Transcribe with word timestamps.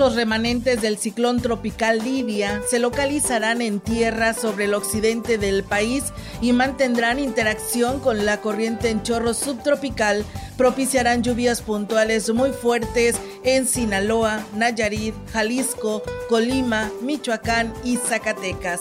Los 0.00 0.14
remanentes 0.14 0.80
del 0.80 0.96
ciclón 0.96 1.42
tropical 1.42 1.98
Lidia 1.98 2.62
se 2.66 2.78
localizarán 2.78 3.60
en 3.60 3.80
tierra 3.80 4.32
sobre 4.32 4.64
el 4.64 4.72
occidente 4.72 5.36
del 5.36 5.62
país 5.62 6.04
y 6.40 6.54
mantendrán 6.54 7.18
interacción 7.18 8.00
con 8.00 8.24
la 8.24 8.40
corriente 8.40 8.88
en 8.88 9.02
chorro 9.02 9.34
subtropical, 9.34 10.24
propiciarán 10.56 11.22
lluvias 11.22 11.60
puntuales 11.60 12.32
muy 12.32 12.52
fuertes 12.52 13.16
en 13.44 13.66
Sinaloa, 13.66 14.42
Nayarit, 14.56 15.14
Jalisco, 15.34 16.02
Colima, 16.30 16.90
Michoacán 17.02 17.74
y 17.84 17.98
Zacatecas. 17.98 18.80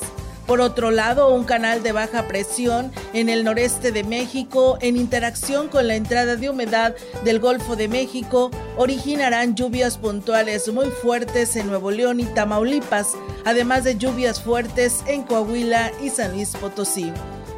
Por 0.49 0.61
otro 0.61 0.89
lado, 0.89 1.31
un 1.31 1.43
canal 1.43 1.83
de 1.83 1.91
baja 1.91 2.27
presión 2.27 2.91
en 3.13 3.29
el 3.29 3.43
noreste 3.43 3.91
de 3.91 4.03
México, 4.03 4.79
en 4.81 4.97
interacción 4.97 5.67
con 5.67 5.87
la 5.87 5.93
entrada 5.93 6.37
de 6.37 6.49
humedad 6.49 6.95
del 7.23 7.39
Golfo 7.39 7.75
de 7.75 7.87
México, 7.87 8.49
originarán 8.75 9.53
lluvias 9.53 9.99
puntuales 9.99 10.67
muy 10.73 10.87
fuertes 10.87 11.55
en 11.55 11.67
Nuevo 11.67 11.91
León 11.91 12.19
y 12.19 12.25
Tamaulipas, 12.25 13.09
además 13.45 13.83
de 13.83 13.99
lluvias 13.99 14.41
fuertes 14.41 15.03
en 15.05 15.21
Coahuila 15.21 15.91
y 16.01 16.09
San 16.09 16.31
Luis 16.31 16.49
Potosí. 16.59 17.13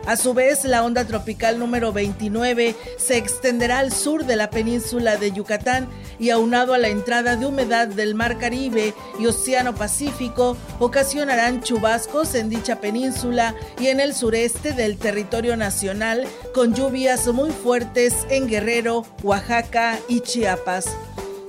A 0.08 0.18
su 0.18 0.34
vez, 0.34 0.66
la 0.66 0.84
onda 0.84 1.06
tropical 1.06 1.60
número 1.60 1.94
29 1.94 2.76
se 2.98 3.18
extenderá 3.18 3.80
al 3.80 3.94
sur 3.94 4.26
de 4.26 4.36
la 4.36 4.50
península 4.50 5.16
de 5.18 5.32
Yucatán 5.32 5.88
y 6.18 6.32
aunado 6.32 6.74
a 6.74 6.80
la 6.80 6.88
entrada 6.88 7.36
de 7.36 7.46
humedad 7.46 7.88
del 7.88 8.16
Mar 8.16 8.40
Caribe 8.40 8.96
y 9.20 9.28
Océano 9.28 9.76
Pacífico, 9.76 10.58
ocasionarán 10.80 11.62
chubascos 11.62 12.34
en 12.34 12.50
dicha 12.50 12.82
península 12.82 13.56
y 13.80 13.88
en 13.88 14.00
el 14.00 14.16
sureste 14.16 14.74
del 14.74 14.98
territorio 14.98 15.56
nacional, 15.56 16.28
con 16.54 16.74
lluvias 16.74 17.28
muy 17.28 17.52
fuertes 17.52 18.26
en 18.30 18.48
Guerrero, 18.48 19.06
Oaxaca 19.22 20.00
y 20.08 20.22
Chiapas. 20.22 20.90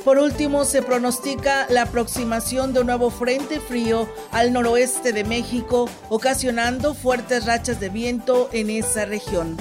Por 0.05 0.19
último, 0.19 0.65
se 0.65 0.83
pronostica 0.83 1.67
la 1.71 1.83
aproximación 1.83 2.73
de 2.73 2.81
un 2.81 2.87
nuevo 2.87 3.11
frente 3.11 3.61
frío 3.61 4.09
al 4.33 4.53
noroeste 4.53 5.13
de 5.13 5.23
México, 5.23 5.89
ocasionando 6.09 6.95
fuertes 6.95 7.47
rachas 7.47 7.79
de 7.79 7.89
viento 7.89 8.49
en 8.53 8.69
esa 8.71 9.05
región. 9.05 9.57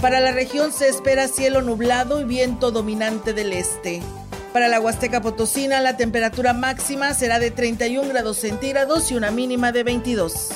Para 0.00 0.20
la 0.20 0.30
región 0.30 0.72
se 0.72 0.88
espera 0.88 1.26
cielo 1.26 1.62
nublado 1.62 2.20
y 2.20 2.24
viento 2.24 2.70
dominante 2.70 3.32
del 3.32 3.52
este. 3.52 4.00
Para 4.52 4.68
la 4.68 4.80
Huasteca 4.80 5.20
Potosina, 5.20 5.80
la 5.80 5.96
temperatura 5.96 6.52
máxima 6.52 7.12
será 7.14 7.40
de 7.40 7.50
31 7.50 8.08
grados 8.08 8.36
centígrados 8.36 9.10
y 9.10 9.16
una 9.16 9.30
mínima 9.32 9.72
de 9.72 9.82
22. 9.82 10.50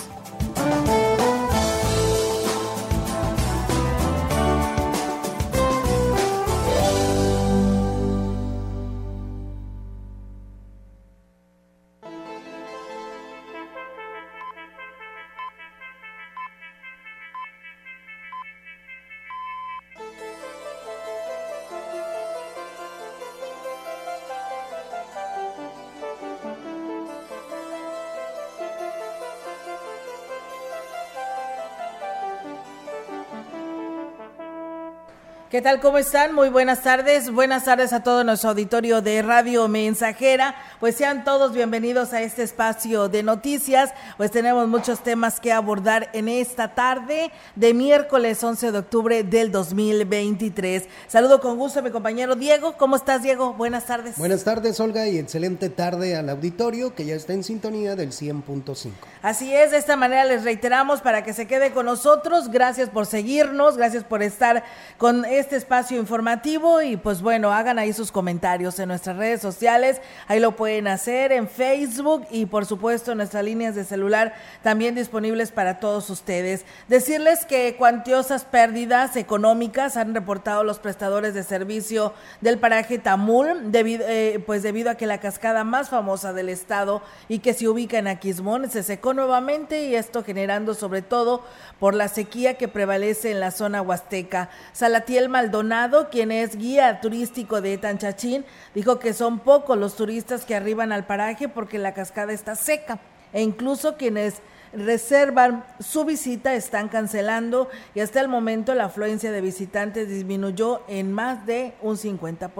¿Qué 35.57 35.63
tal? 35.63 35.81
¿Cómo 35.81 35.97
están? 35.97 36.35
Muy 36.35 36.51
buenas 36.51 36.83
tardes. 36.83 37.31
Buenas 37.31 37.65
tardes 37.65 37.95
a 37.95 38.03
todo 38.03 38.23
nuestro 38.25 38.51
auditorio 38.51 39.01
de 39.01 39.23
Radio 39.23 39.69
Mensajera. 39.69 40.55
Pues 40.81 40.97
sean 40.97 41.25
todos 41.25 41.55
bienvenidos 41.55 42.13
a 42.13 42.21
este 42.21 42.43
espacio 42.43 43.09
de 43.09 43.23
noticias. 43.23 43.95
Pues 44.19 44.31
tenemos 44.31 44.69
muchos 44.69 45.03
temas 45.03 45.41
que 45.41 45.53
abordar 45.53 46.11
en 46.13 46.29
esta 46.29 46.75
tarde 46.75 47.33
de 47.55 47.73
miércoles 47.73 48.45
11 48.45 48.71
de 48.71 48.79
octubre 48.79 49.25
del 49.25 49.51
2023. 49.51 50.91
Saludo 51.09 51.41
con 51.41 51.57
gusto 51.57 51.79
a 51.79 51.83
mi 51.83 51.91
compañero 51.91 52.35
Diego. 52.35 52.77
¿Cómo 52.77 52.97
estás, 52.97 53.23
Diego? 53.23 53.55
Buenas 53.55 53.87
tardes. 53.87 54.19
Buenas 54.19 54.45
tardes, 54.45 54.79
Olga, 54.79 55.09
y 55.09 55.17
excelente 55.17 55.71
tarde 55.71 56.17
al 56.17 56.29
auditorio 56.29 56.95
que 56.95 57.07
ya 57.07 57.15
está 57.15 57.33
en 57.33 57.43
sintonía 57.43 57.97
del 57.97 58.11
100.5. 58.11 58.91
Así 59.23 59.55
es, 59.55 59.71
de 59.71 59.79
esta 59.79 59.97
manera 59.97 60.27
les 60.27 60.45
reiteramos 60.45 61.01
para 61.01 61.25
que 61.25 61.33
se 61.33 61.47
quede 61.47 61.71
con 61.73 61.87
nosotros. 61.87 62.51
Gracias 62.51 62.91
por 62.91 63.07
seguirnos, 63.07 63.79
gracias 63.79 64.05
por 64.05 64.23
estar 64.23 64.63
con 64.99 65.25
este 65.25 65.46
espacio 65.55 65.99
informativo 65.99 66.83
y 66.83 66.97
pues 66.97 67.23
bueno, 67.23 67.53
hagan 67.53 67.79
ahí 67.79 67.93
sus 67.93 68.11
comentarios 68.11 68.79
en 68.81 68.89
nuestras 68.89 69.17
redes 69.17 69.41
sociales, 69.41 70.01
ahí 70.27 70.41
lo 70.41 70.57
pueden 70.57 70.89
hacer 70.89 71.31
en 71.31 71.49
Facebook 71.49 72.27
y 72.31 72.47
por 72.47 72.67
supuesto 72.67 73.15
nuestras 73.15 73.45
líneas 73.45 73.75
de 73.75 73.85
celular 73.85 74.35
también 74.63 74.95
disponibles 74.95 75.53
para 75.53 75.79
todos 75.79 76.11
ustedes. 76.11 76.65
Decirles 76.89 77.45
que 77.45 77.77
cuantiosas 77.77 78.45
pérdidas 78.45 79.15
económicas 79.17 79.97
han 79.97 80.15
reportado 80.15 80.65
los 80.65 80.79
prestadores 80.79 81.35
de 81.35 81.43
servicio 81.43 82.15
del 82.41 82.59
paraje 82.59 82.99
Tamul, 82.99 83.71
debido, 83.71 84.05
eh, 84.09 84.43
pues 84.45 84.63
debido 84.63 84.91
a 84.91 84.97
que 84.97 85.07
la 85.07 85.21
cascada 85.21 85.63
más 85.63 85.91
famosa 85.91 86.33
del 86.33 86.49
estado 86.49 87.03
y 87.29 87.41
que 87.41 87.55
se 87.55 87.69
ubica 87.69 87.99
en 87.99 88.09
Aquismón 88.09 88.71
se 88.71 88.83
secó 88.83 89.15
nuevamente 89.15 89.87
y 89.87 89.95
esto 89.95 90.25
generando 90.25 90.75
sobre 90.75 91.03
todo 91.03 91.45
por 91.79 91.95
la 91.95 92.09
sequía 92.09 92.55
que 92.55 92.69
prevalece 92.69 93.31
en 93.31 93.41
la 93.41 93.51
zona 93.51 93.83
huasteca. 93.83 94.49
Salatiel 94.73 95.26
Maldonado, 95.29 96.09
quien 96.11 96.31
es 96.31 96.57
guía 96.57 97.01
turístico 97.01 97.61
de 97.61 97.79
Tanchachín, 97.79 98.45
dijo 98.75 98.99
que 98.99 99.13
son 99.13 99.39
pocos 99.41 99.79
los 99.79 99.97
turistas 99.97 100.45
que 100.45 100.55
arriban 100.55 100.93
al 100.93 101.07
paraje 101.07 101.49
porque 101.49 101.79
la 101.79 101.95
cascada 101.95 102.33
está 102.33 102.55
seca 102.55 102.99
e 103.33 103.43
incluso 103.43 103.97
quienes 103.97 104.41
reservan 104.73 105.65
su 105.81 106.05
visita 106.05 106.55
están 106.55 106.89
cancelando 106.89 107.69
y 107.95 108.01
hasta 108.01 108.21
el 108.21 108.29
momento 108.29 108.75
la 108.75 108.87
afluencia 108.87 109.33
de 109.33 109.41
visitantes 109.41 110.09
disminuyó 110.09 110.83
en 110.89 111.13
más 111.13 111.47
de 111.47 111.75
un 111.83 111.97
50%. 111.97 112.51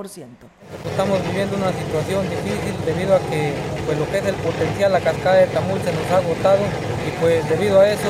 Estamos 0.91 1.23
viviendo 1.29 1.57
una 1.57 1.73
situación 1.73 2.29
difícil 2.29 2.75
debido 2.85 3.15
a 3.15 3.19
que 3.19 3.53
pues, 3.85 3.99
lo 3.99 4.09
que 4.11 4.19
es 4.19 4.27
el 4.27 4.35
potencial, 4.37 4.93
la 4.93 5.01
cascada 5.01 5.37
de 5.37 5.47
Tamul 5.49 5.81
se 5.81 5.93
nos 5.93 6.11
ha 6.11 6.19
agotado 6.19 6.63
y 7.07 7.21
pues 7.21 7.49
debido 7.49 7.81
a 7.81 7.89
eso 7.89 8.09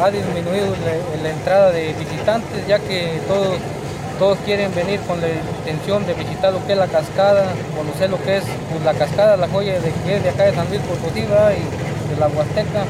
ha 0.00 0.10
disminuido 0.10 0.74
la, 0.84 1.22
la 1.22 1.30
entrada 1.30 1.70
de 1.72 1.92
visitantes 1.94 2.66
ya 2.66 2.78
que 2.78 3.20
todos 3.26 3.58
todos 4.18 4.38
quieren 4.44 4.74
venir 4.74 5.00
con 5.00 5.20
la 5.20 5.28
intención 5.28 6.06
de 6.06 6.14
visitar 6.14 6.52
lo 6.52 6.64
que 6.66 6.72
es 6.72 6.78
la 6.78 6.86
cascada, 6.86 7.52
conocer 7.76 8.10
lo 8.10 8.22
que 8.22 8.38
es 8.38 8.44
pues, 8.70 8.84
la 8.84 8.94
cascada, 8.94 9.36
la 9.36 9.48
joya 9.48 9.74
de 9.74 9.92
que 9.92 10.16
es 10.16 10.22
de 10.22 10.30
acá 10.30 10.44
de 10.44 10.54
San 10.54 10.68
Luis 10.68 10.80
Potosí 10.82 11.20
y 11.20 11.24
de 11.24 12.20
la 12.20 12.28
Huasteca. 12.28 12.84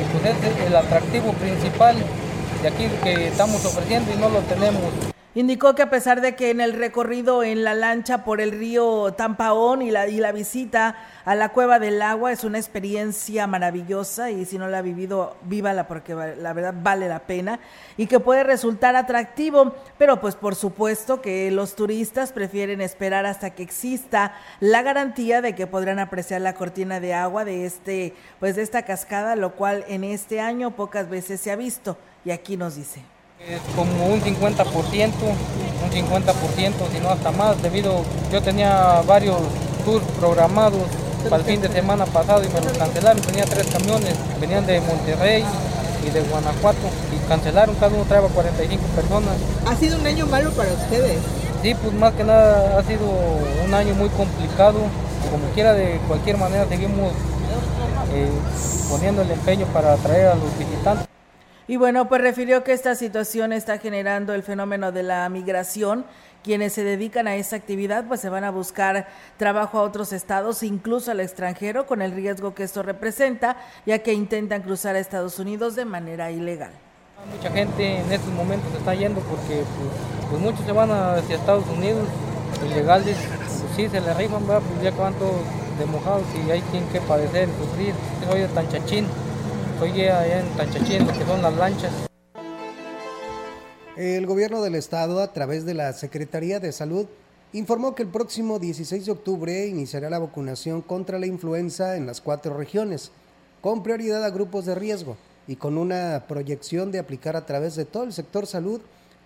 Y 0.00 0.04
pues 0.12 0.34
es 0.34 0.66
el 0.66 0.76
atractivo 0.76 1.32
principal 1.34 1.96
de 2.62 2.68
aquí 2.68 2.88
que 3.02 3.28
estamos 3.28 3.64
ofreciendo 3.64 4.12
y 4.12 4.16
no 4.16 4.28
lo 4.28 4.40
tenemos. 4.40 5.13
Indicó 5.36 5.74
que 5.74 5.82
a 5.82 5.90
pesar 5.90 6.20
de 6.20 6.36
que 6.36 6.50
en 6.50 6.60
el 6.60 6.74
recorrido 6.74 7.42
en 7.42 7.64
la 7.64 7.74
lancha 7.74 8.22
por 8.22 8.40
el 8.40 8.52
río 8.52 9.14
Tampaón 9.14 9.82
y 9.82 9.90
la, 9.90 10.06
y 10.06 10.18
la 10.18 10.30
visita 10.30 10.94
a 11.24 11.34
la 11.34 11.48
Cueva 11.48 11.80
del 11.80 12.00
Agua 12.02 12.30
es 12.30 12.44
una 12.44 12.58
experiencia 12.58 13.48
maravillosa 13.48 14.30
y 14.30 14.44
si 14.44 14.58
no 14.58 14.68
la 14.68 14.78
ha 14.78 14.82
vivido, 14.82 15.36
vívala 15.42 15.88
porque 15.88 16.14
la 16.14 16.52
verdad 16.52 16.74
vale 16.80 17.08
la 17.08 17.18
pena 17.18 17.58
y 17.96 18.06
que 18.06 18.20
puede 18.20 18.44
resultar 18.44 18.94
atractivo, 18.94 19.74
pero 19.98 20.20
pues 20.20 20.36
por 20.36 20.54
supuesto 20.54 21.20
que 21.20 21.50
los 21.50 21.74
turistas 21.74 22.30
prefieren 22.30 22.80
esperar 22.80 23.26
hasta 23.26 23.50
que 23.50 23.64
exista 23.64 24.34
la 24.60 24.82
garantía 24.82 25.42
de 25.42 25.56
que 25.56 25.66
podrán 25.66 25.98
apreciar 25.98 26.42
la 26.42 26.54
cortina 26.54 27.00
de 27.00 27.12
agua 27.12 27.44
de 27.44 27.66
este 27.66 28.14
pues 28.38 28.54
de 28.54 28.62
esta 28.62 28.82
cascada, 28.82 29.34
lo 29.34 29.56
cual 29.56 29.84
en 29.88 30.04
este 30.04 30.40
año 30.40 30.76
pocas 30.76 31.10
veces 31.10 31.40
se 31.40 31.50
ha 31.50 31.56
visto. 31.56 31.98
Y 32.24 32.30
aquí 32.30 32.56
nos 32.56 32.76
dice 32.76 33.13
Es 33.48 33.60
como 33.76 34.06
un 34.06 34.22
50%, 34.22 35.12
un 35.84 35.90
50%, 35.90 36.72
si 36.90 37.00
no 37.00 37.10
hasta 37.10 37.30
más, 37.30 37.60
debido, 37.62 38.02
yo 38.32 38.40
tenía 38.40 39.02
varios 39.06 39.36
tours 39.84 40.02
programados 40.18 40.80
para 41.28 41.42
el 41.42 41.44
fin 41.44 41.60
de 41.60 41.68
semana 41.68 42.06
pasado 42.06 42.42
y 42.42 42.48
me 42.48 42.62
los 42.62 42.72
cancelaron, 42.78 43.20
tenía 43.20 43.44
tres 43.44 43.66
camiones, 43.66 44.14
venían 44.40 44.64
de 44.64 44.80
Monterrey 44.80 45.44
y 46.06 46.10
de 46.10 46.22
Guanajuato 46.22 46.88
y 47.14 47.28
cancelaron, 47.28 47.74
cada 47.74 47.94
uno 47.94 48.04
traía 48.04 48.26
45 48.26 48.82
personas. 48.96 49.34
¿Ha 49.66 49.76
sido 49.76 49.98
un 49.98 50.06
año 50.06 50.26
malo 50.26 50.50
para 50.52 50.72
ustedes? 50.72 51.18
Sí, 51.60 51.74
pues 51.74 51.92
más 51.92 52.14
que 52.14 52.24
nada 52.24 52.78
ha 52.78 52.82
sido 52.84 53.04
un 53.62 53.74
año 53.74 53.94
muy 53.94 54.08
complicado, 54.08 54.78
como 55.30 55.52
quiera 55.52 55.74
de 55.74 56.00
cualquier 56.08 56.38
manera 56.38 56.66
seguimos 56.66 57.12
eh, 58.14 58.30
poniendo 58.88 59.20
el 59.20 59.30
empeño 59.30 59.66
para 59.66 59.92
atraer 59.92 60.28
a 60.28 60.34
los 60.34 60.58
visitantes. 60.58 61.13
Y 61.66 61.76
bueno, 61.76 62.08
pues 62.08 62.20
refirió 62.20 62.62
que 62.62 62.72
esta 62.72 62.94
situación 62.94 63.52
está 63.52 63.78
generando 63.78 64.34
el 64.34 64.42
fenómeno 64.42 64.92
de 64.92 65.02
la 65.02 65.28
migración. 65.30 66.04
Quienes 66.42 66.74
se 66.74 66.84
dedican 66.84 67.26
a 67.26 67.36
esa 67.36 67.56
actividad 67.56 68.04
pues 68.04 68.20
se 68.20 68.28
van 68.28 68.44
a 68.44 68.50
buscar 68.50 69.08
trabajo 69.38 69.78
a 69.78 69.82
otros 69.82 70.12
estados, 70.12 70.62
incluso 70.62 71.10
al 71.10 71.20
extranjero, 71.20 71.86
con 71.86 72.02
el 72.02 72.12
riesgo 72.12 72.54
que 72.54 72.64
esto 72.64 72.82
representa, 72.82 73.56
ya 73.86 74.00
que 74.00 74.12
intentan 74.12 74.60
cruzar 74.60 74.94
a 74.94 74.98
Estados 74.98 75.38
Unidos 75.38 75.74
de 75.74 75.86
manera 75.86 76.30
ilegal. 76.30 76.72
Mucha 77.34 77.50
gente 77.50 78.00
en 78.00 78.12
estos 78.12 78.30
momentos 78.34 78.70
se 78.72 78.76
está 78.76 78.94
yendo 78.94 79.20
porque 79.20 79.64
pues, 79.78 80.28
pues 80.28 80.42
muchos 80.42 80.66
se 80.66 80.72
van 80.72 80.90
hacia 80.90 81.36
Estados 81.36 81.66
Unidos, 81.74 82.06
ilegales, 82.66 83.16
pues 83.38 83.64
sí, 83.74 83.88
se 83.88 84.02
les 84.02 84.14
rifan, 84.14 84.42
pues 84.44 84.60
ya 84.82 84.90
acaban 84.90 85.14
todos 85.14 85.40
de 85.78 85.86
mojados 85.86 86.24
y 86.46 86.50
hay 86.50 86.60
quien 86.70 86.86
que 86.88 87.00
padecer, 87.00 87.48
sufrir. 87.58 87.94
Soy 88.28 88.40
de 88.40 88.48
Tanchachín, 88.48 89.06
allá 89.90 90.40
en 90.40 90.48
Tanchachín, 90.56 91.06
que 91.06 91.24
son 91.24 91.42
las 91.42 91.54
lanchas. 91.56 91.92
El 93.96 94.26
gobierno 94.26 94.62
del 94.62 94.74
estado, 94.74 95.20
a 95.20 95.32
través 95.32 95.64
de 95.66 95.74
la 95.74 95.92
Secretaría 95.92 96.58
de 96.58 96.72
Salud, 96.72 97.06
informó 97.52 97.94
que 97.94 98.02
el 98.02 98.08
próximo 98.08 98.58
16 98.58 99.06
de 99.06 99.12
octubre 99.12 99.66
iniciará 99.66 100.10
la 100.10 100.18
vacunación 100.18 100.82
contra 100.82 101.18
la 101.18 101.26
influenza 101.26 101.96
en 101.96 102.06
las 102.06 102.20
cuatro 102.20 102.56
regiones, 102.56 103.12
con 103.60 103.82
prioridad 103.82 104.24
a 104.24 104.30
grupos 104.30 104.64
de 104.64 104.74
riesgo 104.74 105.16
y 105.46 105.56
con 105.56 105.76
una 105.78 106.24
proyección 106.26 106.90
de 106.90 106.98
aplicar 106.98 107.36
a 107.36 107.44
través 107.46 107.76
de 107.76 107.84
todo 107.84 108.04
el 108.04 108.14
sector 108.14 108.46
salud 108.46 108.80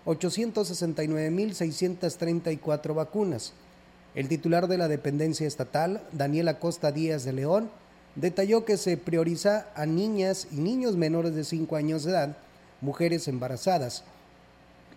869.634 0.05 2.93
vacunas. 2.93 3.53
El 4.13 4.27
titular 4.27 4.67
de 4.67 4.77
la 4.77 4.89
dependencia 4.89 5.47
estatal, 5.47 6.03
Daniel 6.11 6.49
Acosta 6.49 6.91
Díaz 6.91 7.23
de 7.23 7.33
León, 7.33 7.69
detalló 8.19 8.65
que 8.65 8.77
se 8.77 8.97
prioriza 8.97 9.67
a 9.75 9.85
niñas 9.85 10.47
y 10.51 10.57
niños 10.57 10.95
menores 10.95 11.35
de 11.35 11.43
5 11.43 11.75
años 11.75 12.03
de 12.03 12.11
edad, 12.11 12.37
mujeres 12.81 13.27
embarazadas, 13.27 14.03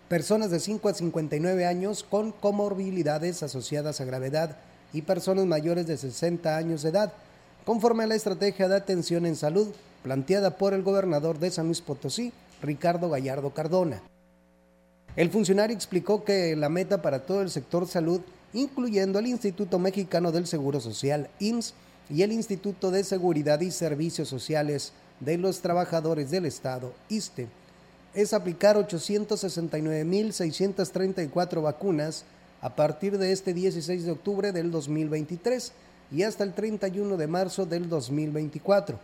personas 0.09 0.51
de 0.51 0.61
5 0.61 0.89
a 0.89 0.95
59 0.95 1.67
años 1.67 2.05
con 2.09 2.33
comorbilidades 2.33 3.43
asociadas 3.43 4.01
a 4.01 4.05
gravedad 4.05 4.57
y 4.93 5.03
personas 5.03 5.47
mayores 5.47 5.87
de 5.87 5.97
60 5.97 6.57
años 6.57 6.83
de 6.83 6.91
edad, 6.91 7.13
conforme 7.65 8.05
a 8.05 8.09
la 8.09 8.17
estrategia 8.17 8.69
de 8.69 8.77
atención 8.77 9.25
en 9.25 9.37
salud 9.37 9.69
planteada 10.03 10.59
por 10.59 10.75
el 10.75 10.83
gobernador 10.83 11.39
de 11.39 11.51
San 11.53 11.67
Luis 11.67 11.81
Potosí, 11.81 12.33
Ricardo 12.61 13.09
Gallardo 13.09 13.51
Cardona. 13.51 14.03
El 15.15 15.31
funcionario 15.31 15.77
explicó 15.77 16.25
que 16.25 16.57
la 16.57 16.69
meta 16.69 17.03
para 17.03 17.21
todo 17.21 17.43
el 17.43 17.51
sector 17.51 17.87
salud, 17.87 18.21
incluyendo 18.53 19.19
el 19.19 19.29
Instituto 19.29 19.79
Mexicano 19.79 20.33
del 20.33 20.47
Seguro 20.47 20.81
Social, 20.81 21.29
IMSS, 21.39 21.75
y 22.11 22.23
el 22.23 22.33
Instituto 22.33 22.91
de 22.91 23.05
Seguridad 23.05 23.61
y 23.61 23.71
Servicios 23.71 24.29
Sociales 24.29 24.93
de 25.21 25.39
los 25.39 25.61
Trabajadores 25.61 26.31
del 26.31 26.45
Estado, 26.47 26.93
ISTE, 27.09 27.47
es 28.15 28.33
aplicar 28.35 28.77
869.634 28.77 31.63
vacunas 31.63 32.25
a 32.61 32.77
partir 32.77 33.17
de 33.19 33.33
este 33.33 33.55
16 33.55 34.05
de 34.05 34.13
octubre 34.13 34.53
del 34.53 34.71
2023 34.71 35.73
y 36.13 36.23
hasta 36.25 36.45
el 36.45 36.53
31 36.53 37.17
de 37.17 37.27
marzo 37.27 37.65
del 37.65 37.89
2024, 37.89 38.99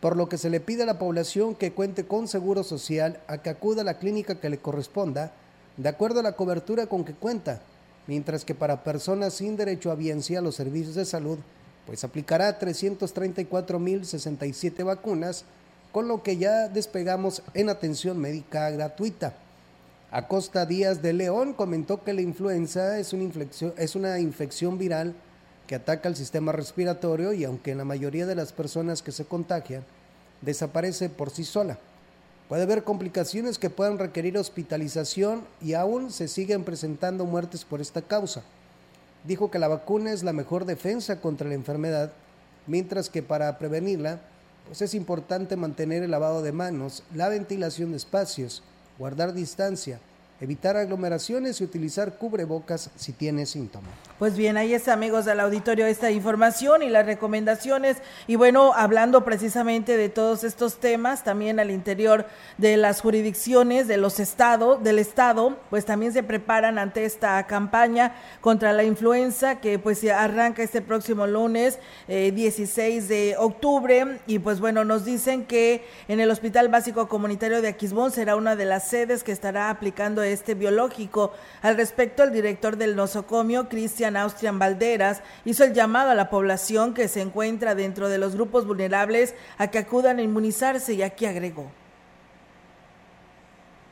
por 0.00 0.16
lo 0.16 0.28
que 0.28 0.38
se 0.38 0.50
le 0.50 0.60
pide 0.60 0.84
a 0.84 0.86
la 0.86 0.98
población 0.98 1.54
que 1.54 1.72
cuente 1.72 2.06
con 2.06 2.28
seguro 2.28 2.62
social 2.62 3.20
a 3.26 3.38
que 3.38 3.50
acuda 3.50 3.82
a 3.82 3.84
la 3.84 3.98
clínica 3.98 4.40
que 4.40 4.48
le 4.48 4.58
corresponda, 4.58 5.32
de 5.76 5.88
acuerdo 5.88 6.20
a 6.20 6.22
la 6.22 6.32
cobertura 6.32 6.86
con 6.86 7.04
que 7.04 7.14
cuenta, 7.14 7.60
mientras 8.06 8.44
que 8.44 8.54
para 8.54 8.84
personas 8.84 9.34
sin 9.34 9.56
derecho 9.56 9.90
a 9.90 9.96
biencia 9.96 10.38
a 10.38 10.42
los 10.42 10.54
servicios 10.54 10.94
de 10.94 11.04
salud, 11.04 11.38
pues 11.88 12.04
aplicará 12.04 12.56
334.067 12.60 14.84
vacunas, 14.84 15.44
con 15.90 16.06
lo 16.06 16.22
que 16.22 16.36
ya 16.36 16.68
despegamos 16.68 17.42
en 17.54 17.70
atención 17.70 18.18
médica 18.18 18.68
gratuita. 18.68 19.32
Acosta 20.10 20.66
Díaz 20.66 21.00
de 21.00 21.14
León 21.14 21.54
comentó 21.54 22.04
que 22.04 22.12
la 22.12 22.20
influenza 22.20 22.98
es 22.98 23.14
una, 23.14 23.22
infección, 23.22 23.72
es 23.78 23.96
una 23.96 24.20
infección 24.20 24.76
viral 24.76 25.14
que 25.66 25.76
ataca 25.76 26.10
el 26.10 26.16
sistema 26.16 26.52
respiratorio 26.52 27.32
y 27.32 27.44
aunque 27.44 27.70
en 27.70 27.78
la 27.78 27.86
mayoría 27.86 28.26
de 28.26 28.34
las 28.34 28.52
personas 28.52 29.00
que 29.00 29.12
se 29.12 29.24
contagian 29.24 29.82
desaparece 30.42 31.08
por 31.08 31.30
sí 31.30 31.44
sola. 31.44 31.78
Puede 32.50 32.64
haber 32.64 32.84
complicaciones 32.84 33.58
que 33.58 33.70
puedan 33.70 33.96
requerir 33.96 34.36
hospitalización 34.36 35.46
y 35.62 35.72
aún 35.72 36.12
se 36.12 36.28
siguen 36.28 36.64
presentando 36.64 37.24
muertes 37.24 37.64
por 37.64 37.80
esta 37.80 38.02
causa 38.02 38.44
dijo 39.28 39.50
que 39.50 39.58
la 39.58 39.68
vacuna 39.68 40.10
es 40.10 40.24
la 40.24 40.32
mejor 40.32 40.64
defensa 40.64 41.20
contra 41.20 41.46
la 41.46 41.54
enfermedad, 41.54 42.12
mientras 42.66 43.10
que 43.10 43.22
para 43.22 43.58
prevenirla, 43.58 44.20
pues 44.66 44.80
es 44.82 44.94
importante 44.94 45.54
mantener 45.54 46.02
el 46.02 46.10
lavado 46.10 46.42
de 46.42 46.50
manos, 46.50 47.02
la 47.14 47.28
ventilación 47.28 47.90
de 47.90 47.98
espacios, 47.98 48.62
guardar 48.98 49.34
distancia, 49.34 50.00
evitar 50.40 50.76
aglomeraciones 50.76 51.60
y 51.60 51.64
utilizar 51.64 52.16
cubrebocas 52.16 52.90
si 52.96 53.12
tiene 53.12 53.44
síntomas. 53.46 53.90
Pues 54.18 54.36
bien, 54.36 54.56
ahí 54.56 54.74
está, 54.74 54.94
amigos 54.94 55.24
del 55.24 55.38
auditorio, 55.38 55.86
esta 55.86 56.10
información 56.10 56.82
y 56.82 56.88
las 56.88 57.06
recomendaciones. 57.06 57.98
Y 58.26 58.34
bueno, 58.34 58.72
hablando 58.74 59.24
precisamente 59.24 59.96
de 59.96 60.08
todos 60.08 60.42
estos 60.42 60.80
temas, 60.80 61.22
también 61.22 61.60
al 61.60 61.70
interior 61.70 62.26
de 62.56 62.76
las 62.76 63.00
jurisdicciones 63.00 63.86
de 63.86 63.96
los 63.96 64.18
estados, 64.18 64.82
del 64.82 64.98
estado, 64.98 65.56
pues 65.70 65.84
también 65.84 66.12
se 66.12 66.24
preparan 66.24 66.78
ante 66.78 67.04
esta 67.04 67.46
campaña 67.46 68.14
contra 68.40 68.72
la 68.72 68.82
influenza 68.82 69.60
que 69.60 69.78
pues 69.78 70.04
arranca 70.04 70.62
este 70.62 70.82
próximo 70.82 71.26
lunes 71.26 71.78
16 72.08 72.78
eh, 72.78 73.06
de 73.06 73.36
octubre. 73.38 74.18
Y 74.26 74.40
pues 74.40 74.58
bueno, 74.58 74.84
nos 74.84 75.04
dicen 75.04 75.44
que 75.44 75.84
en 76.08 76.18
el 76.18 76.30
Hospital 76.30 76.68
Básico 76.68 77.08
Comunitario 77.08 77.62
de 77.62 77.68
Aquismón 77.68 78.10
será 78.10 78.34
una 78.34 78.56
de 78.56 78.64
las 78.64 78.88
sedes 78.88 79.22
que 79.22 79.30
estará 79.30 79.70
aplicando 79.70 80.22
este 80.32 80.54
biológico. 80.54 81.32
Al 81.62 81.76
respecto, 81.76 82.22
el 82.22 82.32
director 82.32 82.76
del 82.76 82.96
nosocomio, 82.96 83.68
Cristian 83.68 84.16
Austrian 84.16 84.58
Valderas, 84.58 85.22
hizo 85.44 85.64
el 85.64 85.74
llamado 85.74 86.10
a 86.10 86.14
la 86.14 86.30
población 86.30 86.94
que 86.94 87.08
se 87.08 87.20
encuentra 87.20 87.74
dentro 87.74 88.08
de 88.08 88.18
los 88.18 88.34
grupos 88.34 88.66
vulnerables 88.66 89.34
a 89.58 89.68
que 89.68 89.78
acudan 89.78 90.18
a 90.18 90.22
inmunizarse 90.22 90.94
y 90.94 91.02
aquí 91.02 91.26
agregó 91.26 91.70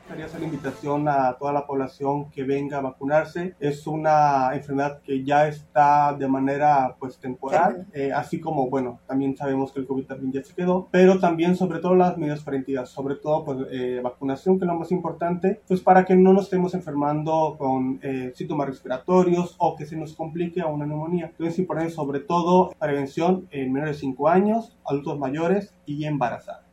gustaría 0.07 0.25
hacer 0.25 0.39
la 0.39 0.45
invitación 0.45 1.09
a 1.09 1.33
toda 1.37 1.51
la 1.51 1.67
población 1.67 2.31
que 2.31 2.43
venga 2.43 2.77
a 2.77 2.81
vacunarse. 2.81 3.55
Es 3.59 3.85
una 3.87 4.51
enfermedad 4.53 5.01
que 5.01 5.25
ya 5.25 5.49
está 5.49 6.15
de 6.17 6.29
manera 6.29 6.95
pues 6.97 7.17
temporal, 7.17 7.85
eh, 7.91 8.13
así 8.13 8.39
como, 8.39 8.69
bueno, 8.69 9.01
también 9.05 9.35
sabemos 9.35 9.73
que 9.73 9.81
el 9.81 9.85
COVID 9.85 10.05
también 10.05 10.31
ya 10.31 10.43
se 10.45 10.55
quedó, 10.55 10.87
pero 10.91 11.19
también 11.19 11.57
sobre 11.57 11.79
todo 11.79 11.93
las 11.93 12.17
medidas 12.17 12.41
preventivas, 12.41 12.89
sobre 12.89 13.15
todo 13.15 13.43
pues 13.43 13.57
eh, 13.69 13.99
vacunación, 14.01 14.57
que 14.57 14.63
es 14.63 14.67
lo 14.67 14.79
más 14.79 14.93
importante, 14.93 15.59
pues 15.67 15.81
para 15.81 16.05
que 16.05 16.15
no 16.15 16.31
nos 16.31 16.45
estemos 16.45 16.73
enfermando 16.73 17.57
con 17.59 17.99
eh, 18.01 18.31
síntomas 18.33 18.69
respiratorios 18.69 19.55
o 19.57 19.75
que 19.75 19.85
se 19.85 19.97
nos 19.97 20.13
complique 20.13 20.61
a 20.61 20.67
una 20.67 20.85
neumonía. 20.85 21.25
Entonces 21.25 21.55
es 21.55 21.59
importante 21.59 21.91
sobre 21.91 22.21
todo 22.21 22.71
prevención 22.79 23.49
en 23.51 23.73
menores 23.73 23.97
de 23.97 23.99
5 23.99 24.29
años, 24.29 24.77
adultos 24.85 25.19
mayores 25.19 25.73
y 25.85 26.05
embarazadas. 26.05 26.66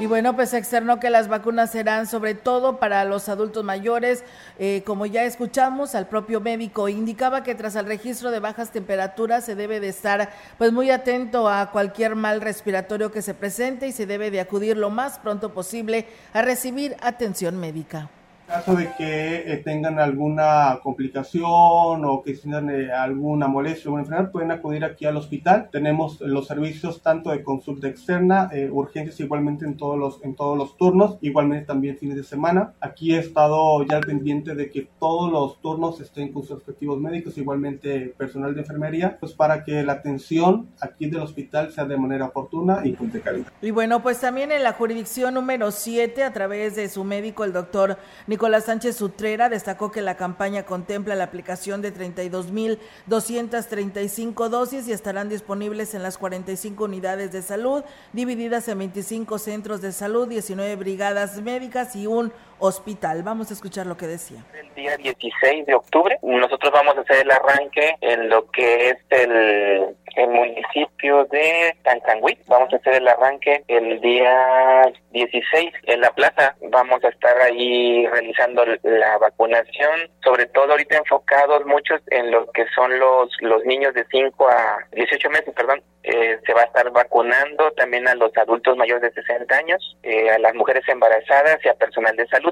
Y 0.00 0.06
bueno, 0.06 0.34
pues 0.34 0.54
externo 0.54 0.98
que 0.98 1.10
las 1.10 1.28
vacunas 1.28 1.70
serán 1.72 2.06
sobre 2.06 2.34
todo 2.34 2.78
para 2.78 3.04
los 3.04 3.28
adultos 3.28 3.64
mayores. 3.64 4.24
Eh, 4.58 4.82
como 4.86 5.04
ya 5.04 5.24
escuchamos, 5.24 5.94
al 5.94 6.08
propio 6.08 6.40
médico 6.40 6.88
indicaba 6.88 7.42
que 7.42 7.54
tras 7.54 7.76
el 7.76 7.84
registro 7.84 8.30
de 8.30 8.40
bajas 8.40 8.72
temperaturas 8.72 9.44
se 9.44 9.54
debe 9.54 9.78
de 9.78 9.88
estar 9.88 10.30
pues 10.56 10.72
muy 10.72 10.90
atento 10.90 11.50
a 11.50 11.70
cualquier 11.70 12.16
mal 12.16 12.40
respiratorio 12.40 13.12
que 13.12 13.20
se 13.20 13.34
presente 13.34 13.88
y 13.88 13.92
se 13.92 14.06
debe 14.06 14.30
de 14.30 14.40
acudir 14.40 14.78
lo 14.78 14.88
más 14.88 15.18
pronto 15.18 15.52
posible 15.52 16.06
a 16.32 16.40
recibir 16.40 16.96
atención 17.02 17.58
médica 17.60 18.08
caso 18.50 18.74
de 18.74 18.90
que 18.98 19.52
eh, 19.52 19.56
tengan 19.58 20.00
alguna 20.00 20.80
complicación 20.82 22.04
o 22.04 22.22
que 22.24 22.34
tengan 22.34 22.68
eh, 22.68 22.92
alguna 22.92 23.46
molestia 23.46 23.88
o 23.90 23.94
una 23.94 24.02
enfermedad, 24.02 24.32
pueden 24.32 24.50
acudir 24.50 24.84
aquí 24.84 25.06
al 25.06 25.16
hospital. 25.16 25.68
Tenemos 25.70 26.20
los 26.20 26.48
servicios 26.48 27.00
tanto 27.00 27.30
de 27.30 27.44
consulta 27.44 27.86
externa, 27.86 28.50
eh, 28.52 28.68
urgencias 28.68 29.20
igualmente 29.20 29.64
en 29.64 29.76
todos, 29.76 29.96
los, 29.96 30.24
en 30.24 30.34
todos 30.34 30.58
los 30.58 30.76
turnos, 30.76 31.18
igualmente 31.20 31.66
también 31.66 31.96
fines 31.96 32.16
de 32.16 32.24
semana. 32.24 32.72
Aquí 32.80 33.14
he 33.14 33.18
estado 33.18 33.84
ya 33.84 34.00
pendiente 34.00 34.56
de 34.56 34.68
que 34.68 34.88
todos 34.98 35.30
los 35.30 35.60
turnos 35.60 36.00
estén 36.00 36.32
con 36.32 36.42
sus 36.42 36.56
respectivos 36.56 37.00
médicos, 37.00 37.38
igualmente 37.38 38.12
personal 38.18 38.52
de 38.54 38.62
enfermería, 38.62 39.16
pues 39.20 39.32
para 39.32 39.62
que 39.62 39.84
la 39.84 39.92
atención 39.92 40.70
aquí 40.80 41.08
del 41.08 41.20
hospital 41.20 41.70
sea 41.70 41.84
de 41.84 41.96
manera 41.96 42.26
oportuna 42.26 42.80
y 42.82 42.94
con 42.94 43.10
calidad. 43.10 43.46
Y 43.62 43.70
bueno, 43.70 44.02
pues 44.02 44.20
también 44.20 44.50
en 44.50 44.64
la 44.64 44.72
jurisdicción 44.72 45.34
número 45.34 45.70
7, 45.70 46.24
a 46.24 46.32
través 46.32 46.74
de 46.74 46.88
su 46.88 47.04
médico, 47.04 47.44
el 47.44 47.52
doctor 47.52 47.96
Nicolás 48.26 48.39
Nicolás 48.40 48.64
Sánchez 48.64 49.02
Utrera 49.02 49.50
destacó 49.50 49.92
que 49.92 50.00
la 50.00 50.16
campaña 50.16 50.64
contempla 50.64 51.14
la 51.14 51.24
aplicación 51.24 51.82
de 51.82 51.92
32.235 51.92 54.48
dosis 54.48 54.88
y 54.88 54.92
estarán 54.92 55.28
disponibles 55.28 55.92
en 55.92 56.02
las 56.02 56.16
45 56.16 56.84
unidades 56.84 57.32
de 57.32 57.42
salud, 57.42 57.84
divididas 58.14 58.66
en 58.68 58.78
25 58.78 59.38
centros 59.38 59.82
de 59.82 59.92
salud, 59.92 60.26
19 60.26 60.74
brigadas 60.76 61.42
médicas 61.42 61.94
y 61.94 62.06
un 62.06 62.32
hospital. 62.60 63.22
Vamos 63.22 63.50
a 63.50 63.54
escuchar 63.54 63.86
lo 63.86 63.96
que 63.96 64.06
decía. 64.06 64.44
El 64.54 64.74
día 64.74 64.96
16 64.96 65.66
de 65.66 65.74
octubre 65.74 66.18
nosotros 66.22 66.72
vamos 66.72 66.96
a 66.96 67.00
hacer 67.00 67.22
el 67.22 67.30
arranque 67.30 67.96
en 68.00 68.28
lo 68.28 68.50
que 68.50 68.90
es 68.90 68.96
el, 69.10 69.96
municipio 70.28 71.24
de 71.26 71.74
Tancangüí. 71.82 72.36
Vamos 72.46 72.72
a 72.72 72.76
hacer 72.76 72.94
el 72.94 73.08
arranque 73.08 73.64
el 73.68 74.00
día 74.00 74.82
16 75.12 75.72
en 75.84 76.00
la 76.00 76.10
plaza. 76.10 76.56
Vamos 76.68 77.02
a 77.04 77.08
estar 77.08 77.40
ahí 77.40 78.06
realizando 78.06 78.64
la 78.82 79.18
vacunación, 79.18 80.10
sobre 80.22 80.46
todo 80.46 80.72
ahorita 80.72 80.98
enfocados 80.98 81.64
muchos 81.64 82.00
en 82.08 82.30
lo 82.30 82.50
que 82.52 82.66
son 82.74 82.98
los, 82.98 83.30
los 83.40 83.64
niños 83.64 83.94
de 83.94 84.04
5 84.10 84.48
a 84.48 84.78
18 84.92 85.30
meses, 85.30 85.54
perdón. 85.54 85.82
Eh, 86.02 86.38
se 86.46 86.54
va 86.54 86.62
a 86.62 86.64
estar 86.64 86.90
vacunando 86.90 87.70
también 87.72 88.08
a 88.08 88.14
los 88.14 88.34
adultos 88.36 88.76
mayores 88.76 89.02
de 89.02 89.22
60 89.22 89.54
años, 89.54 89.96
eh, 90.02 90.30
a 90.30 90.38
las 90.38 90.54
mujeres 90.54 90.82
embarazadas 90.88 91.58
y 91.62 91.68
a 91.68 91.74
personal 91.74 92.16
de 92.16 92.26
salud. 92.28 92.49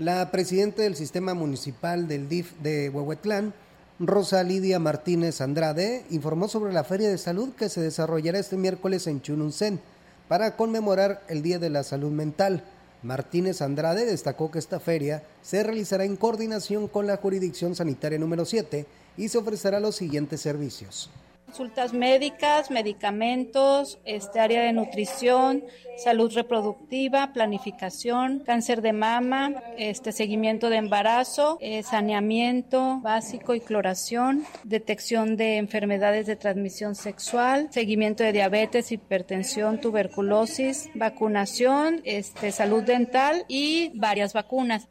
La 0.00 0.32
presidenta 0.32 0.82
del 0.82 0.96
sistema 0.96 1.34
municipal 1.34 2.08
del 2.08 2.28
DIF 2.28 2.54
de 2.60 2.88
Huehuetlán, 2.88 3.54
Rosa 4.00 4.42
Lidia 4.42 4.80
Martínez 4.80 5.40
Andrade, 5.40 6.04
informó 6.10 6.48
sobre 6.48 6.72
la 6.72 6.82
feria 6.82 7.08
de 7.08 7.16
salud 7.16 7.50
que 7.54 7.68
se 7.68 7.80
desarrollará 7.80 8.40
este 8.40 8.56
miércoles 8.56 9.06
en 9.06 9.22
Chununcén 9.22 9.78
para 10.26 10.56
conmemorar 10.56 11.22
el 11.28 11.42
Día 11.42 11.60
de 11.60 11.70
la 11.70 11.84
Salud 11.84 12.10
Mental. 12.10 12.64
Martínez 13.04 13.62
Andrade 13.62 14.04
destacó 14.04 14.50
que 14.50 14.58
esta 14.58 14.80
feria 14.80 15.22
se 15.42 15.62
realizará 15.62 16.04
en 16.04 16.16
coordinación 16.16 16.88
con 16.88 17.06
la 17.06 17.18
jurisdicción 17.18 17.76
sanitaria 17.76 18.18
número 18.18 18.44
7 18.44 18.86
y 19.16 19.28
se 19.28 19.38
ofrecerá 19.38 19.78
los 19.78 19.94
siguientes 19.94 20.40
servicios 20.40 21.08
consultas 21.54 21.92
médicas, 21.92 22.68
medicamentos, 22.72 24.00
este 24.04 24.40
área 24.40 24.64
de 24.64 24.72
nutrición, 24.72 25.62
salud 25.96 26.34
reproductiva, 26.34 27.32
planificación, 27.32 28.40
cáncer 28.40 28.82
de 28.82 28.92
mama, 28.92 29.62
este 29.78 30.10
seguimiento 30.10 30.68
de 30.68 30.78
embarazo, 30.78 31.56
eh, 31.60 31.84
saneamiento 31.84 32.98
básico 33.02 33.54
y 33.54 33.60
cloración, 33.60 34.44
detección 34.64 35.36
de 35.36 35.58
enfermedades 35.58 36.26
de 36.26 36.34
transmisión 36.34 36.96
sexual, 36.96 37.68
seguimiento 37.70 38.24
de 38.24 38.32
diabetes, 38.32 38.90
hipertensión, 38.90 39.80
tuberculosis, 39.80 40.90
vacunación, 40.96 42.00
este 42.02 42.50
salud 42.50 42.82
dental 42.82 43.44
y 43.46 43.92
varias 43.94 44.32
vacunas. 44.32 44.88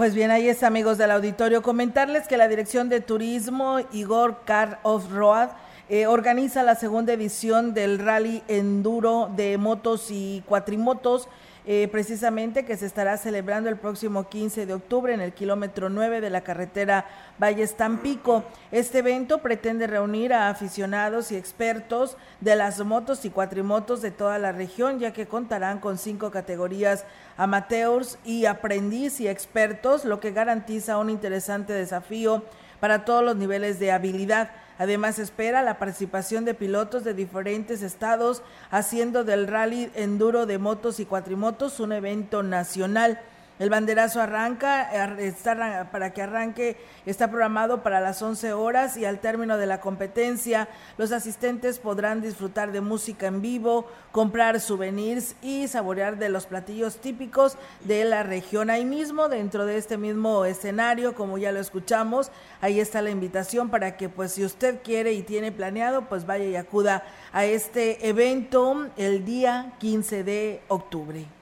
Pues 0.00 0.14
bien, 0.14 0.30
ahí 0.30 0.48
es 0.48 0.62
amigos 0.62 0.96
del 0.96 1.10
auditorio. 1.10 1.60
Comentarles 1.60 2.26
que 2.26 2.38
la 2.38 2.48
Dirección 2.48 2.88
de 2.88 3.02
Turismo 3.02 3.80
Igor 3.92 4.44
Car 4.46 4.80
of 4.82 5.12
Road 5.12 5.50
eh, 5.90 6.06
organiza 6.06 6.62
la 6.62 6.74
segunda 6.74 7.12
edición 7.12 7.74
del 7.74 7.98
Rally 7.98 8.42
Enduro 8.48 9.30
de 9.36 9.58
motos 9.58 10.06
y 10.10 10.42
cuatrimotos 10.46 11.28
eh, 11.66 11.88
precisamente 11.92 12.64
que 12.64 12.76
se 12.76 12.86
estará 12.86 13.16
celebrando 13.16 13.68
el 13.68 13.76
próximo 13.76 14.28
15 14.28 14.66
de 14.66 14.74
octubre 14.74 15.12
en 15.12 15.20
el 15.20 15.32
kilómetro 15.32 15.90
9 15.90 16.20
de 16.20 16.30
la 16.30 16.40
carretera 16.40 17.06
Valles 17.38 17.76
Tampico. 17.76 18.44
Este 18.72 19.00
evento 19.00 19.38
pretende 19.38 19.86
reunir 19.86 20.32
a 20.32 20.48
aficionados 20.48 21.32
y 21.32 21.36
expertos 21.36 22.16
de 22.40 22.56
las 22.56 22.80
motos 22.84 23.24
y 23.24 23.30
cuatrimotos 23.30 24.00
de 24.02 24.10
toda 24.10 24.38
la 24.38 24.52
región, 24.52 24.98
ya 24.98 25.12
que 25.12 25.26
contarán 25.26 25.80
con 25.80 25.98
cinco 25.98 26.30
categorías 26.30 27.04
amateurs 27.36 28.18
y 28.24 28.46
aprendiz 28.46 29.20
y 29.20 29.28
expertos, 29.28 30.04
lo 30.04 30.20
que 30.20 30.32
garantiza 30.32 30.98
un 30.98 31.10
interesante 31.10 31.72
desafío 31.72 32.42
para 32.80 33.04
todos 33.04 33.22
los 33.22 33.36
niveles 33.36 33.78
de 33.78 33.92
habilidad. 33.92 34.50
Además, 34.80 35.18
espera 35.18 35.62
la 35.62 35.78
participación 35.78 36.46
de 36.46 36.54
pilotos 36.54 37.04
de 37.04 37.12
diferentes 37.12 37.82
estados, 37.82 38.42
haciendo 38.70 39.24
del 39.24 39.46
rally 39.46 39.90
enduro 39.94 40.46
de 40.46 40.56
motos 40.56 41.00
y 41.00 41.04
cuatrimotos 41.04 41.80
un 41.80 41.92
evento 41.92 42.42
nacional. 42.42 43.20
El 43.60 43.68
banderazo 43.68 44.22
arranca, 44.22 44.90
está, 45.18 45.90
para 45.92 46.14
que 46.14 46.22
arranque, 46.22 46.78
está 47.04 47.28
programado 47.28 47.82
para 47.82 48.00
las 48.00 48.22
11 48.22 48.54
horas 48.54 48.96
y 48.96 49.04
al 49.04 49.18
término 49.18 49.58
de 49.58 49.66
la 49.66 49.82
competencia, 49.82 50.66
los 50.96 51.12
asistentes 51.12 51.78
podrán 51.78 52.22
disfrutar 52.22 52.72
de 52.72 52.80
música 52.80 53.26
en 53.26 53.42
vivo, 53.42 53.86
comprar 54.12 54.60
souvenirs 54.60 55.34
y 55.42 55.68
saborear 55.68 56.16
de 56.16 56.30
los 56.30 56.46
platillos 56.46 57.02
típicos 57.02 57.58
de 57.84 58.04
la 58.04 58.22
región. 58.22 58.70
Ahí 58.70 58.86
mismo, 58.86 59.28
dentro 59.28 59.66
de 59.66 59.76
este 59.76 59.98
mismo 59.98 60.46
escenario, 60.46 61.14
como 61.14 61.36
ya 61.36 61.52
lo 61.52 61.60
escuchamos, 61.60 62.30
ahí 62.62 62.80
está 62.80 63.02
la 63.02 63.10
invitación 63.10 63.68
para 63.68 63.98
que, 63.98 64.08
pues, 64.08 64.32
si 64.32 64.42
usted 64.42 64.80
quiere 64.82 65.12
y 65.12 65.22
tiene 65.22 65.52
planeado, 65.52 66.08
pues 66.08 66.24
vaya 66.24 66.46
y 66.46 66.56
acuda 66.56 67.04
a 67.30 67.44
este 67.44 68.08
evento 68.08 68.88
el 68.96 69.26
día 69.26 69.74
15 69.80 70.24
de 70.24 70.62
octubre. 70.68 71.39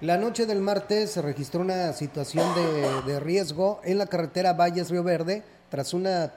La 0.00 0.16
noche 0.16 0.46
del 0.46 0.60
martes 0.60 1.10
se 1.10 1.22
registró 1.22 1.60
una 1.60 1.92
situación 1.92 2.46
de, 2.54 3.12
de 3.12 3.18
riesgo 3.18 3.80
en 3.82 3.98
la 3.98 4.06
carretera 4.06 4.52
Valles 4.52 4.90
Río 4.90 5.02
Verde 5.02 5.42
tras 5.70 5.92
una 5.92 6.32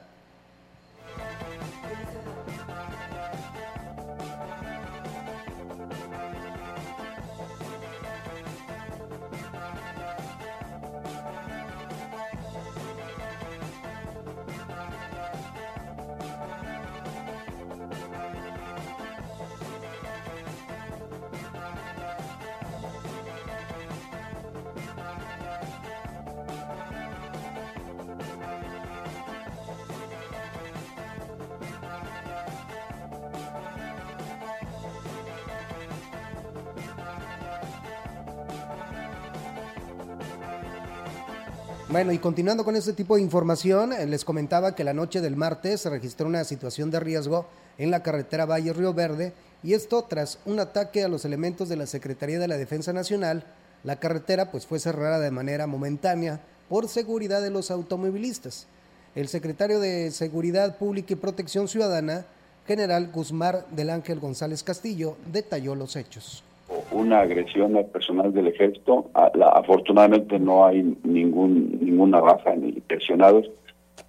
Bueno, 41.91 42.13
y 42.13 42.19
continuando 42.19 42.63
con 42.63 42.77
este 42.77 42.93
tipo 42.93 43.17
de 43.17 43.21
información, 43.21 43.91
eh, 43.91 44.05
les 44.05 44.23
comentaba 44.23 44.75
que 44.75 44.85
la 44.85 44.93
noche 44.93 45.19
del 45.19 45.35
martes 45.35 45.81
se 45.81 45.89
registró 45.89 46.25
una 46.25 46.45
situación 46.45 46.89
de 46.89 47.01
riesgo 47.01 47.47
en 47.77 47.91
la 47.91 48.01
carretera 48.01 48.45
Valle 48.45 48.71
Río 48.71 48.93
Verde 48.93 49.33
y 49.61 49.73
esto 49.73 50.01
tras 50.05 50.39
un 50.45 50.61
ataque 50.61 51.03
a 51.03 51.09
los 51.09 51.25
elementos 51.25 51.67
de 51.67 51.75
la 51.75 51.85
Secretaría 51.85 52.39
de 52.39 52.47
la 52.47 52.55
Defensa 52.55 52.93
Nacional. 52.93 53.43
La 53.83 53.99
carretera 53.99 54.51
pues 54.51 54.65
fue 54.65 54.79
cerrada 54.79 55.19
de 55.19 55.31
manera 55.31 55.67
momentánea 55.67 56.39
por 56.69 56.87
seguridad 56.87 57.41
de 57.41 57.49
los 57.49 57.71
automovilistas. 57.71 58.67
El 59.13 59.27
secretario 59.27 59.81
de 59.81 60.11
Seguridad 60.11 60.77
Pública 60.77 61.11
y 61.11 61.17
Protección 61.17 61.67
Ciudadana, 61.67 62.25
general 62.67 63.11
Guzmán 63.11 63.65
del 63.71 63.89
Ángel 63.89 64.21
González 64.21 64.63
Castillo, 64.63 65.17
detalló 65.29 65.75
los 65.75 65.97
hechos 65.97 66.45
una 66.91 67.21
agresión 67.21 67.75
al 67.75 67.85
personal 67.85 68.33
del 68.33 68.47
ejército. 68.47 69.09
afortunadamente 69.53 70.39
no 70.39 70.65
hay 70.65 70.95
ningún 71.03 71.79
ninguna 71.81 72.19
baja 72.19 72.55
ni 72.55 72.81
lesionados. 72.89 73.49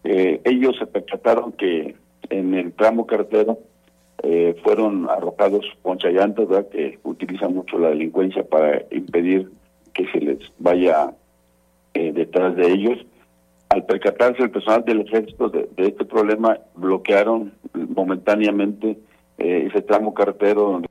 Eh, 0.04 0.40
ellos 0.44 0.76
se 0.78 0.86
percataron 0.86 1.52
que 1.52 1.94
en 2.30 2.54
el 2.54 2.72
tramo 2.72 3.06
carretero 3.06 3.58
eh, 4.22 4.56
fueron 4.62 5.08
arrojados 5.08 5.64
ponchallantas, 5.82 6.48
¿verdad? 6.48 6.68
que 6.70 6.98
utilizan 7.04 7.54
mucho 7.54 7.78
la 7.78 7.90
delincuencia 7.90 8.44
para 8.44 8.82
impedir 8.90 9.50
que 9.94 10.06
se 10.10 10.20
les 10.20 10.38
vaya 10.58 11.12
eh, 11.94 12.12
detrás 12.12 12.56
de 12.56 12.72
ellos. 12.72 12.98
Al 13.68 13.84
percatarse 13.86 14.42
el 14.42 14.50
personal 14.50 14.84
del 14.84 15.00
ejército 15.00 15.48
de, 15.48 15.68
este 15.76 16.04
problema, 16.04 16.58
bloquearon 16.74 17.52
momentáneamente 17.72 18.98
ese 19.38 19.80
tramo 19.80 20.12
carretero 20.14 20.62
donde 20.72 20.88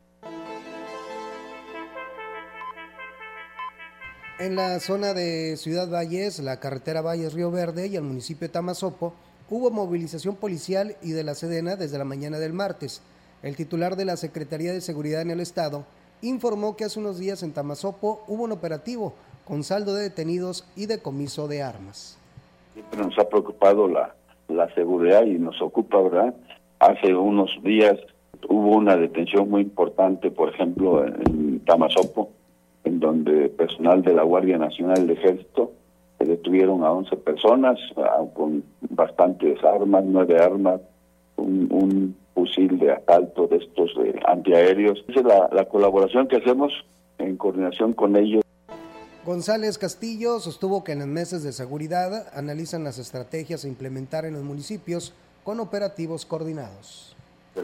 En 4.42 4.56
la 4.56 4.80
zona 4.80 5.14
de 5.14 5.56
Ciudad 5.56 5.88
Valles, 5.88 6.40
la 6.40 6.60
carretera 6.60 7.04
Valles 7.04 7.34
Río 7.34 7.52
Verde 7.52 7.86
y 7.86 7.96
el 7.96 8.02
municipio 8.02 8.48
de 8.48 8.52
Tamazopo, 8.52 9.14
hubo 9.52 9.70
movilización 9.70 10.36
policial 10.36 10.96
y 11.04 11.12
de 11.12 11.24
la 11.24 11.36
Sedena 11.36 11.76
desde 11.76 12.00
la 12.00 12.06
mañana 12.06 12.40
del 12.40 12.52
martes. 12.52 13.04
El 13.44 13.56
titular 13.56 13.96
de 13.96 14.06
la 14.06 14.18
Secretaría 14.18 14.74
de 14.74 14.82
Seguridad 14.82 15.22
en 15.22 15.30
el 15.30 15.42
Estado 15.42 15.86
informó 16.24 16.76
que 16.76 16.86
hace 16.86 17.00
unos 17.00 17.20
días 17.20 17.44
en 17.44 17.54
Tamazopo 17.54 18.24
hubo 18.28 18.46
un 18.46 18.52
operativo 18.52 19.14
con 19.46 19.64
saldo 19.64 19.94
de 19.94 20.02
detenidos 20.02 20.68
y 20.76 20.88
decomiso 20.88 21.48
de 21.48 21.62
armas. 21.62 22.18
Siempre 22.74 23.00
nos 23.00 23.20
ha 23.20 23.30
preocupado 23.30 23.88
la, 23.88 24.16
la 24.48 24.74
seguridad 24.74 25.24
y 25.24 25.38
nos 25.38 25.62
ocupa, 25.62 26.02
¿verdad? 26.02 26.34
Hace 26.80 27.14
unos 27.14 27.52
días 27.62 27.96
hubo 28.50 28.76
una 28.76 28.98
detención 28.98 29.48
muy 29.52 29.62
importante, 29.62 30.32
por 30.32 30.50
ejemplo, 30.50 31.06
en 31.06 31.60
Tamazopo, 31.60 32.32
en 32.92 33.00
donde 33.00 33.48
personal 33.48 34.04
de 34.04 34.14
la 34.14 34.24
Guardia 34.24 34.58
Nacional 34.58 35.08
del 35.08 35.18
Ejército 35.18 35.72
detuvieron 36.20 36.84
a 36.84 36.92
11 36.92 37.16
personas 37.18 37.80
con 38.34 38.64
bastantes 38.90 39.64
armas, 39.64 40.04
nueve 40.06 40.38
armas, 40.40 40.82
un, 41.38 42.16
fusil 42.34 42.80
de 42.80 42.94
asalto 42.94 43.48
de 43.48 43.58
estos 43.58 43.92
antiaéreos. 44.26 45.04
Esa 45.08 45.20
es 45.20 45.26
la, 45.26 45.50
la 45.52 45.66
colaboración 45.66 46.28
que 46.28 46.38
hacemos 46.38 46.72
en 47.18 47.36
coordinación 47.36 47.94
con 47.94 48.16
ellos. 48.16 48.44
González 49.26 49.78
Castillo 49.78 50.40
sostuvo 50.40 50.84
que 50.84 50.94
en 50.94 51.00
los 51.00 51.08
meses 51.08 51.44
de 51.44 51.52
seguridad 51.52 52.28
analizan 52.34 52.84
las 52.84 52.98
estrategias 53.00 53.66
a 53.66 53.68
implementar 53.68 54.26
en 54.26 54.34
los 54.34 54.44
municipios 54.44 55.14
con 55.44 55.60
operativos 55.60 56.26
coordinados. 56.26 57.16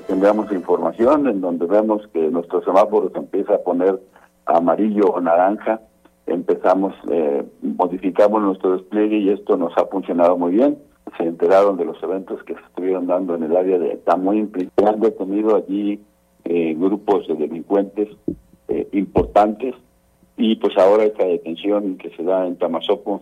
Tendremos 0.06 0.52
información 0.52 1.28
en 1.28 1.40
donde 1.40 1.66
vemos 1.66 2.08
que 2.12 2.20
nuestro 2.30 2.62
semáforo 2.64 3.10
se 3.10 3.20
empieza 3.20 3.56
a 3.56 3.60
poner 3.60 4.00
amarillo 4.48 5.08
o 5.08 5.22
naranja, 5.22 5.82
empezamos, 6.26 6.94
eh, 7.10 7.44
modificamos 7.62 8.42
nuestro 8.42 8.78
despliegue 8.78 9.18
y 9.18 9.30
esto 9.30 9.58
nos 9.58 9.76
ha 9.78 9.86
funcionado 9.86 10.38
muy 10.38 10.54
bien. 10.54 10.78
Se 11.18 11.24
enteraron 11.24 11.78
de 11.78 11.86
los 11.86 12.02
eventos 12.04 12.44
que 12.44 12.54
se 12.54 12.62
estuvieron 12.62 13.08
dando 13.08 13.36
en 13.36 13.44
el 13.44 13.56
área 13.56 13.80
de 13.80 13.96
Tamuín, 13.98 14.52
han 14.86 15.00
detenido 15.00 15.56
allí 15.56 16.02
eh, 16.44 16.76
grupos 16.78 17.28
de 17.28 17.36
delincuentes 17.36 18.10
eh, 18.68 18.88
importantes 18.92 19.76
y 20.36 20.56
pues 20.58 20.78
ahora 20.78 21.06
esta 21.06 21.26
detención 21.26 21.98
que 21.98 22.10
se 22.16 22.24
da 22.24 22.46
en 22.46 22.58
Tamazopo. 22.58 23.22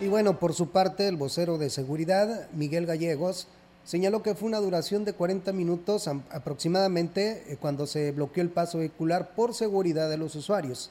Y 0.00 0.08
bueno, 0.08 0.38
por 0.38 0.52
su 0.52 0.70
parte, 0.70 1.08
el 1.08 1.16
vocero 1.16 1.58
de 1.58 1.70
seguridad, 1.70 2.48
Miguel 2.52 2.86
Gallegos, 2.86 3.48
señaló 3.84 4.22
que 4.22 4.34
fue 4.34 4.48
una 4.48 4.60
duración 4.60 5.04
de 5.04 5.12
40 5.12 5.52
minutos 5.52 6.08
aproximadamente 6.08 7.44
eh, 7.48 7.56
cuando 7.60 7.86
se 7.86 8.12
bloqueó 8.12 8.42
el 8.42 8.50
paso 8.50 8.78
vehicular 8.78 9.30
por 9.34 9.54
seguridad 9.54 10.08
de 10.08 10.16
los 10.16 10.34
usuarios. 10.34 10.90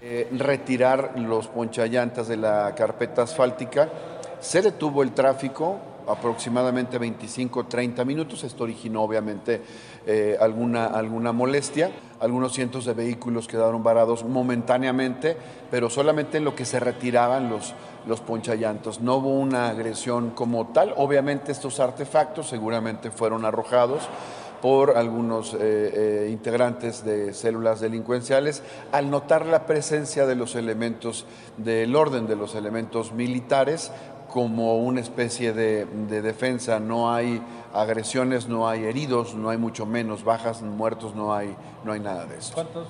Eh, 0.00 0.28
retirar 0.38 1.18
los 1.18 1.48
ponchallantas 1.48 2.28
de 2.28 2.36
la 2.36 2.74
carpeta 2.76 3.22
asfáltica, 3.22 3.88
se 4.38 4.60
detuvo 4.60 5.02
el 5.02 5.12
tráfico, 5.12 5.78
aproximadamente 6.06 7.00
25-30 7.00 8.04
minutos. 8.04 8.44
Esto 8.44 8.64
originó 8.64 9.02
obviamente 9.02 9.62
eh, 10.06 10.36
alguna, 10.40 10.86
alguna 10.86 11.32
molestia. 11.32 11.90
Algunos 12.20 12.52
cientos 12.52 12.84
de 12.84 12.94
vehículos 12.94 13.48
quedaron 13.48 13.82
varados 13.82 14.24
momentáneamente, 14.24 15.36
pero 15.70 15.90
solamente 15.90 16.38
en 16.38 16.44
lo 16.44 16.54
que 16.54 16.64
se 16.64 16.80
retiraban 16.80 17.50
los, 17.50 17.74
los 18.06 18.20
ponchallantos. 18.20 19.00
No 19.00 19.16
hubo 19.16 19.30
una 19.30 19.68
agresión 19.68 20.30
como 20.30 20.68
tal. 20.68 20.94
Obviamente 20.96 21.52
estos 21.52 21.80
artefactos 21.80 22.48
seguramente 22.48 23.10
fueron 23.10 23.44
arrojados 23.44 24.08
por 24.64 24.96
algunos 24.96 25.52
eh, 25.52 25.58
eh, 25.60 26.28
integrantes 26.30 27.04
de 27.04 27.34
células 27.34 27.80
delincuenciales 27.80 28.62
al 28.92 29.10
notar 29.10 29.44
la 29.44 29.66
presencia 29.66 30.24
de 30.24 30.36
los 30.36 30.54
elementos 30.54 31.26
del 31.58 31.94
orden, 31.94 32.26
de 32.26 32.36
los 32.36 32.54
elementos 32.54 33.12
militares, 33.12 33.92
como 34.34 34.78
una 34.78 35.00
especie 35.00 35.52
de, 35.52 35.86
defensa. 36.20 36.80
No 36.80 37.14
hay 37.14 37.40
agresiones, 37.72 38.48
no 38.48 38.68
hay 38.68 38.82
heridos, 38.82 39.36
no 39.36 39.48
hay 39.48 39.58
mucho 39.58 39.86
menos 39.86 40.24
bajas, 40.24 40.60
muertos, 40.60 41.14
no 41.14 41.32
hay, 41.32 41.56
no 41.84 41.92
hay 41.92 42.00
nada 42.00 42.26
de 42.26 42.38
eso. 42.38 42.52
¿Cuántos 42.52 42.88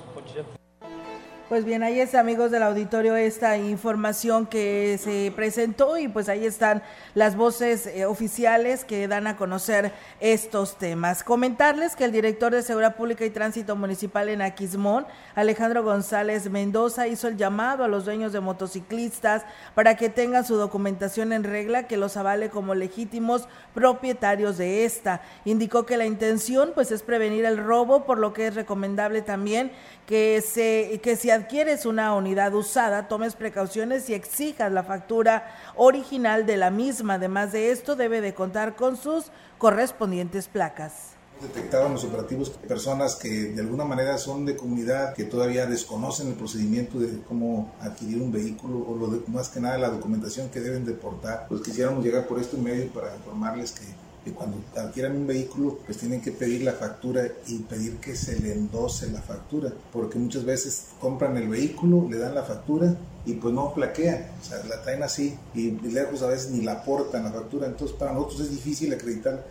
pues 1.48 1.64
bien, 1.64 1.82
ahí 1.82 2.00
está, 2.00 2.20
amigos 2.20 2.50
del 2.50 2.62
auditorio, 2.62 3.16
esta 3.16 3.58
información 3.58 4.46
que 4.46 4.98
se 5.02 5.30
presentó 5.36 5.98
y 5.98 6.08
pues 6.08 6.28
ahí 6.28 6.46
están 6.46 6.82
las 7.14 7.36
voces 7.36 7.86
eh, 7.86 8.06
oficiales 8.06 8.84
que 8.84 9.06
dan 9.08 9.26
a 9.26 9.36
conocer 9.36 9.92
estos 10.20 10.78
temas. 10.78 11.22
Comentarles 11.22 11.96
que 11.96 12.04
el 12.04 12.12
director 12.12 12.52
de 12.52 12.62
Seguridad 12.62 12.96
Pública 12.96 13.26
y 13.26 13.30
Tránsito 13.30 13.76
Municipal 13.76 14.30
en 14.30 14.40
Aquismón, 14.40 15.06
Alejandro 15.34 15.84
González 15.84 16.48
Mendoza, 16.48 17.08
hizo 17.08 17.28
el 17.28 17.36
llamado 17.36 17.84
a 17.84 17.88
los 17.88 18.06
dueños 18.06 18.32
de 18.32 18.40
motociclistas 18.40 19.42
para 19.74 19.96
que 19.96 20.08
tengan 20.08 20.46
su 20.46 20.56
documentación 20.56 21.32
en 21.32 21.44
regla 21.44 21.86
que 21.86 21.98
los 21.98 22.16
avale 22.16 22.48
como 22.48 22.74
legítimos 22.74 23.48
propietarios 23.74 24.56
de 24.56 24.84
esta. 24.84 25.20
Indicó 25.44 25.84
que 25.84 25.98
la 25.98 26.06
intención 26.06 26.72
pues 26.74 26.90
es 26.90 27.02
prevenir 27.02 27.44
el 27.44 27.58
robo, 27.58 28.04
por 28.06 28.18
lo 28.18 28.32
que 28.32 28.46
es 28.46 28.54
recomendable 28.54 29.20
también 29.20 29.72
que, 30.06 30.42
se, 30.42 31.00
que 31.02 31.16
si 31.16 31.30
adquieres 31.34 31.84
una 31.86 32.14
unidad 32.14 32.54
usada, 32.54 33.08
tomes 33.08 33.34
precauciones 33.34 34.08
y 34.08 34.14
exijas 34.14 34.72
la 34.72 34.82
factura 34.82 35.54
original 35.76 36.46
de 36.46 36.56
la 36.56 36.70
misma. 36.70 37.14
Además 37.14 37.52
de 37.52 37.70
esto, 37.70 37.96
debe 37.96 38.20
de 38.20 38.34
contar 38.34 38.74
con 38.74 38.96
sus 38.96 39.26
correspondientes 39.58 40.48
placas 40.48 41.14
detectado 41.40 41.86
en 41.86 41.92
los 41.92 42.04
operativos 42.04 42.50
personas 42.50 43.16
que 43.16 43.28
de 43.28 43.60
alguna 43.60 43.84
manera 43.84 44.18
son 44.18 44.44
de 44.46 44.56
comunidad, 44.56 45.14
que 45.14 45.24
todavía 45.24 45.66
desconocen 45.66 46.28
el 46.28 46.34
procedimiento 46.34 46.98
de 46.98 47.20
cómo 47.22 47.72
adquirir 47.80 48.22
un 48.22 48.32
vehículo 48.32 48.78
o 48.86 48.96
lo 48.96 49.08
de, 49.08 49.20
más 49.28 49.48
que 49.48 49.60
nada 49.60 49.78
la 49.78 49.90
documentación 49.90 50.48
que 50.48 50.60
deben 50.60 50.84
deportar. 50.84 51.46
Pues 51.48 51.60
quisiéramos 51.60 52.04
llegar 52.04 52.26
por 52.26 52.40
este 52.40 52.56
medio 52.56 52.88
para 52.88 53.14
informarles 53.16 53.72
que 53.72 53.84
que 54.24 54.32
cuando 54.32 54.56
adquieran 54.76 55.16
un 55.16 55.26
vehículo 55.26 55.78
pues 55.84 55.98
tienen 55.98 56.20
que 56.20 56.32
pedir 56.32 56.62
la 56.62 56.72
factura 56.72 57.26
y 57.46 57.58
pedir 57.58 57.96
que 57.96 58.16
se 58.16 58.40
le 58.40 58.52
endose 58.52 59.10
la 59.10 59.20
factura, 59.20 59.72
porque 59.92 60.18
muchas 60.18 60.44
veces 60.44 60.86
compran 60.98 61.36
el 61.36 61.48
vehículo, 61.48 62.08
le 62.08 62.18
dan 62.18 62.34
la 62.34 62.42
factura 62.42 62.96
y 63.26 63.34
pues 63.34 63.54
no 63.54 63.72
plaquean, 63.74 64.26
o 64.40 64.44
sea, 64.44 64.62
la 64.64 64.82
traen 64.82 65.02
así 65.02 65.36
y 65.54 65.72
lejos 65.72 66.22
a 66.22 66.28
veces 66.28 66.50
ni 66.50 66.62
la 66.62 66.72
aportan 66.72 67.24
la 67.24 67.32
factura, 67.32 67.66
entonces 67.66 67.96
para 67.96 68.12
nosotros 68.12 68.40
es 68.40 68.50
difícil 68.50 68.92
acreditar 68.92 69.44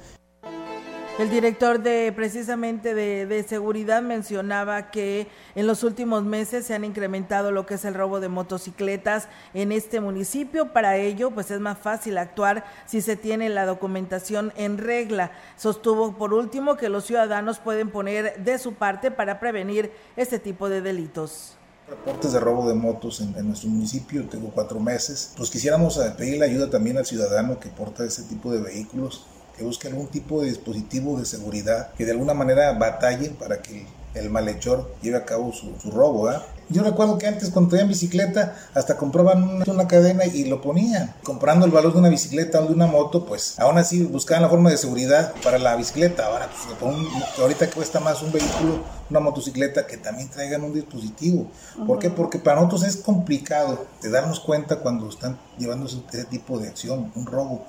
el 1.20 1.30
director 1.30 1.80
de 1.80 2.12
precisamente 2.16 2.96
de, 2.96 3.46
seguridad 3.48 4.02
mencionaba 4.02 4.90
que 4.90 5.28
en 5.54 5.68
los 5.68 5.84
últimos 5.84 6.24
meses 6.24 6.66
se 6.66 6.74
han 6.74 6.84
incrementado 6.84 7.52
lo 7.52 7.68
que 7.68 7.76
es 7.76 7.86
el 7.86 7.94
robo 7.94 8.20
de 8.20 8.30
motocicletas 8.30 9.28
en 9.54 9.72
este 9.72 10.00
municipio. 10.00 10.74
Para 10.74 10.98
ello, 10.98 11.30
pues 11.30 11.52
es 11.52 11.60
más 11.60 11.78
fácil 11.78 12.18
actuar 12.18 12.66
si 12.88 13.02
se 13.02 13.16
tiene 13.16 13.50
la 13.50 13.68
documentación 13.68 14.54
en 14.56 14.80
regla. 14.80 15.32
Sostuvo 15.56 16.14
por 16.14 16.34
último 16.34 16.78
que 16.78 16.90
los 16.90 17.06
ciudadanos 17.06 17.60
pueden 17.60 17.92
poner 17.92 18.44
de 18.44 18.58
su 18.58 18.74
parte 18.74 19.12
para 19.12 19.40
prevenir 19.40 19.92
este 20.16 20.40
tipo 20.40 20.68
de 20.68 20.82
delitos 20.82 21.56
reportes 21.86 22.32
de 22.32 22.40
robo 22.40 22.68
de 22.70 22.76
motos 22.76 23.20
en, 23.20 23.46
nuestro 23.46 23.70
municipio, 23.70 24.26
tengo 24.28 24.50
cuatro 24.52 24.80
meses. 24.80 25.34
Pues 25.36 25.50
quisiéramos 25.50 25.98
eh, 25.98 26.14
pedirle 26.18 26.46
ayuda 26.46 26.70
también 26.70 26.98
al 26.98 27.06
ciudadano 27.06 27.60
que 27.60 27.68
porta 27.68 28.06
ese 28.06 28.24
tipo 28.24 28.52
de 28.52 28.62
vehículos 28.62 29.28
que 29.58 29.64
busque 29.64 29.88
algún 29.88 30.08
tipo 30.08 30.42
de 30.42 30.50
dispositivo 30.50 31.18
de 31.18 31.26
seguridad 31.26 31.94
que 31.94 32.06
de 32.06 32.12
alguna 32.12 32.34
manera 32.34 32.72
batallen 32.74 33.36
para 33.36 33.62
que 33.62 33.86
el 34.16 34.30
malhechor 34.30 34.94
lleve 35.02 35.18
a 35.18 35.26
cabo 35.26 35.52
su, 35.52 35.74
robo. 35.92 36.30
Yo 36.70 36.84
recuerdo 36.84 37.18
que 37.18 37.28
antes 37.28 37.50
cuando 37.50 37.70
traían 37.70 37.88
bicicleta 37.88 38.56
hasta 38.74 38.96
compraban 38.96 39.64
una, 39.68 39.88
cadena 39.88 40.26
y 40.26 40.46
lo 40.46 40.62
ponían. 40.62 41.14
Comprando 41.24 41.66
el 41.66 41.72
valor 41.72 41.94
de 41.94 42.00
una 42.00 42.10
bicicleta 42.10 42.62
o 42.62 42.68
de 42.68 42.74
una 42.74 42.88
moto, 42.88 43.26
pues 43.26 43.60
aún 43.60 43.78
así 43.78 44.04
buscaban 44.04 44.44
la 44.44 44.50
forma 44.50 44.70
de 44.70 44.78
seguridad 44.78 45.34
para 45.44 45.58
la 45.58 45.76
bicicleta. 45.76 46.28
Ahora, 46.28 46.50
pues, 46.80 47.40
ahorita 47.40 47.70
cuesta 47.72 48.00
más 48.00 48.22
un 48.22 48.32
vehículo, 48.32 48.84
una 49.10 49.20
motocicleta 49.20 49.86
que 49.86 49.98
también 49.98 50.30
traigan 50.30 50.64
un 50.64 50.74
dispositivo. 50.74 51.48
¿Por 51.86 52.00
qué? 52.00 52.10
Porque 52.10 52.40
para 52.40 52.58
nosotros 52.58 52.84
es 52.84 52.98
complicado 52.98 53.86
de 54.02 54.10
darnos 54.10 54.40
cuenta 54.40 54.78
cuando 54.78 55.10
están 55.10 55.38
llevando 55.58 55.88
ese 55.88 56.24
tipo 56.26 56.60
de 56.60 56.70
acción, 56.70 57.12
un 57.16 57.26
robo. 57.26 57.66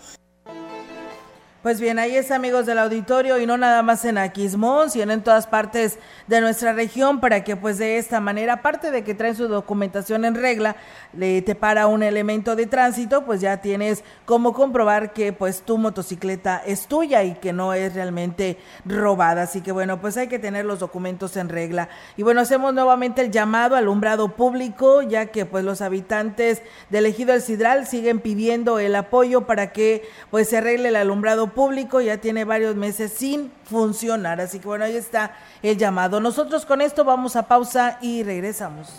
Pues 1.65 1.81
bien, 1.81 1.99
ahí 1.99 2.15
es 2.15 2.31
amigos 2.31 2.67
del 2.67 2.79
auditorio 2.79 3.39
y 3.39 3.47
no 3.47 3.57
nada 3.57 3.83
más 3.83 4.05
en 4.05 4.19
Aquismón, 4.19 4.91
sino 4.91 5.15
en 5.15 5.23
todas 5.23 5.47
partes 5.47 5.99
de 6.27 6.43
nuestra 6.43 6.75
región 6.75 7.21
para 7.21 7.43
que 7.43 7.57
pues 7.57 7.79
de 7.79 7.97
esta 7.97 8.21
manera, 8.21 8.53
aparte 8.53 8.91
de 8.91 9.03
que 9.03 9.15
traen 9.15 9.35
su 9.35 9.49
documentación 9.49 10.27
en 10.27 10.35
regla, 10.35 10.77
le 11.15 11.41
te 11.41 11.55
para 11.55 11.87
un 11.87 12.03
elemento 12.03 12.55
de 12.55 12.67
tránsito, 12.67 13.25
pues 13.25 13.41
ya 13.41 13.63
tienes 13.63 14.05
cómo 14.27 14.53
comprobar 14.53 15.15
que 15.15 15.33
pues 15.33 15.63
tu 15.63 15.79
motocicleta 15.79 16.61
es 16.67 16.87
tuya 16.87 17.23
y 17.23 17.33
que 17.37 17.55
no 17.55 17.73
es 17.73 17.95
realmente 17.95 18.59
robada. 18.85 19.45
Así 19.45 19.63
que 19.63 19.73
bueno, 19.73 20.03
pues 20.03 20.19
hay 20.19 20.29
que 20.29 20.39
tener 20.39 20.67
los 20.67 20.81
documentos 20.81 21.35
en 21.39 21.49
regla. 21.49 21.89
Y 22.19 22.25
bueno, 22.25 22.43
hacemos 22.43 22.75
nuevamente 22.75 23.23
el 23.23 23.31
llamado 23.31 23.75
al 23.75 23.85
alumbrado 23.85 24.37
público, 24.37 25.01
ya 25.01 25.29
que 25.29 25.47
pues 25.47 25.65
los 25.65 25.81
habitantes 25.81 26.61
del 26.91 27.07
ejido 27.07 27.33
El 27.33 27.41
Sidral 27.41 27.87
siguen 27.87 28.21
pidiendo 28.21 28.79
el 28.79 28.95
apoyo 28.95 29.47
para 29.47 29.73
que 29.73 30.03
pues 30.31 30.51
se 30.51 30.59
arregle 30.59 30.91
el 30.91 30.97
alumbrado 30.97 31.54
público 31.55 32.01
ya 32.01 32.19
tiene 32.19 32.45
varios 32.45 32.77
meses 32.77 33.13
sin 33.13 33.51
funcionar. 33.65 34.41
Así 34.41 34.59
que 34.59 34.69
bueno, 34.69 34.85
ahí 34.85 34.97
está 34.97 35.37
el 35.63 35.79
llamado. 35.79 36.21
Nosotros 36.21 36.67
con 36.67 36.81
esto 36.81 37.05
vamos 37.05 37.37
a 37.37 37.49
pausa 37.49 37.99
y 38.03 38.23
regresamos. 38.23 38.93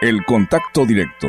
El 0.00 0.24
contacto 0.24 0.86
directo 0.86 1.28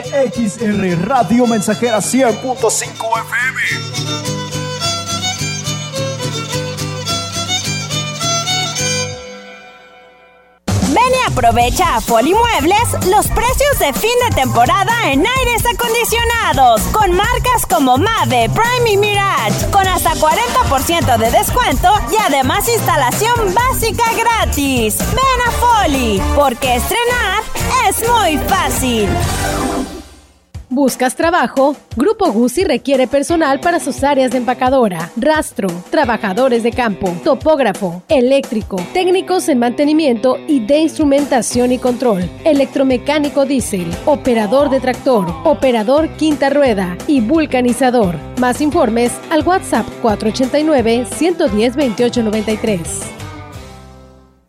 XR 0.00 1.06
Radio 1.06 1.46
Mensajera 1.46 1.98
100.5 1.98 2.92
FM. 3.20 3.60
Ven 10.88 11.12
y 11.12 11.30
aprovecha 11.30 11.96
a 11.96 12.00
Muebles 12.00 13.06
los 13.08 13.26
precios 13.28 13.78
de 13.80 13.92
fin 13.92 14.10
de 14.28 14.34
temporada 14.34 15.10
en 15.10 15.26
aires 15.26 15.62
acondicionados 15.74 16.80
con 16.92 17.14
marcas 17.14 17.66
como 17.68 17.98
Mave, 17.98 18.48
Prime 18.48 18.90
y 18.92 18.96
Mirage 18.96 19.70
con 19.70 19.86
hasta 19.86 20.14
40% 20.14 21.18
de 21.18 21.30
descuento 21.30 21.92
y 22.10 22.16
además 22.16 22.66
instalación 22.66 23.54
básica 23.54 24.04
gratis. 24.16 24.96
Ven 24.98 25.46
a 25.46 25.50
Foli 25.50 26.22
porque 26.34 26.76
estrenar 26.76 27.42
es 27.88 28.08
muy 28.08 28.38
fácil. 28.48 29.08
¿Buscas 30.74 31.14
trabajo? 31.16 31.76
Grupo 31.96 32.32
Guzzi 32.32 32.64
requiere 32.64 33.06
personal 33.06 33.60
para 33.60 33.78
sus 33.78 34.02
áreas 34.02 34.30
de 34.30 34.38
empacadora, 34.38 35.10
rastro, 35.16 35.68
trabajadores 35.90 36.62
de 36.62 36.72
campo, 36.72 37.14
topógrafo, 37.22 38.02
eléctrico, 38.08 38.80
técnicos 38.94 39.50
en 39.50 39.58
mantenimiento 39.58 40.38
y 40.48 40.64
de 40.64 40.78
instrumentación 40.78 41.72
y 41.72 41.78
control, 41.78 42.22
electromecánico 42.46 43.44
diésel, 43.44 43.92
operador 44.06 44.70
de 44.70 44.80
tractor, 44.80 45.26
operador 45.44 46.08
quinta 46.16 46.48
rueda 46.48 46.96
y 47.06 47.20
vulcanizador. 47.20 48.16
Más 48.40 48.62
informes 48.62 49.12
al 49.28 49.46
WhatsApp 49.46 49.86
489 50.00 51.04
110 51.04 51.76
2893. 51.76 53.22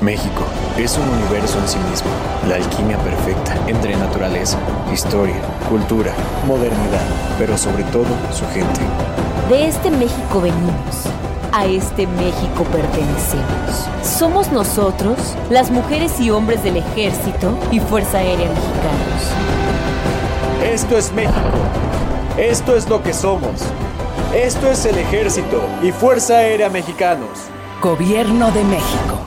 México 0.00 0.44
es 0.78 0.96
un 0.96 1.06
universo 1.10 1.58
en 1.58 1.68
sí 1.68 1.78
mismo, 1.90 2.08
la 2.48 2.54
alquimia 2.54 2.96
perfecta 2.98 3.54
entre 3.66 3.94
naturaleza, 3.96 4.56
historia, 4.90 5.36
cultura, 5.68 6.14
modernidad, 6.46 7.02
pero 7.38 7.58
sobre 7.58 7.84
todo 7.84 8.06
su 8.32 8.46
gente. 8.46 8.80
De 9.50 9.66
este 9.66 9.90
México 9.90 10.40
venimos, 10.40 11.04
a 11.52 11.66
este 11.66 12.06
México 12.06 12.64
pertenecemos. 12.72 13.88
Somos 14.02 14.50
nosotros, 14.50 15.18
las 15.50 15.70
mujeres 15.70 16.18
y 16.18 16.30
hombres 16.30 16.64
del 16.64 16.78
Ejército 16.78 17.58
y 17.70 17.78
Fuerza 17.80 18.18
Aérea 18.18 18.48
Mexicanos. 18.48 19.20
Esto 20.64 20.96
es 20.96 21.12
México, 21.12 21.34
esto 22.38 22.74
es 22.74 22.88
lo 22.88 23.02
que 23.02 23.12
somos, 23.12 23.60
esto 24.34 24.70
es 24.70 24.86
el 24.86 24.96
Ejército 24.96 25.60
y 25.82 25.92
Fuerza 25.92 26.38
Aérea 26.38 26.70
Mexicanos. 26.70 27.50
Gobierno 27.82 28.50
de 28.50 28.64
México. 28.64 29.20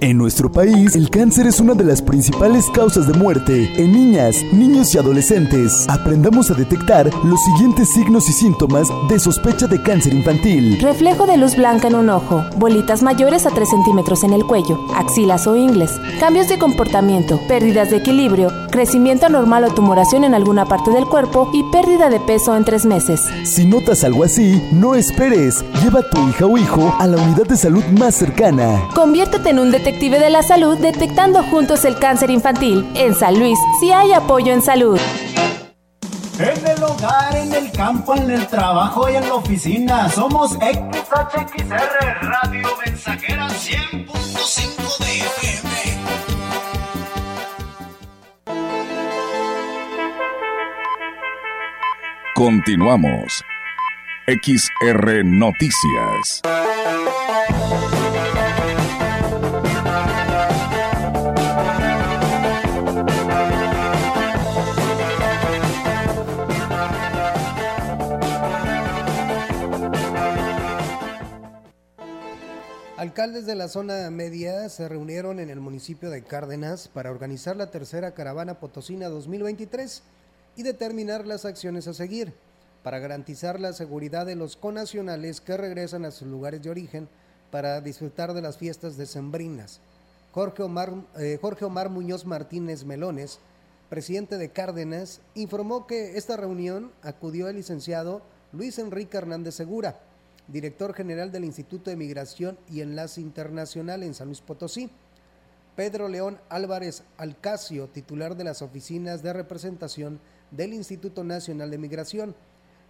En 0.00 0.18
nuestro 0.18 0.52
país, 0.52 0.94
el 0.94 1.08
cáncer 1.08 1.46
es 1.46 1.58
una 1.58 1.72
de 1.72 1.82
las 1.82 2.02
principales 2.02 2.66
causas 2.74 3.06
de 3.06 3.14
muerte 3.14 3.72
en 3.76 3.92
niñas, 3.92 4.36
niños 4.52 4.94
y 4.94 4.98
adolescentes. 4.98 5.86
Aprendamos 5.88 6.50
a 6.50 6.54
detectar 6.54 7.08
los 7.24 7.40
siguientes 7.42 7.94
signos 7.94 8.28
y 8.28 8.32
síntomas 8.32 8.88
de 9.08 9.18
sospecha 9.18 9.66
de 9.66 9.82
cáncer 9.82 10.12
infantil. 10.12 10.78
Reflejo 10.82 11.26
de 11.26 11.38
luz 11.38 11.56
blanca 11.56 11.88
en 11.88 11.94
un 11.94 12.10
ojo, 12.10 12.44
bolitas 12.58 13.02
mayores 13.02 13.46
a 13.46 13.50
3 13.50 13.70
centímetros 13.70 14.22
en 14.22 14.34
el 14.34 14.44
cuello, 14.44 14.78
axilas 14.94 15.46
o 15.46 15.56
ingles, 15.56 15.92
cambios 16.20 16.48
de 16.48 16.58
comportamiento, 16.58 17.40
pérdidas 17.48 17.90
de 17.90 17.96
equilibrio, 17.96 18.50
crecimiento 18.76 19.24
anormal 19.24 19.64
o 19.64 19.72
tumoración 19.72 20.22
en 20.22 20.34
alguna 20.34 20.66
parte 20.66 20.90
del 20.90 21.06
cuerpo 21.06 21.48
y 21.54 21.62
pérdida 21.72 22.10
de 22.10 22.20
peso 22.20 22.54
en 22.54 22.62
tres 22.62 22.84
meses. 22.84 23.22
Si 23.42 23.64
notas 23.64 24.04
algo 24.04 24.22
así, 24.22 24.62
no 24.70 24.94
esperes. 24.94 25.64
Lleva 25.82 26.00
a 26.00 26.10
tu 26.10 26.28
hija 26.28 26.44
o 26.44 26.58
hijo 26.58 26.94
a 26.98 27.06
la 27.06 27.16
unidad 27.16 27.46
de 27.46 27.56
salud 27.56 27.82
más 27.98 28.14
cercana. 28.14 28.86
Conviértete 28.94 29.48
en 29.48 29.60
un 29.60 29.70
detective 29.70 30.18
de 30.18 30.28
la 30.28 30.42
salud 30.42 30.76
detectando 30.76 31.42
juntos 31.44 31.86
el 31.86 31.98
cáncer 31.98 32.28
infantil. 32.28 32.86
En 32.94 33.14
San 33.14 33.38
Luis, 33.38 33.58
si 33.80 33.92
hay 33.92 34.12
apoyo 34.12 34.52
en 34.52 34.60
salud. 34.60 35.00
En 36.38 36.66
el 36.66 36.84
hogar, 36.84 37.34
en 37.34 37.54
el 37.54 37.72
campo, 37.72 38.14
en 38.14 38.30
el 38.30 38.46
trabajo 38.46 39.08
y 39.08 39.16
en 39.16 39.26
la 39.26 39.36
oficina, 39.36 40.10
somos 40.10 40.50
XHXR 40.50 42.20
Radio 42.20 42.68
Mensajera 42.84 43.48
100.5 43.48 44.45
Continuamos. 52.36 53.42
XR 54.26 55.24
Noticias. 55.24 56.42
Alcaldes 72.98 73.46
de 73.46 73.54
la 73.54 73.68
zona 73.68 74.10
media 74.10 74.68
se 74.68 74.86
reunieron 74.90 75.40
en 75.40 75.48
el 75.48 75.60
municipio 75.60 76.10
de 76.10 76.22
Cárdenas 76.22 76.88
para 76.88 77.10
organizar 77.10 77.56
la 77.56 77.70
tercera 77.70 78.12
caravana 78.12 78.60
potosina 78.60 79.08
2023 79.08 80.02
y 80.56 80.62
determinar 80.62 81.26
las 81.26 81.44
acciones 81.44 81.86
a 81.86 81.94
seguir 81.94 82.32
para 82.82 82.98
garantizar 82.98 83.58
la 83.58 83.72
seguridad 83.72 84.26
de 84.26 84.36
los 84.36 84.56
conacionales 84.56 85.40
que 85.40 85.56
regresan 85.56 86.04
a 86.04 86.12
sus 86.12 86.28
lugares 86.28 86.62
de 86.62 86.70
origen 86.70 87.08
para 87.50 87.80
disfrutar 87.80 88.32
de 88.32 88.42
las 88.42 88.58
fiestas 88.58 88.96
decembrinas. 88.96 89.80
Jorge 90.32 90.62
Omar, 90.62 90.92
eh, 91.18 91.38
Jorge 91.40 91.64
Omar 91.64 91.90
Muñoz 91.90 92.24
Martínez 92.24 92.84
Melones, 92.84 93.40
presidente 93.88 94.38
de 94.38 94.50
Cárdenas, 94.50 95.20
informó 95.34 95.86
que 95.86 96.16
esta 96.16 96.36
reunión 96.36 96.92
acudió 97.02 97.48
el 97.48 97.56
licenciado 97.56 98.22
Luis 98.52 98.78
Enrique 98.78 99.16
Hernández 99.16 99.54
Segura, 99.54 99.98
director 100.46 100.94
general 100.94 101.32
del 101.32 101.44
Instituto 101.44 101.90
de 101.90 101.96
Migración 101.96 102.58
y 102.70 102.82
Enlace 102.82 103.20
Internacional 103.20 104.02
en 104.02 104.14
San 104.14 104.28
Luis 104.28 104.40
Potosí. 104.40 104.90
Pedro 105.74 106.08
León 106.08 106.38
Álvarez 106.48 107.02
Alcacio, 107.18 107.88
titular 107.88 108.36
de 108.36 108.44
las 108.44 108.62
oficinas 108.62 109.22
de 109.22 109.32
representación 109.32 110.20
del 110.50 110.72
Instituto 110.72 111.24
Nacional 111.24 111.70
de 111.70 111.78
Migración, 111.78 112.34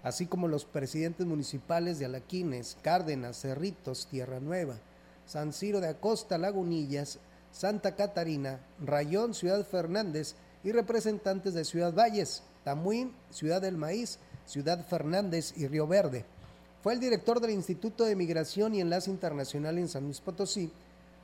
así 0.02 0.26
como 0.26 0.48
los 0.48 0.64
presidentes 0.64 1.26
municipales 1.26 1.98
de 1.98 2.06
Alaquines, 2.06 2.76
Cárdenas, 2.82 3.40
Cerritos, 3.40 4.06
Tierra 4.06 4.40
Nueva, 4.40 4.76
San 5.26 5.52
Ciro 5.52 5.80
de 5.80 5.88
Acosta, 5.88 6.38
Lagunillas, 6.38 7.18
Santa 7.50 7.96
Catarina, 7.96 8.60
Rayón, 8.84 9.34
Ciudad 9.34 9.66
Fernández 9.66 10.34
y 10.62 10.72
representantes 10.72 11.54
de 11.54 11.64
Ciudad 11.64 11.94
Valles, 11.94 12.42
Tamuín, 12.64 13.12
Ciudad 13.30 13.62
del 13.62 13.76
Maíz, 13.76 14.18
Ciudad 14.44 14.86
Fernández 14.86 15.54
y 15.56 15.66
Río 15.66 15.86
Verde. 15.86 16.24
Fue 16.82 16.92
el 16.92 17.00
director 17.00 17.40
del 17.40 17.50
Instituto 17.50 18.04
de 18.04 18.14
Migración 18.14 18.74
y 18.74 18.80
Enlace 18.80 19.10
Internacional 19.10 19.78
en 19.78 19.88
San 19.88 20.04
Luis 20.04 20.20
Potosí, 20.20 20.70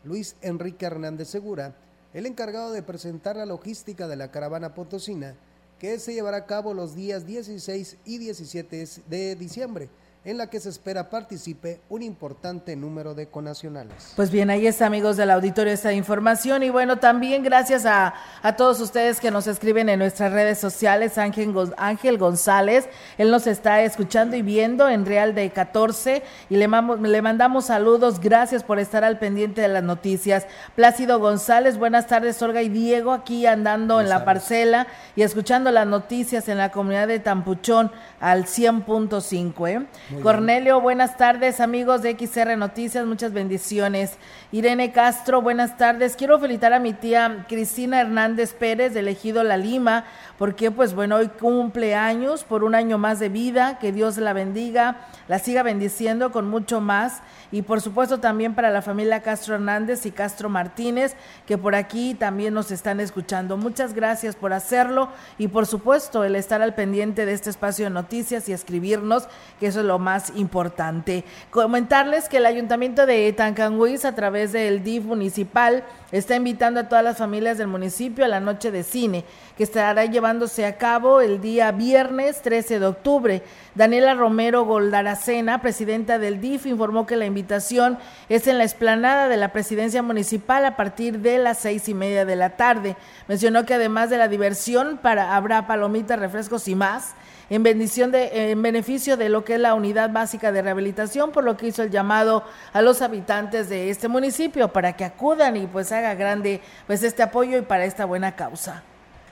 Luis 0.05 0.35
Enrique 0.43 0.87
Hernández 0.87 1.29
Segura, 1.29 1.77
el 2.13 2.27
encargado 2.27 2.73
de 2.73 2.83
presentar 2.83 3.37
la 3.37 3.47
logística 3.47 4.09
de 4.09 4.17
la 4.17 4.31
caravana 4.31 4.75
potosina, 4.75 5.37
que 5.83 5.99
se 5.99 6.15
llevará 6.15 6.37
a 6.37 6.47
cabo 6.47 6.75
los 6.75 6.95
días 6.95 7.27
16 7.27 7.97
y 8.05 8.19
17 8.19 8.87
de 9.09 9.35
diciembre 9.35 9.91
en 10.25 10.39
la 10.39 10.49
que 10.49 10.61
se 10.61 10.69
espera 10.69 11.11
participe 11.11 11.81
un 11.89 12.03
importante 12.03 12.77
número 12.77 13.15
de 13.15 13.27
conacionales. 13.27 14.13
Pues 14.15 14.31
bien, 14.31 14.51
ahí 14.51 14.69
está, 14.69 14.87
amigos 14.87 15.17
del 15.17 15.31
auditorio, 15.31 15.73
esta 15.73 15.93
información. 15.93 16.63
Y 16.63 16.71
bueno, 16.71 16.99
también 16.99 17.43
gracias 17.43 17.87
a, 17.87 18.15
a 18.41 18.55
todos 18.55 18.81
ustedes 18.81 19.19
que 19.19 19.33
nos 19.33 19.49
escriben 19.49 19.89
en 19.89 19.99
nuestras 19.99 20.33
redes 20.33 20.59
sociales. 20.59 21.19
Ángel, 21.19 21.53
Ángel 21.77 22.19
González, 22.19 22.89
él 23.19 23.33
nos 23.33 23.49
está 23.49 23.83
escuchando 23.83 24.37
y 24.37 24.43
viendo 24.43 24.89
en 24.89 25.07
Real 25.07 25.35
de 25.35 25.51
14 25.51 26.23
y 26.49 26.57
le, 26.57 26.69
le 26.69 27.23
mandamos 27.23 27.67
saludos. 27.67 28.21
Gracias 28.21 28.63
por 28.63 28.79
estar 28.79 29.03
al 29.03 29.19
pendiente 29.19 29.61
de 29.61 29.69
las 29.69 29.83
noticias. 29.83 30.47
Plácido 30.77 31.19
González, 31.19 31.79
buenas 31.79 32.07
tardes, 32.07 32.41
Olga 32.43 32.63
y 32.63 32.69
Diego, 32.69 33.11
aquí 33.11 33.47
andando 33.47 34.01
en 34.01 34.09
la 34.09 34.25
parcela 34.25 34.87
y 35.17 35.23
escuchando 35.23 35.73
las 35.73 35.87
noticias 35.87 36.49
en 36.49 36.59
la 36.59 36.71
comunidad 36.71 37.09
de 37.09 37.19
Tampuchón 37.19 37.91
al 38.21 38.45
100.5. 38.45 39.69
¿eh? 39.69 39.87
Cornelio, 40.21 40.81
buenas 40.81 41.17
tardes, 41.17 41.61
amigos 41.61 42.03
de 42.03 42.17
XR 42.19 42.57
Noticias, 42.57 43.07
muchas 43.07 43.33
bendiciones. 43.33 44.19
Irene 44.51 44.93
Castro, 44.93 45.41
buenas 45.41 45.77
tardes. 45.79 46.17
Quiero 46.17 46.39
felicitar 46.39 46.73
a 46.73 46.81
mi 46.81 46.93
tía 46.93 47.47
Cristina 47.49 48.01
Hernández 48.01 48.53
Pérez 48.53 48.93
de 48.93 49.01
Elegido 49.01 49.43
La 49.45 49.57
Lima, 49.57 50.05
porque 50.39 50.71
pues 50.71 50.95
bueno, 50.95 51.17
hoy 51.17 51.29
cumple 51.29 51.95
años 51.95 52.45
por 52.45 52.65
un 52.65 52.75
año 52.75 52.99
más 52.99 53.21
de 53.21 53.29
vida, 53.29 53.79
que 53.79 53.93
Dios 53.93 54.19
la 54.19 54.33
bendiga, 54.33 55.07
la 55.29 55.39
siga 55.39 55.63
bendiciendo 55.63 56.33
con 56.33 56.49
mucho 56.49 56.81
más 56.81 57.23
y 57.51 57.63
por 57.63 57.81
supuesto 57.81 58.19
también 58.19 58.55
para 58.55 58.71
la 58.71 58.83
familia 58.83 59.23
Castro 59.23 59.55
Hernández 59.55 60.05
y 60.07 60.11
Castro 60.11 60.49
Martínez, 60.49 61.15
que 61.47 61.59
por 61.59 61.75
aquí 61.75 62.15
también 62.15 62.55
nos 62.55 62.71
están 62.71 62.99
escuchando. 63.01 63.57
Muchas 63.57 63.95
gracias 63.95 64.37
por 64.37 64.53
hacerlo 64.53 65.11
y 65.39 65.49
por 65.49 65.67
supuesto 65.67 66.25
el 66.25 66.35
estar 66.35 66.61
al 66.61 66.75
pendiente 66.75 67.25
de 67.25 67.33
este 67.33 67.51
espacio 67.51 67.85
de 67.85 67.91
noticias 67.91 68.49
y 68.49 68.53
escribirnos, 68.53 69.29
que 69.61 69.69
eso 69.69 69.81
es 69.81 69.87
lo 69.87 69.99
más 70.03 70.33
importante. 70.37 71.25
Comentarles 71.51 72.29
que 72.29 72.37
el 72.37 72.47
Ayuntamiento 72.47 73.07
de 73.07 73.33
Tancanguis 73.33 74.05
a 74.05 74.15
través 74.15 74.53
del 74.53 74.85
DIF 74.85 75.05
municipal 75.05 75.85
está 76.11 76.37
invitando 76.37 76.81
a 76.81 76.89
todas 76.89 77.03
las 77.03 77.17
familias 77.17 77.57
del 77.57 77.69
municipio 77.69 78.25
a 78.25 78.29
la 78.29 78.41
noche 78.41 78.71
de 78.71 78.83
cine, 78.83 79.25
que 79.57 79.63
estará 79.63 80.05
llevándose 80.05 80.67
a 80.67 80.77
cabo 80.77 81.23
el 81.23 81.41
día 81.41 81.73
viernes 81.73 82.43
13 82.43 82.79
de 82.79 82.87
octubre. 82.87 83.43
Daniela 83.75 84.15
Romero 84.15 84.65
Goldaracena, 84.65 85.63
presidenta 85.63 86.19
del 86.19 86.41
DIF, 86.41 86.67
informó 86.67 87.07
que 87.07 87.17
la 87.17 87.25
invitación 87.25 87.99
es 88.29 88.47
en 88.47 88.59
la 88.59 88.65
explanada 88.65 89.29
de 89.29 89.39
la 89.39 89.53
presidencia 89.53 90.03
municipal 90.03 90.67
a 90.67 90.77
partir 90.77 91.21
de 91.21 91.39
las 91.39 91.59
seis 91.59 91.89
y 91.89 91.95
media 91.95 92.27
de 92.27 92.37
la 92.37 92.51
tarde. 92.51 92.97
Mencionó 93.29 93.65
que 93.65 93.75
además 93.75 94.11
de 94.11 94.19
la 94.19 94.29
diversión, 94.29 94.99
para, 95.01 95.35
habrá 95.35 95.67
palomitas, 95.67 96.19
refrescos 96.19 96.69
y 96.69 96.75
más 96.75 97.15
en, 97.55 97.63
bendición 97.63 98.11
de, 98.13 98.51
en 98.51 98.63
beneficio 98.63 99.19
de 99.19 99.29
lo 99.29 99.45
que 99.45 99.57
es 99.57 99.61
la 99.61 99.75
unidad 99.75 100.11
básica 100.11 100.53
de 100.53 100.63
rehabilitación, 100.63 101.33
por 101.33 101.45
lo 101.45 101.59
que 101.59 101.67
hizo 101.67 101.83
el 101.83 101.91
llamado 101.91 102.45
a 102.73 102.81
los 102.81 103.03
habitantes 103.03 103.69
de 103.69 103.91
este 103.91 104.09
municipio 104.09 104.73
para 104.73 104.97
que 104.97 105.05
acudan 105.05 105.59
y 105.59 105.67
pues 105.67 105.93
haga 105.93 106.15
grande 106.15 106.63
pues 106.87 107.03
este 107.03 107.23
apoyo 107.23 107.59
y 107.59 107.63
para 107.63 107.85
esta 107.85 108.07
buena 108.07 108.37
causa. 108.37 108.83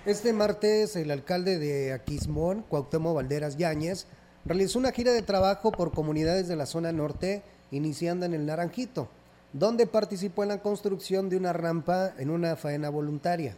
Este 0.04 0.34
martes 0.34 0.96
el 0.96 1.10
alcalde 1.10 1.58
de 1.58 1.94
Aquismón, 1.94 2.62
Cuauhtémoc 2.68 3.14
Valderas 3.14 3.56
Yáñez, 3.56 4.06
realizó 4.44 4.78
una 4.78 4.92
gira 4.92 5.12
de 5.12 5.22
trabajo 5.22 5.72
por 5.72 5.90
comunidades 5.92 6.46
de 6.46 6.56
la 6.56 6.66
zona 6.66 6.92
norte, 6.92 7.42
iniciando 7.70 8.26
en 8.26 8.34
el 8.34 8.44
Naranjito, 8.44 9.08
donde 9.54 9.86
participó 9.86 10.42
en 10.42 10.50
la 10.50 10.60
construcción 10.60 11.30
de 11.30 11.38
una 11.38 11.54
rampa 11.54 12.12
en 12.18 12.28
una 12.28 12.54
faena 12.56 12.90
voluntaria. 12.90 13.56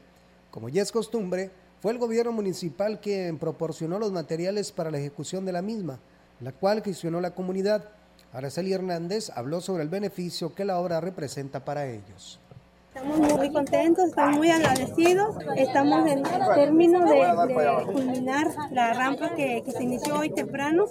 Como 0.53 0.69
ya 0.69 0.83
es 0.83 0.93
costumbre, 0.93 1.51
fue 1.83 1.91
el 1.91 1.99
gobierno 1.99 2.31
municipal 2.31 3.01
quien 3.01 3.39
proporcionó 3.39 3.99
los 3.99 4.13
materiales 4.13 4.71
para 4.71 4.93
la 4.93 4.99
ejecución 4.99 5.45
de 5.45 5.51
la 5.51 5.63
misma, 5.63 5.99
la 6.39 6.53
cual 6.53 6.81
gestionó 6.81 7.21
la 7.21 7.35
comunidad. 7.35 7.89
Araceli 8.33 8.73
Hernández 8.73 9.31
habló 9.35 9.61
sobre 9.61 9.83
el 9.83 9.89
beneficio 9.89 10.55
que 10.55 10.65
la 10.65 10.79
obra 10.79 11.01
representa 11.01 11.65
para 11.65 11.89
ellos. 11.89 12.39
Estamos 12.95 13.39
muy 13.39 13.51
contentos, 13.51 14.05
estamos 14.05 14.37
muy 14.37 14.51
agradecidos. 14.51 15.35
Estamos 15.57 16.07
en 16.11 16.23
término 16.55 17.03
de, 17.07 17.87
culminar 17.91 18.49
la 18.71 18.93
rampa 18.93 19.31
que, 19.35 19.63
se 19.67 19.83
inició 19.83 20.19
hoy 20.19 20.29
temprano. 20.29 20.85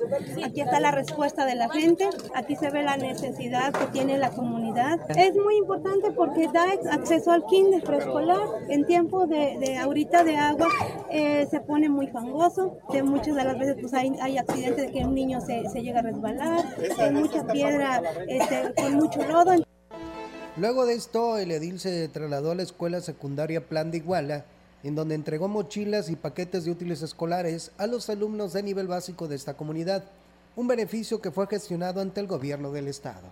Aquí 0.44 0.62
está 0.62 0.80
la 0.80 0.90
respuesta 0.90 1.46
de 1.46 1.54
la 1.54 1.70
gente, 1.70 2.10
aquí 2.34 2.56
se 2.56 2.72
ve 2.72 2.82
la 2.82 2.98
necesidad 2.98 3.72
que 3.72 3.86
tiene 3.88 4.18
la 4.18 4.32
comunidad. 4.32 5.00
Es 5.16 5.36
muy 5.36 5.58
importante 5.58 6.12
porque 6.12 6.48
da 6.52 6.66
acceso 6.92 7.32
al 7.32 7.46
kinder 7.46 7.84
preescolar. 7.84 8.48
En 8.68 8.88
tiempo 8.88 9.28
de, 9.28 9.78
ahorita 9.78 10.24
de 10.24 10.38
agua 10.38 10.70
eh, 11.12 11.48
se 11.52 11.60
pone 11.60 11.88
muy 11.88 12.08
fangoso. 12.08 12.80
De 12.92 13.04
muchas 13.04 13.36
de 13.36 13.44
las 13.44 13.60
veces 13.60 13.78
pues 13.80 13.94
hay, 13.94 14.12
hay 14.20 14.40
accidentes 14.40 14.88
de 14.88 14.92
que 14.92 15.06
un 15.06 15.14
niño 15.14 15.40
se, 15.40 15.62
llega 15.80 16.00
a 16.00 16.04
resbalar, 16.04 16.66
hay 16.98 17.12
mucha 17.12 17.46
piedra 17.46 18.02
este, 18.28 18.74
con 18.74 18.96
mucho 18.96 19.24
lodo. 19.28 19.54
Luego 20.58 20.86
de 20.86 20.96
esto, 20.96 21.38
el 21.38 21.50
edil 21.52 21.80
se 21.80 22.10
trasladó 22.10 22.52
a 22.52 22.56
la 22.56 22.64
escuela 22.64 23.00
secundaria 23.00 23.68
Plan 23.70 23.90
de 23.90 23.98
Iguala, 23.98 24.46
en 24.84 24.96
donde 24.96 25.16
entregó 25.16 25.48
mochilas 25.48 26.10
y 26.10 26.18
paquetes 26.18 26.66
de 26.66 26.72
útiles 26.72 27.02
escolares 27.02 27.72
a 27.78 27.88
los 27.88 28.10
alumnos 28.10 28.52
de 28.52 28.62
nivel 28.62 28.88
básico 28.88 29.30
de 29.30 29.38
esta 29.38 29.54
comunidad, 29.54 30.04
un 30.58 30.68
beneficio 30.68 31.22
que 31.22 31.32
fue 31.32 31.48
gestionado 31.48 32.02
ante 32.02 32.20
el 32.20 32.28
gobierno 32.28 32.72
del 32.74 32.90
estado. 32.90 33.30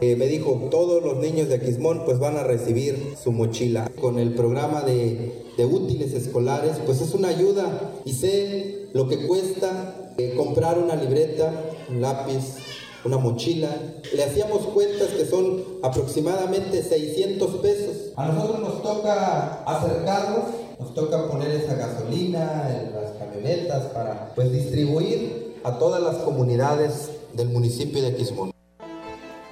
Eh, 0.00 0.14
me 0.14 0.26
dijo, 0.26 0.68
todos 0.70 1.02
los 1.02 1.16
niños 1.16 1.48
de 1.48 1.56
Aquismón 1.56 2.04
pues 2.04 2.20
van 2.20 2.36
a 2.36 2.44
recibir 2.44 3.14
su 3.20 3.32
mochila. 3.32 3.90
Con 4.00 4.20
el 4.20 4.34
programa 4.34 4.82
de, 4.82 5.46
útiles 5.58 6.12
escolares, 6.12 6.76
pues 6.84 7.00
es 7.00 7.12
una 7.12 7.28
ayuda 7.28 7.94
y 8.04 8.12
sé 8.12 8.88
lo 8.92 9.08
que 9.08 9.26
cuesta 9.26 10.12
eh, 10.18 10.34
comprar 10.36 10.78
una 10.78 10.94
libreta, 10.94 11.50
un 11.88 12.02
lápiz, 12.02 12.65
una 13.06 13.18
mochila. 13.18 13.70
Le 14.14 14.24
hacíamos 14.24 14.66
cuentas 14.66 15.08
que 15.10 15.24
son 15.24 15.62
aproximadamente 15.82 16.82
600 16.82 17.56
pesos. 17.56 17.96
A 18.16 18.26
nosotros 18.26 18.60
nos 18.60 18.82
toca 18.82 19.62
acercarnos, 19.64 20.44
nos 20.78 20.92
toca 20.92 21.28
poner 21.28 21.52
esa 21.52 21.74
gasolina 21.74 22.68
en 22.70 22.94
las 22.94 23.12
camionetas 23.12 23.86
para 23.86 24.34
pues 24.34 24.52
distribuir 24.52 25.54
a 25.64 25.78
todas 25.78 26.02
las 26.02 26.16
comunidades 26.16 27.10
del 27.32 27.48
municipio 27.48 28.02
de 28.02 28.14
Quismón. 28.16 28.50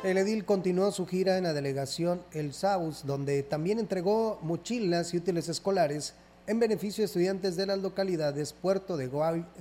El 0.02 0.18
edil 0.18 0.44
continuó 0.44 0.92
su 0.92 1.06
gira 1.06 1.38
en 1.38 1.44
la 1.44 1.54
delegación 1.54 2.22
El 2.32 2.52
Saus, 2.52 3.06
donde 3.06 3.42
también 3.42 3.78
entregó 3.78 4.38
mochilas 4.42 5.14
y 5.14 5.16
útiles 5.16 5.48
escolares 5.48 6.12
en 6.46 6.60
beneficio 6.60 7.02
de 7.02 7.06
estudiantes 7.06 7.56
de 7.56 7.66
las 7.66 7.78
localidades 7.78 8.52
Puerto 8.52 8.96
de, 8.98 9.10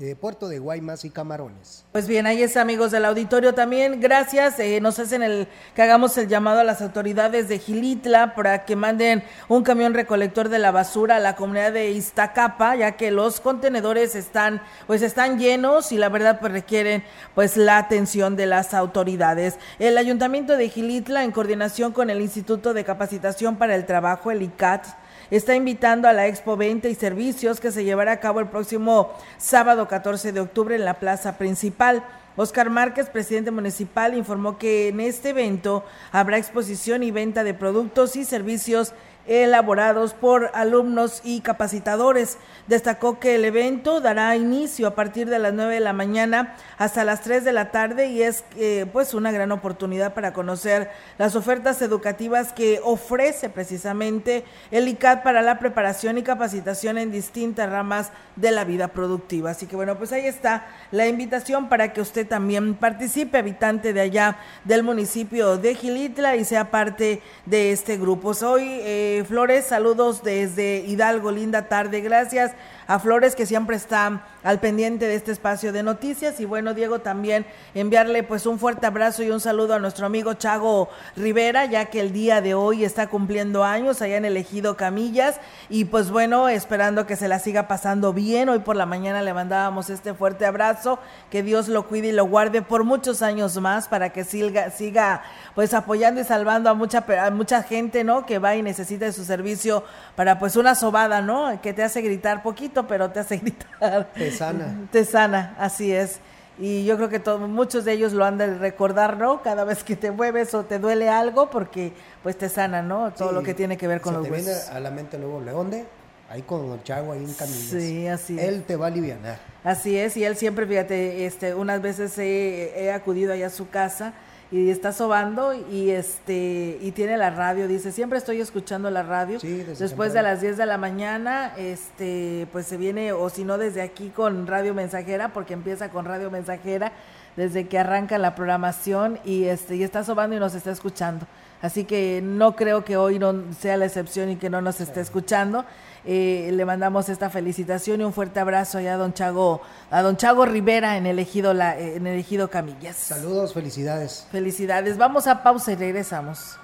eh, 0.01 0.15
Puerto 0.19 0.49
de 0.49 0.59
Guaymas 0.59 1.05
y 1.05 1.09
Camarones. 1.09 1.85
Pues 1.93 2.07
bien, 2.07 2.27
ahí 2.27 2.43
es 2.43 2.57
amigos 2.57 2.91
del 2.91 3.05
auditorio 3.05 3.53
también, 3.53 4.01
gracias, 4.01 4.59
eh, 4.59 4.81
nos 4.81 4.99
hacen 4.99 5.23
el 5.23 5.47
que 5.75 5.81
hagamos 5.81 6.17
el 6.17 6.27
llamado 6.27 6.59
a 6.59 6.63
las 6.63 6.81
autoridades 6.81 7.47
de 7.47 7.59
Gilitla 7.59 8.35
para 8.35 8.65
que 8.65 8.75
manden 8.75 9.23
un 9.47 9.63
camión 9.63 9.93
recolector 9.93 10.49
de 10.49 10.59
la 10.59 10.71
basura 10.71 11.15
a 11.15 11.19
la 11.19 11.35
comunidad 11.35 11.71
de 11.71 11.91
Iztacapa, 11.91 12.75
ya 12.75 12.97
que 12.97 13.11
los 13.11 13.39
contenedores 13.39 14.15
están 14.15 14.61
pues 14.85 15.01
están 15.01 15.39
llenos 15.39 15.91
y 15.93 15.97
la 15.97 16.09
verdad 16.09 16.39
pues 16.39 16.51
requieren 16.51 17.03
pues 17.33 17.55
la 17.55 17.77
atención 17.77 18.35
de 18.35 18.45
las 18.45 18.73
autoridades. 18.73 19.57
El 19.79 19.97
Ayuntamiento 19.97 20.57
de 20.57 20.67
Gilitla 20.67 21.23
en 21.23 21.31
coordinación 21.31 21.93
con 21.93 22.09
el 22.09 22.19
Instituto 22.19 22.73
de 22.73 22.83
Capacitación 22.83 23.55
para 23.55 23.75
el 23.75 23.85
Trabajo, 23.85 24.31
el 24.31 24.41
ICAT, 24.41 25.02
está 25.35 25.55
invitando 25.55 26.07
a 26.07 26.13
la 26.13 26.27
Expo 26.27 26.55
20 26.57 26.89
y 26.89 26.95
Servicios 26.95 27.59
que 27.59 27.71
se 27.71 27.83
llevará 27.83 28.11
a 28.11 28.19
cabo 28.19 28.39
el 28.39 28.49
próximo 28.49 29.11
sábado 29.37 29.87
14 29.87 30.31
de 30.31 30.39
octubre 30.39 30.75
en 30.75 30.85
la 30.85 30.99
plaza 30.99 31.39
principal. 31.39 32.03
Oscar 32.35 32.69
Márquez, 32.69 33.09
presidente 33.09 33.49
municipal, 33.49 34.15
informó 34.15 34.57
que 34.57 34.89
en 34.89 34.99
este 34.99 35.29
evento 35.29 35.83
habrá 36.11 36.37
exposición 36.37 37.01
y 37.01 37.11
venta 37.11 37.43
de 37.43 37.53
productos 37.53 38.15
y 38.15 38.25
servicios 38.25 38.93
elaborados 39.25 40.13
por 40.13 40.51
alumnos 40.53 41.21
y 41.23 41.41
capacitadores. 41.41 42.37
Destacó 42.67 43.19
que 43.19 43.35
el 43.35 43.45
evento 43.45 44.01
dará 44.01 44.35
inicio 44.35 44.87
a 44.87 44.95
partir 44.95 45.29
de 45.29 45.39
las 45.39 45.53
9 45.53 45.75
de 45.75 45.79
la 45.79 45.93
mañana 45.93 46.55
hasta 46.77 47.03
las 47.03 47.21
3 47.21 47.43
de 47.43 47.53
la 47.53 47.71
tarde 47.71 48.07
y 48.07 48.23
es 48.23 48.43
eh, 48.57 48.85
pues 48.91 49.13
una 49.13 49.31
gran 49.31 49.51
oportunidad 49.51 50.13
para 50.13 50.33
conocer 50.33 50.91
las 51.17 51.35
ofertas 51.35 51.81
educativas 51.81 52.53
que 52.53 52.79
ofrece 52.83 53.49
precisamente 53.49 54.43
el 54.71 54.87
ICAT 54.87 55.23
para 55.23 55.41
la 55.41 55.59
preparación 55.59 56.17
y 56.17 56.23
capacitación 56.23 56.97
en 56.97 57.11
distintas 57.11 57.69
ramas 57.69 58.11
de 58.35 58.51
la 58.51 58.63
vida 58.63 58.89
productiva. 58.89 59.51
Así 59.51 59.67
que 59.67 59.75
bueno, 59.75 59.97
pues 59.97 60.11
ahí 60.11 60.25
está 60.25 60.67
la 60.91 61.07
invitación 61.07 61.69
para 61.69 61.93
que 61.93 62.01
usted 62.01 62.27
también 62.27 62.75
participe, 62.75 63.37
habitante 63.37 63.93
de 63.93 64.01
allá 64.01 64.37
del 64.63 64.83
municipio 64.83 65.57
de 65.57 65.75
Gilitla 65.75 66.35
y 66.35 66.45
sea 66.45 66.71
parte 66.71 67.21
de 67.45 67.71
este 67.71 67.97
grupo. 67.97 68.33
Hoy 68.43 68.63
eh, 68.81 69.12
Flores, 69.21 69.65
saludos 69.65 70.23
desde 70.23 70.79
Hidalgo, 70.87 71.29
linda 71.31 71.63
tarde, 71.67 72.01
gracias 72.01 72.53
a 72.87 72.99
Flores 72.99 73.35
que 73.35 73.45
siempre 73.45 73.75
está 73.75 74.25
al 74.43 74.59
pendiente 74.59 75.07
de 75.07 75.15
este 75.15 75.31
espacio 75.31 75.71
de 75.71 75.83
noticias. 75.83 76.39
Y 76.39 76.45
bueno 76.45 76.73
Diego 76.73 76.99
también 76.99 77.45
enviarle 77.73 78.23
pues 78.23 78.45
un 78.45 78.59
fuerte 78.59 78.85
abrazo 78.85 79.23
y 79.23 79.29
un 79.29 79.39
saludo 79.39 79.73
a 79.73 79.79
nuestro 79.79 80.05
amigo 80.05 80.33
Chago 80.33 80.89
Rivera 81.15 81.65
ya 81.65 81.85
que 81.85 81.99
el 81.99 82.13
día 82.13 82.41
de 82.41 82.53
hoy 82.53 82.83
está 82.83 83.07
cumpliendo 83.07 83.63
años 83.63 84.01
allá 84.01 84.17
en 84.17 84.25
el 84.25 84.37
Ejido 84.37 84.75
Camillas. 84.75 85.39
Y 85.69 85.85
pues 85.85 86.11
bueno 86.11 86.49
esperando 86.49 87.05
que 87.05 87.15
se 87.15 87.27
la 87.27 87.39
siga 87.39 87.67
pasando 87.67 88.13
bien. 88.13 88.49
Hoy 88.49 88.59
por 88.59 88.75
la 88.75 88.85
mañana 88.85 89.21
le 89.21 89.33
mandábamos 89.33 89.89
este 89.89 90.13
fuerte 90.13 90.45
abrazo 90.45 90.99
que 91.29 91.43
Dios 91.43 91.67
lo 91.67 91.87
cuide 91.87 92.09
y 92.09 92.11
lo 92.11 92.25
guarde 92.25 92.61
por 92.61 92.83
muchos 92.83 93.21
años 93.21 93.59
más 93.59 93.87
para 93.87 94.09
que 94.11 94.23
siga 94.23 94.71
siga 94.71 95.23
pues 95.55 95.73
apoyando 95.73 96.21
y 96.21 96.23
salvando 96.23 96.69
a 96.69 96.73
mucha 96.73 97.05
a 97.21 97.29
mucha 97.31 97.63
gente 97.63 98.03
no 98.03 98.25
que 98.25 98.39
va 98.39 98.55
y 98.55 98.61
necesita 98.61 99.05
de 99.05 99.13
su 99.13 99.25
servicio 99.25 99.83
para 100.15 100.39
pues 100.39 100.55
una 100.55 100.75
sobada 100.75 101.21
no 101.21 101.59
que 101.61 101.73
te 101.73 101.83
hace 101.83 102.01
gritar 102.01 102.43
poquito 102.43 102.72
pero 102.87 103.11
te 103.11 103.19
hace 103.19 103.37
gritar 103.37 104.09
sana. 104.31 104.87
Te 104.91 105.05
sana, 105.05 105.55
así 105.59 105.91
es. 105.91 106.19
Y 106.59 106.85
yo 106.85 106.97
creo 106.97 107.09
que 107.09 107.19
todos, 107.19 107.47
muchos 107.49 107.83
de 107.83 107.93
ellos 107.93 108.13
lo 108.13 108.25
han 108.25 108.37
de 108.37 108.57
recordar, 108.57 109.17
¿no? 109.17 109.41
Cada 109.41 109.63
vez 109.63 109.83
que 109.83 109.95
te 109.95 110.11
mueves 110.11 110.53
o 110.53 110.63
te 110.63 110.77
duele 110.77 111.09
algo, 111.09 111.49
porque 111.49 111.93
pues 112.21 112.37
te 112.37 112.47
sana, 112.47 112.81
¿no? 112.81 113.11
Todo 113.11 113.31
lo 113.31 113.41
que 113.41 113.53
tiene 113.53 113.77
que 113.77 113.87
ver 113.87 114.01
con 114.01 114.13
los 114.13 114.23
te 114.23 114.31
huesos. 114.31 114.45
Viene 114.45 114.77
a 114.77 114.79
la 114.79 114.91
mente 114.91 115.17
luego 115.17 115.41
Leonde, 115.41 115.85
ahí 116.29 116.43
con 116.43 116.71
el 116.71 116.83
Chago, 116.83 117.13
ahí 117.13 117.23
en 117.23 117.33
camino. 117.33 117.57
Sí, 117.57 118.07
así 118.07 118.39
Él 118.39 118.63
te 118.63 118.75
va 118.75 118.85
a 118.85 118.89
aliviar. 118.89 119.17
Así 119.63 119.97
es, 119.97 120.15
y 120.17 120.25
él 120.25 120.35
siempre, 120.35 120.67
fíjate, 120.67 121.25
este, 121.25 121.55
unas 121.55 121.81
veces 121.81 122.17
he, 122.17 122.83
he 122.83 122.91
acudido 122.91 123.33
allá 123.33 123.47
a 123.47 123.49
su 123.49 123.69
casa 123.69 124.13
y 124.53 124.69
está 124.69 124.91
sobando 124.91 125.51
y 125.71 125.89
este 125.89 126.77
y 126.79 126.91
tiene 126.91 127.17
la 127.17 127.31
radio, 127.31 127.67
dice, 127.67 127.91
siempre 127.91 128.19
estoy 128.19 128.39
escuchando 128.39 128.91
la 128.91 129.01
radio. 129.01 129.39
Después 129.41 130.13
de 130.13 130.21
las 130.21 130.41
10 130.41 130.57
de 130.57 130.67
la 130.67 130.77
mañana, 130.77 131.53
este 131.57 132.47
pues 132.51 132.67
se 132.67 132.77
viene 132.77 133.13
o 133.13 133.31
si 133.31 133.45
no 133.45 133.57
desde 133.57 133.81
aquí 133.81 134.09
con 134.09 134.45
Radio 134.45 134.75
Mensajera 134.75 135.29
porque 135.29 135.55
empieza 135.55 135.89
con 135.89 136.05
Radio 136.05 136.29
Mensajera 136.29 136.91
desde 137.35 137.67
que 137.67 137.79
arranca 137.79 138.19
la 138.19 138.35
programación 138.35 139.17
y 139.25 139.45
este 139.45 139.75
y 139.75 139.81
está 139.81 140.03
sobando 140.03 140.35
y 140.35 140.39
nos 140.39 140.53
está 140.53 140.69
escuchando. 140.69 141.25
Así 141.63 141.85
que 141.85 142.21
no 142.23 142.55
creo 142.55 142.85
que 142.85 142.95
hoy 142.95 143.17
no 143.17 143.33
sea 143.59 143.75
la 143.75 143.85
excepción 143.85 144.29
y 144.29 144.35
que 144.35 144.51
no 144.51 144.61
nos 144.61 144.81
esté 144.81 145.01
escuchando. 145.01 145.65
Eh, 146.05 146.49
le 146.53 146.65
mandamos 146.65 147.07
esta 147.09 147.29
felicitación 147.29 148.01
y 148.01 148.03
un 148.03 148.13
fuerte 148.13 148.39
abrazo 148.39 148.77
allá 148.77 148.95
a 148.95 148.97
don 148.97 149.13
Chago, 149.13 149.61
a 149.89 150.01
don 150.01 150.17
Chago 150.17 150.45
Rivera 150.45 150.97
en 150.97 151.05
el 151.05 151.17
ejido, 151.19 151.53
la, 151.53 151.77
en 151.79 152.05
el 152.07 152.19
ejido 152.19 152.49
Camillas. 152.49 152.97
Saludos, 152.97 153.53
felicidades. 153.53 154.27
Felicidades. 154.31 154.97
Vamos 154.97 155.27
a 155.27 155.43
pausa 155.43 155.71
y 155.71 155.75
regresamos. 155.75 156.57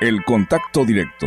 El 0.00 0.24
contacto 0.24 0.84
directo 0.84 1.26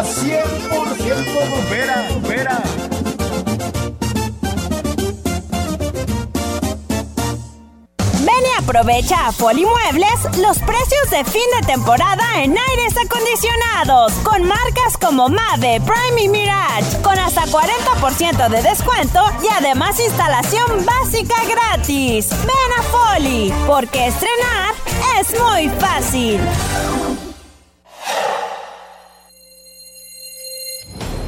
Mensajera 0.00 0.44
100% 0.44 1.50
bombera, 1.50 2.08
bombera. 2.10 2.62
Ven 8.20 8.44
y 8.46 8.62
aprovecha 8.62 9.26
a 9.26 9.32
Muebles 9.32 10.38
los 10.38 10.58
precios 10.60 11.10
de 11.10 11.24
fin 11.24 11.42
de 11.60 11.66
temporada 11.66 12.24
en 12.36 12.56
aires 12.56 12.94
acondicionados 13.04 14.12
con 14.22 14.44
marcas 14.44 14.96
como 14.98 15.28
Mave, 15.28 15.82
Prime 15.82 16.22
y 16.22 16.28
Mirage 16.28 17.02
con 17.02 17.18
hasta 17.18 17.42
40% 17.42 18.48
de 18.48 18.62
descuento 18.62 19.22
y 19.42 19.48
además 19.52 20.00
instalación 20.00 20.86
básica 20.86 21.34
gratis. 21.44 22.30
Ven 22.30 22.78
a 22.78 22.82
Foli 22.84 23.52
porque 23.66 24.06
estrenar 24.06 24.74
es 25.20 25.38
muy 25.38 25.68
fácil. 25.78 26.40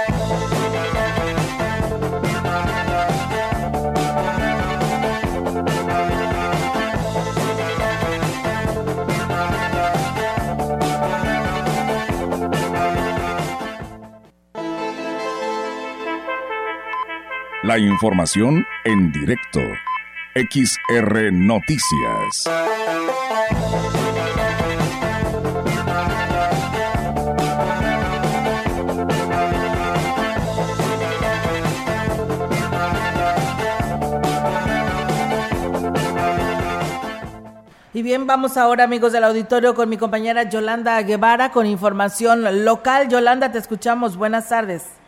La 17.63 17.77
información 17.77 18.65
en 18.85 19.11
directo. 19.11 19.59
XR 20.33 21.31
Noticias. 21.31 22.49
Y 37.93 38.01
bien, 38.01 38.25
vamos 38.25 38.57
ahora, 38.57 38.85
amigos 38.85 39.11
del 39.11 39.23
auditorio, 39.23 39.75
con 39.75 39.87
mi 39.87 39.97
compañera 39.97 40.49
Yolanda 40.49 40.99
Guevara 41.03 41.51
con 41.51 41.67
información 41.67 42.65
local. 42.65 43.07
Yolanda, 43.07 43.51
te 43.51 43.59
escuchamos. 43.59 44.17
Buenas 44.17 44.49
tardes. 44.49 45.00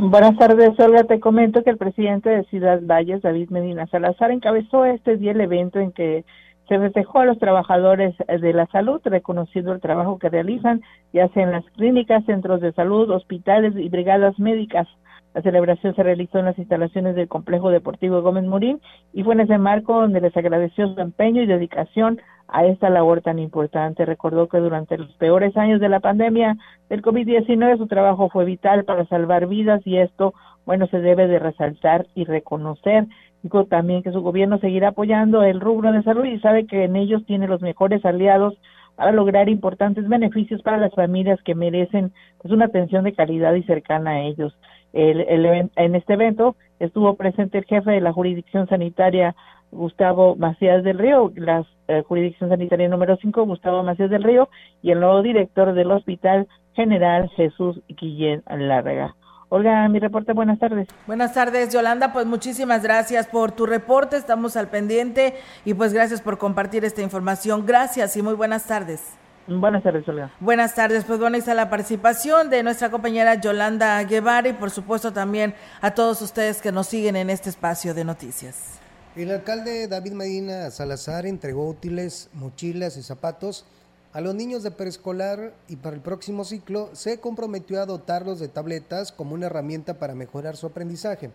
Buenas 0.00 0.36
tardes, 0.36 0.78
Olga. 0.78 1.02
Te 1.02 1.18
comento 1.18 1.64
que 1.64 1.70
el 1.70 1.76
presidente 1.76 2.30
de 2.30 2.44
Ciudad 2.44 2.80
Valles, 2.84 3.20
David 3.20 3.50
Medina 3.50 3.84
Salazar, 3.88 4.30
encabezó 4.30 4.84
este 4.84 5.16
día 5.16 5.32
el 5.32 5.40
evento 5.40 5.80
en 5.80 5.90
que 5.90 6.24
se 6.68 6.78
festejó 6.78 7.18
a 7.18 7.24
los 7.24 7.40
trabajadores 7.40 8.14
de 8.28 8.52
la 8.52 8.66
salud, 8.66 9.00
reconociendo 9.02 9.72
el 9.72 9.80
trabajo 9.80 10.20
que 10.20 10.28
realizan, 10.28 10.82
ya 11.12 11.26
sea 11.30 11.42
en 11.42 11.50
las 11.50 11.64
clínicas, 11.70 12.24
centros 12.26 12.60
de 12.60 12.72
salud, 12.74 13.10
hospitales 13.10 13.74
y 13.74 13.88
brigadas 13.88 14.38
médicas. 14.38 14.86
La 15.34 15.42
celebración 15.42 15.96
se 15.96 16.04
realizó 16.04 16.38
en 16.38 16.44
las 16.44 16.58
instalaciones 16.58 17.16
del 17.16 17.26
Complejo 17.26 17.70
Deportivo 17.70 18.22
Gómez 18.22 18.44
Morín 18.44 18.80
y 19.12 19.24
fue 19.24 19.34
en 19.34 19.40
ese 19.40 19.58
marco 19.58 20.00
donde 20.00 20.20
les 20.20 20.36
agradeció 20.36 20.94
su 20.94 21.00
empeño 21.00 21.42
y 21.42 21.46
dedicación 21.46 22.20
a 22.48 22.64
esta 22.64 22.90
labor 22.90 23.20
tan 23.20 23.38
importante. 23.38 24.04
Recordó 24.04 24.48
que 24.48 24.58
durante 24.58 24.98
los 24.98 25.12
peores 25.14 25.56
años 25.56 25.80
de 25.80 25.88
la 25.88 26.00
pandemia 26.00 26.56
del 26.88 27.02
COVID-19 27.02 27.78
su 27.78 27.86
trabajo 27.86 28.28
fue 28.30 28.44
vital 28.44 28.84
para 28.84 29.06
salvar 29.06 29.46
vidas 29.46 29.80
y 29.86 29.98
esto, 29.98 30.34
bueno, 30.66 30.86
se 30.88 31.00
debe 31.00 31.28
de 31.28 31.38
resaltar 31.38 32.06
y 32.14 32.24
reconocer. 32.24 33.06
Dijo 33.42 33.66
también 33.66 34.02
que 34.02 34.12
su 34.12 34.20
gobierno 34.20 34.58
seguirá 34.58 34.88
apoyando 34.88 35.42
el 35.42 35.60
rubro 35.60 35.92
de 35.92 36.02
salud 36.02 36.24
y 36.24 36.40
sabe 36.40 36.66
que 36.66 36.84
en 36.84 36.96
ellos 36.96 37.24
tiene 37.26 37.46
los 37.46 37.60
mejores 37.60 38.04
aliados 38.04 38.58
para 38.96 39.12
lograr 39.12 39.48
importantes 39.48 40.08
beneficios 40.08 40.60
para 40.62 40.76
las 40.76 40.92
familias 40.92 41.40
que 41.44 41.54
merecen 41.54 42.12
pues, 42.42 42.52
una 42.52 42.64
atención 42.64 43.04
de 43.04 43.12
calidad 43.12 43.54
y 43.54 43.62
cercana 43.62 44.10
a 44.10 44.20
ellos. 44.22 44.58
El, 44.92 45.20
el, 45.20 45.70
en 45.76 45.94
este 45.94 46.14
evento 46.14 46.56
estuvo 46.80 47.14
presente 47.14 47.58
el 47.58 47.64
jefe 47.64 47.92
de 47.92 48.00
la 48.00 48.12
jurisdicción 48.12 48.66
sanitaria 48.66 49.36
Gustavo 49.70 50.36
Macías 50.36 50.82
del 50.82 50.98
Río, 50.98 51.32
la 51.36 51.66
eh, 51.88 52.02
jurisdicción 52.06 52.50
sanitaria 52.50 52.88
número 52.88 53.16
5, 53.16 53.44
Gustavo 53.44 53.82
Macías 53.82 54.10
del 54.10 54.22
Río, 54.22 54.48
y 54.82 54.90
el 54.90 55.00
nuevo 55.00 55.22
director 55.22 55.74
del 55.74 55.90
Hospital 55.90 56.48
General 56.74 57.28
Jesús 57.30 57.80
Guillén 57.88 58.42
Lárrega. 58.46 59.14
Olga, 59.50 59.88
mi 59.88 59.98
reporte, 59.98 60.34
buenas 60.34 60.58
tardes. 60.58 60.88
Buenas 61.06 61.32
tardes, 61.32 61.72
Yolanda, 61.72 62.12
pues 62.12 62.26
muchísimas 62.26 62.82
gracias 62.82 63.26
por 63.26 63.52
tu 63.52 63.64
reporte, 63.64 64.16
estamos 64.16 64.56
al 64.56 64.68
pendiente 64.68 65.34
y 65.64 65.72
pues 65.72 65.94
gracias 65.94 66.20
por 66.20 66.36
compartir 66.36 66.84
esta 66.84 67.00
información. 67.00 67.64
Gracias 67.64 68.16
y 68.16 68.22
muy 68.22 68.34
buenas 68.34 68.66
tardes. 68.66 69.18
Buenas 69.46 69.82
tardes, 69.82 70.06
Olga. 70.06 70.30
Buenas 70.40 70.74
tardes, 70.74 71.04
pues 71.06 71.18
bueno, 71.18 71.38
está 71.38 71.54
la 71.54 71.70
participación 71.70 72.50
de 72.50 72.62
nuestra 72.62 72.90
compañera 72.90 73.36
Yolanda 73.36 74.02
Guevara 74.02 74.48
y 74.48 74.52
por 74.52 74.68
supuesto 74.68 75.14
también 75.14 75.54
a 75.80 75.92
todos 75.92 76.20
ustedes 76.20 76.60
que 76.60 76.70
nos 76.70 76.86
siguen 76.86 77.16
en 77.16 77.30
este 77.30 77.48
espacio 77.48 77.94
de 77.94 78.04
noticias. 78.04 78.77
El 79.18 79.32
alcalde 79.32 79.88
David 79.88 80.12
Medina 80.12 80.70
Salazar 80.70 81.26
entregó 81.26 81.68
útiles, 81.68 82.28
mochilas 82.34 82.96
y 82.96 83.02
zapatos 83.02 83.64
a 84.12 84.20
los 84.20 84.32
niños 84.32 84.62
de 84.62 84.70
preescolar 84.70 85.54
y 85.66 85.74
para 85.74 85.96
el 85.96 86.02
próximo 86.02 86.44
ciclo 86.44 86.88
se 86.92 87.18
comprometió 87.18 87.82
a 87.82 87.86
dotarlos 87.86 88.38
de 88.38 88.46
tabletas 88.46 89.10
como 89.10 89.34
una 89.34 89.46
herramienta 89.46 89.94
para 89.94 90.14
mejorar 90.14 90.56
su 90.56 90.68
aprendizaje. 90.68 91.32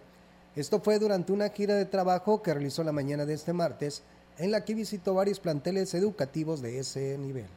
Esto 0.55 0.79
fue 0.79 0.97
durante 0.97 1.33
una 1.33 1.49
gira 1.49 1.75
de 1.75 1.83
trabajo 1.83 2.41
que 2.41 2.53
realizó 2.53 2.85
la 2.85 2.93
mañana 2.93 3.25
de 3.25 3.33
este 3.33 3.51
martes, 3.51 4.01
en 4.37 4.51
la 4.51 4.63
que 4.63 4.75
visitó 4.75 5.15
varios 5.15 5.41
planteles 5.41 5.93
educativos 5.93 6.61
de 6.61 6.79
ese 6.79 7.17
nivel. 7.17 7.47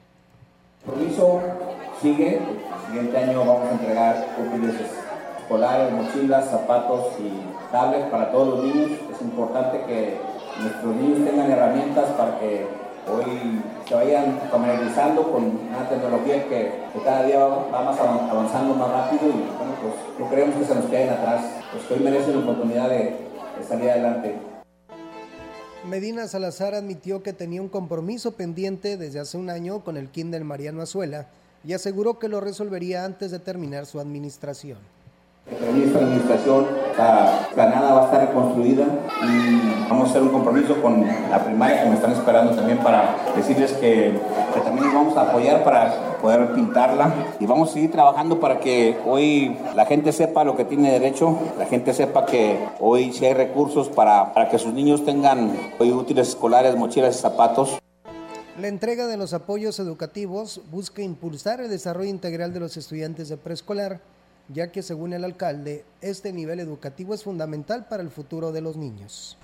El 0.86 0.90
compromiso 0.90 1.40
sigue, 2.02 2.38
el 2.38 2.86
siguiente 2.88 3.16
año 3.16 3.46
vamos 3.46 3.68
a 3.68 3.72
entregar 3.74 4.36
útiles 4.44 4.74
escolares, 5.46 5.92
mochilas, 5.92 6.50
zapatos 6.50 7.12
y 7.20 7.70
tablets 7.70 8.10
para 8.10 8.32
todos 8.32 8.48
los 8.48 8.64
niños. 8.64 8.90
Es 9.14 9.22
importante 9.22 9.80
que 9.86 10.18
nuestros 10.60 10.96
niños 10.96 11.24
tengan 11.24 11.50
herramientas 11.50 12.10
para 12.18 12.40
que 12.40 12.66
hoy 13.08 13.62
se 13.88 13.94
vayan 13.94 14.40
familiarizando 14.50 15.30
con 15.30 15.44
una 15.44 15.88
tecnología 15.88 16.48
que, 16.48 16.72
cada 17.04 17.22
día 17.22 17.38
va, 17.38 17.82
más 17.84 18.00
avanzando 18.00 18.74
más 18.74 18.90
rápido 18.90 19.28
y 19.28 19.46
bueno, 19.56 19.74
pues 19.80 19.94
no 20.18 20.28
queremos 20.28 20.56
que 20.56 20.64
se 20.64 20.74
nos 20.74 20.84
queden 20.86 21.10
atrás, 21.10 21.44
pues 21.70 21.84
que 21.84 21.94
hoy 21.94 22.00
merecen 22.00 22.32
la 22.32 22.42
oportunidad 22.42 22.88
de, 22.88 23.16
de 23.56 23.64
salir 23.68 23.90
adelante. 23.90 24.34
Medina 25.88 26.26
Salazar 26.26 26.74
admitió 26.74 27.22
que 27.22 27.32
tenía 27.32 27.62
un 27.62 27.68
compromiso 27.68 28.32
pendiente 28.32 28.96
desde 28.96 29.20
hace 29.20 29.38
un 29.38 29.50
año 29.50 29.84
con 29.84 29.96
el 29.96 30.08
Kindle 30.08 30.42
Mariano 30.42 30.82
Azuela 30.82 31.28
y 31.64 31.74
aseguró 31.74 32.18
que 32.18 32.28
lo 32.28 32.40
resolvería 32.40 33.04
antes 33.04 33.30
de 33.30 33.38
terminar 33.38 33.86
su 33.86 34.00
administración. 34.00 34.95
Esta 35.48 36.00
administración 36.00 36.66
la 36.98 37.48
planada 37.54 37.94
va 37.94 38.02
a 38.02 38.04
estar 38.06 38.26
reconstruida 38.26 38.84
y 39.22 39.88
vamos 39.88 40.08
a 40.08 40.10
hacer 40.10 40.22
un 40.22 40.30
compromiso 40.30 40.82
con 40.82 41.06
la 41.30 41.44
primaria 41.44 41.84
que 41.84 41.88
me 41.88 41.94
están 41.94 42.12
esperando 42.12 42.56
también 42.56 42.78
para 42.78 43.14
decirles 43.36 43.72
que, 43.74 44.18
que 44.54 44.60
también 44.60 44.92
vamos 44.92 45.16
a 45.16 45.22
apoyar 45.22 45.62
para 45.62 46.18
poder 46.20 46.52
pintarla 46.52 47.14
y 47.38 47.46
vamos 47.46 47.70
a 47.70 47.72
seguir 47.74 47.92
trabajando 47.92 48.40
para 48.40 48.58
que 48.58 48.98
hoy 49.06 49.56
la 49.76 49.86
gente 49.86 50.10
sepa 50.12 50.42
lo 50.42 50.56
que 50.56 50.64
tiene 50.64 50.90
derecho, 50.90 51.38
la 51.58 51.66
gente 51.66 51.94
sepa 51.94 52.26
que 52.26 52.58
hoy 52.80 53.12
sí 53.12 53.24
hay 53.26 53.34
recursos 53.34 53.88
para, 53.88 54.32
para 54.32 54.48
que 54.48 54.58
sus 54.58 54.72
niños 54.72 55.04
tengan 55.04 55.56
hoy 55.78 55.92
útiles 55.92 56.30
escolares, 56.30 56.74
mochilas 56.76 57.16
y 57.16 57.20
zapatos. 57.20 57.78
La 58.60 58.66
entrega 58.66 59.06
de 59.06 59.16
los 59.16 59.32
apoyos 59.32 59.78
educativos 59.78 60.62
busca 60.72 61.02
impulsar 61.02 61.60
el 61.60 61.70
desarrollo 61.70 62.10
integral 62.10 62.52
de 62.52 62.60
los 62.60 62.76
estudiantes 62.76 63.28
de 63.28 63.36
preescolar 63.36 64.00
ya 64.48 64.70
que 64.70 64.82
según 64.82 65.12
el 65.12 65.24
alcalde, 65.24 65.84
este 66.00 66.32
nivel 66.32 66.60
educativo 66.60 67.14
es 67.14 67.24
fundamental 67.24 67.86
para 67.88 68.02
el 68.02 68.10
futuro 68.10 68.52
de 68.52 68.60
los 68.60 68.76
niños. 68.76 69.36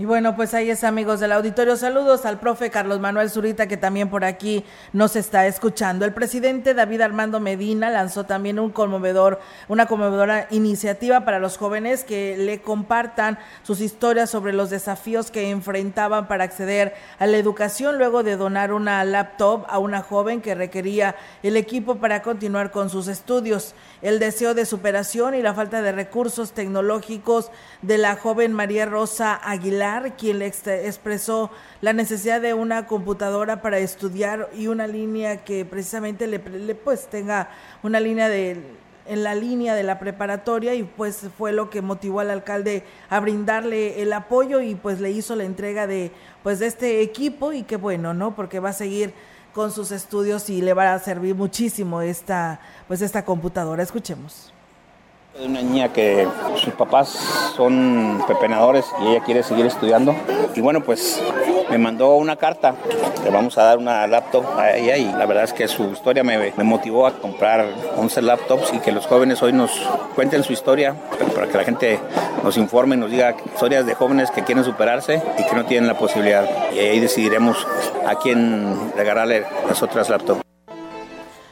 Y 0.00 0.06
bueno, 0.06 0.34
pues 0.34 0.54
ahí 0.54 0.70
es 0.70 0.82
amigos 0.82 1.20
del 1.20 1.30
auditorio. 1.30 1.76
Saludos 1.76 2.24
al 2.24 2.40
profe 2.40 2.70
Carlos 2.70 3.00
Manuel 3.00 3.28
Zurita 3.28 3.66
que 3.66 3.76
también 3.76 4.08
por 4.08 4.24
aquí 4.24 4.64
nos 4.94 5.14
está 5.14 5.46
escuchando. 5.46 6.06
El 6.06 6.14
presidente 6.14 6.72
David 6.72 7.02
Armando 7.02 7.38
Medina 7.38 7.90
lanzó 7.90 8.24
también 8.24 8.58
un 8.58 8.70
conmovedor, 8.70 9.40
una 9.68 9.84
conmovedora 9.84 10.46
iniciativa 10.48 11.26
para 11.26 11.38
los 11.38 11.58
jóvenes 11.58 12.04
que 12.04 12.38
le 12.38 12.62
compartan 12.62 13.38
sus 13.62 13.82
historias 13.82 14.30
sobre 14.30 14.54
los 14.54 14.70
desafíos 14.70 15.30
que 15.30 15.50
enfrentaban 15.50 16.28
para 16.28 16.44
acceder 16.44 16.94
a 17.18 17.26
la 17.26 17.36
educación 17.36 17.98
luego 17.98 18.22
de 18.22 18.38
donar 18.38 18.72
una 18.72 19.04
laptop 19.04 19.66
a 19.68 19.78
una 19.78 20.00
joven 20.00 20.40
que 20.40 20.54
requería 20.54 21.14
el 21.42 21.58
equipo 21.58 21.96
para 21.96 22.22
continuar 22.22 22.70
con 22.70 22.88
sus 22.88 23.06
estudios. 23.06 23.74
El 24.00 24.18
deseo 24.18 24.54
de 24.54 24.64
superación 24.64 25.34
y 25.34 25.42
la 25.42 25.52
falta 25.52 25.82
de 25.82 25.92
recursos 25.92 26.52
tecnológicos 26.52 27.50
de 27.82 27.98
la 27.98 28.16
joven 28.16 28.54
María 28.54 28.86
Rosa 28.86 29.38
Aguilar 29.44 29.89
quien 30.16 30.38
le 30.38 30.46
expresó 30.46 31.50
la 31.80 31.92
necesidad 31.92 32.40
de 32.40 32.54
una 32.54 32.86
computadora 32.86 33.62
para 33.62 33.78
estudiar 33.78 34.48
y 34.56 34.66
una 34.66 34.86
línea 34.86 35.44
que 35.44 35.64
precisamente 35.64 36.26
le, 36.26 36.38
pues 36.74 37.06
tenga 37.08 37.48
una 37.82 38.00
línea 38.00 38.28
de 38.28 38.78
en 39.06 39.24
la 39.24 39.34
línea 39.34 39.74
de 39.74 39.82
la 39.82 39.98
preparatoria 39.98 40.74
y 40.74 40.84
pues 40.84 41.26
fue 41.36 41.52
lo 41.52 41.68
que 41.68 41.82
motivó 41.82 42.20
al 42.20 42.30
alcalde 42.30 42.84
a 43.08 43.18
brindarle 43.18 44.02
el 44.02 44.12
apoyo 44.12 44.60
y 44.60 44.76
pues 44.76 45.00
le 45.00 45.10
hizo 45.10 45.34
la 45.34 45.44
entrega 45.44 45.88
de 45.88 46.12
pues 46.44 46.60
de 46.60 46.66
este 46.66 47.00
equipo 47.02 47.52
y 47.52 47.64
qué 47.64 47.76
bueno, 47.76 48.14
¿no? 48.14 48.36
Porque 48.36 48.60
va 48.60 48.68
a 48.68 48.74
seguir 48.74 49.12
con 49.52 49.72
sus 49.72 49.90
estudios 49.90 50.48
y 50.48 50.62
le 50.62 50.74
va 50.74 50.94
a 50.94 50.98
servir 51.00 51.34
muchísimo 51.34 52.02
esta 52.02 52.60
pues 52.86 53.02
esta 53.02 53.24
computadora. 53.24 53.82
Escuchemos. 53.82 54.52
Es 55.40 55.46
una 55.46 55.62
niña 55.62 55.90
que 55.90 56.28
sus 56.56 56.74
papás 56.74 57.08
son 57.56 58.22
pepenadores 58.28 58.84
y 59.00 59.08
ella 59.08 59.24
quiere 59.24 59.42
seguir 59.42 59.64
estudiando. 59.64 60.14
Y 60.54 60.60
bueno, 60.60 60.82
pues 60.82 61.18
me 61.70 61.78
mandó 61.78 62.16
una 62.16 62.36
carta. 62.36 62.74
Le 63.24 63.30
vamos 63.30 63.56
a 63.56 63.62
dar 63.62 63.78
una 63.78 64.06
laptop 64.06 64.44
a 64.58 64.76
ella 64.76 64.98
y 64.98 65.06
la 65.06 65.24
verdad 65.24 65.44
es 65.44 65.54
que 65.54 65.66
su 65.66 65.92
historia 65.92 66.22
me, 66.22 66.52
motivó 66.62 67.06
a 67.06 67.12
comprar 67.12 67.66
11 67.96 68.20
laptops 68.20 68.74
y 68.74 68.80
que 68.80 68.92
los 68.92 69.06
jóvenes 69.06 69.42
hoy 69.42 69.54
nos 69.54 69.70
cuenten 70.14 70.44
su 70.44 70.52
historia 70.52 70.94
para 71.34 71.46
que 71.46 71.56
la 71.56 71.64
gente 71.64 71.98
nos 72.44 72.58
informe 72.58 72.98
nos 72.98 73.10
diga 73.10 73.34
historias 73.46 73.86
de 73.86 73.94
jóvenes 73.94 74.30
que 74.30 74.44
quieren 74.44 74.62
superarse 74.62 75.22
y 75.38 75.44
que 75.44 75.56
no 75.56 75.64
tienen 75.64 75.88
la 75.88 75.96
posibilidad. 75.96 76.46
Y 76.74 76.80
ahí 76.80 77.00
decidiremos 77.00 77.66
a 78.06 78.16
quién 78.16 78.92
regalarle 78.94 79.46
las 79.66 79.82
otras 79.82 80.10
laptops. 80.10 80.49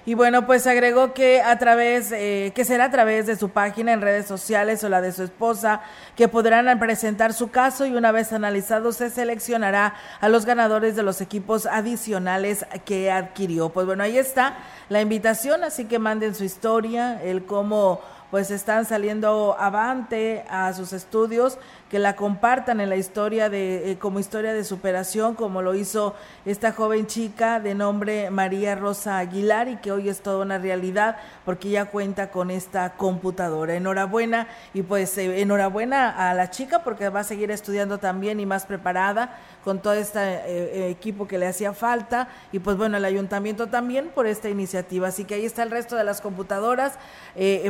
Y 0.08 0.14
bueno, 0.14 0.46
pues 0.46 0.66
agregó 0.66 1.12
que 1.12 1.42
a 1.42 1.58
través, 1.58 2.12
eh, 2.12 2.52
que 2.54 2.64
será 2.64 2.86
a 2.86 2.90
través 2.90 3.26
de 3.26 3.36
su 3.36 3.50
página 3.50 3.92
en 3.92 4.00
redes 4.00 4.24
sociales 4.24 4.82
o 4.82 4.88
la 4.88 5.02
de 5.02 5.12
su 5.12 5.22
esposa, 5.22 5.82
que 6.16 6.28
podrán 6.28 6.78
presentar 6.78 7.34
su 7.34 7.50
caso 7.50 7.84
y 7.84 7.94
una 7.94 8.10
vez 8.10 8.32
analizado 8.32 8.92
se 8.92 9.10
seleccionará 9.10 9.92
a 10.22 10.30
los 10.30 10.46
ganadores 10.46 10.96
de 10.96 11.02
los 11.02 11.20
equipos 11.20 11.66
adicionales 11.66 12.64
que 12.86 13.10
adquirió. 13.10 13.68
Pues 13.68 13.84
bueno, 13.84 14.02
ahí 14.02 14.16
está 14.16 14.56
la 14.88 15.02
invitación, 15.02 15.62
así 15.62 15.84
que 15.84 15.98
manden 15.98 16.34
su 16.34 16.44
historia, 16.44 17.22
el 17.22 17.44
cómo 17.44 18.00
pues 18.30 18.50
están 18.50 18.86
saliendo 18.86 19.56
avante 19.58 20.44
a 20.48 20.72
sus 20.72 20.92
estudios 20.92 21.58
que 21.88 21.98
la 21.98 22.16
compartan 22.16 22.80
en 22.80 22.90
la 22.90 22.96
historia 22.96 23.48
de 23.48 23.90
eh, 23.90 23.98
como 23.98 24.20
historia 24.20 24.52
de 24.52 24.64
superación 24.64 25.34
como 25.34 25.62
lo 25.62 25.74
hizo 25.74 26.14
esta 26.44 26.72
joven 26.72 27.06
chica 27.06 27.60
de 27.60 27.74
nombre 27.74 28.30
María 28.30 28.74
Rosa 28.74 29.18
Aguilar 29.18 29.68
y 29.68 29.76
que 29.76 29.92
hoy 29.92 30.08
es 30.08 30.20
toda 30.20 30.44
una 30.44 30.58
realidad 30.58 31.16
porque 31.44 31.70
ya 31.70 31.86
cuenta 31.86 32.30
con 32.30 32.50
esta 32.50 32.94
computadora. 32.96 33.74
Enhorabuena 33.74 34.48
y 34.74 34.82
pues 34.82 35.16
eh, 35.16 35.40
enhorabuena 35.40 36.10
a 36.30 36.34
la 36.34 36.50
chica 36.50 36.82
porque 36.84 37.08
va 37.08 37.20
a 37.20 37.24
seguir 37.24 37.50
estudiando 37.50 37.98
también 37.98 38.38
y 38.40 38.46
más 38.46 38.66
preparada 38.66 39.38
con 39.64 39.80
todo 39.80 39.94
este 39.94 40.20
eh, 40.20 40.90
equipo 40.90 41.26
que 41.26 41.38
le 41.38 41.46
hacía 41.46 41.72
falta 41.72 42.28
y 42.52 42.58
pues 42.58 42.76
bueno 42.76 42.96
el 42.98 43.04
ayuntamiento 43.04 43.68
también 43.68 44.10
por 44.14 44.26
esta 44.26 44.48
iniciativa. 44.48 45.08
Así 45.08 45.24
que 45.24 45.34
ahí 45.36 45.44
está 45.46 45.62
el 45.62 45.70
resto 45.70 45.96
de 45.96 46.04
las 46.04 46.20
computadoras, 46.20 46.94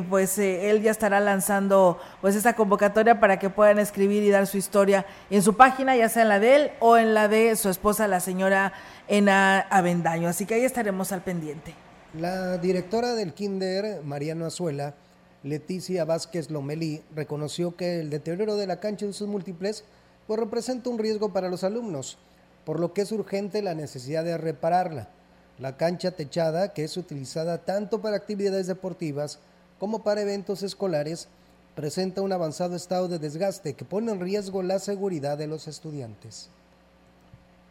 pues 0.08 0.38
él 0.38 0.82
ya 0.82 0.90
estará 0.90 1.20
lanzando 1.20 2.00
pues 2.20 2.34
esta 2.34 2.54
convocatoria 2.54 3.20
para 3.20 3.38
que 3.38 3.50
puedan 3.50 3.78
escribir 3.78 4.07
y 4.12 4.30
dar 4.30 4.46
su 4.46 4.56
historia 4.56 5.06
en 5.30 5.42
su 5.42 5.56
página, 5.56 5.96
ya 5.96 6.08
sea 6.08 6.22
en 6.22 6.28
la 6.28 6.40
de 6.40 6.56
él 6.56 6.70
o 6.80 6.96
en 6.96 7.14
la 7.14 7.28
de 7.28 7.54
su 7.56 7.68
esposa, 7.68 8.08
la 8.08 8.20
señora 8.20 8.72
Ena 9.06 9.60
Avendaño. 9.60 10.28
Así 10.28 10.46
que 10.46 10.54
ahí 10.54 10.64
estaremos 10.64 11.12
al 11.12 11.22
pendiente. 11.22 11.74
La 12.14 12.58
directora 12.58 13.14
del 13.14 13.34
Kinder, 13.34 14.02
Mariano 14.02 14.46
Azuela, 14.46 14.94
Leticia 15.42 16.04
Vázquez 16.04 16.50
Lomelí, 16.50 17.02
reconoció 17.14 17.76
que 17.76 18.00
el 18.00 18.10
deterioro 18.10 18.56
de 18.56 18.66
la 18.66 18.80
cancha 18.80 19.06
en 19.06 19.12
sus 19.12 19.28
múltiples 19.28 19.84
pues 20.26 20.40
representa 20.40 20.90
un 20.90 20.98
riesgo 20.98 21.32
para 21.32 21.48
los 21.48 21.64
alumnos, 21.64 22.18
por 22.64 22.80
lo 22.80 22.92
que 22.92 23.02
es 23.02 23.12
urgente 23.12 23.62
la 23.62 23.74
necesidad 23.74 24.24
de 24.24 24.36
repararla. 24.36 25.08
La 25.58 25.76
cancha 25.76 26.10
techada, 26.12 26.72
que 26.72 26.84
es 26.84 26.96
utilizada 26.96 27.58
tanto 27.64 28.00
para 28.00 28.16
actividades 28.16 28.66
deportivas 28.66 29.38
como 29.78 30.02
para 30.02 30.22
eventos 30.22 30.62
escolares, 30.62 31.28
presenta 31.78 32.22
un 32.22 32.32
avanzado 32.32 32.74
estado 32.74 33.06
de 33.06 33.20
desgaste 33.20 33.74
que 33.74 33.84
pone 33.84 34.10
en 34.10 34.18
riesgo 34.18 34.64
la 34.64 34.80
seguridad 34.80 35.38
de 35.38 35.46
los 35.46 35.68
estudiantes. 35.68 36.50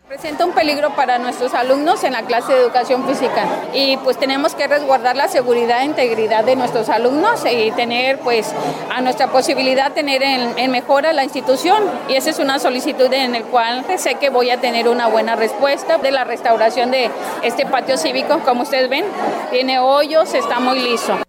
Presenta 0.07 0.45
un 0.45 0.53
peligro 0.53 0.95
para 0.95 1.19
nuestros 1.19 1.53
alumnos 1.53 2.05
en 2.05 2.13
la 2.13 2.25
clase 2.25 2.53
de 2.53 2.61
educación 2.61 3.05
física 3.05 3.45
y 3.73 3.97
pues 3.97 4.17
tenemos 4.17 4.55
que 4.55 4.65
resguardar 4.65 5.17
la 5.17 5.27
seguridad 5.27 5.81
e 5.81 5.85
integridad 5.87 6.45
de 6.45 6.55
nuestros 6.55 6.87
alumnos 6.87 7.43
y 7.51 7.69
tener 7.71 8.17
pues 8.19 8.53
a 8.95 9.01
nuestra 9.01 9.29
posibilidad 9.29 9.91
tener 9.91 10.23
en, 10.23 10.71
mejora 10.71 11.11
la 11.11 11.25
institución 11.25 11.83
y 12.07 12.13
esa 12.13 12.29
es 12.29 12.39
una 12.39 12.59
solicitud 12.59 13.11
en 13.11 13.35
el 13.35 13.43
cual 13.43 13.83
sé 13.97 14.15
que 14.15 14.29
voy 14.29 14.51
a 14.51 14.61
tener 14.61 14.87
una 14.87 15.09
buena 15.09 15.35
respuesta 15.35 15.97
de 15.97 16.11
la 16.11 16.23
restauración 16.23 16.91
de 16.91 17.11
este 17.43 17.65
patio 17.65 17.97
cívico 17.97 18.39
como 18.45 18.61
ustedes 18.61 18.89
ven 18.89 19.03
tiene 19.51 19.79
hoyos 19.79 20.33
está 20.33 20.61
muy 20.61 20.79
liso 20.79 21.26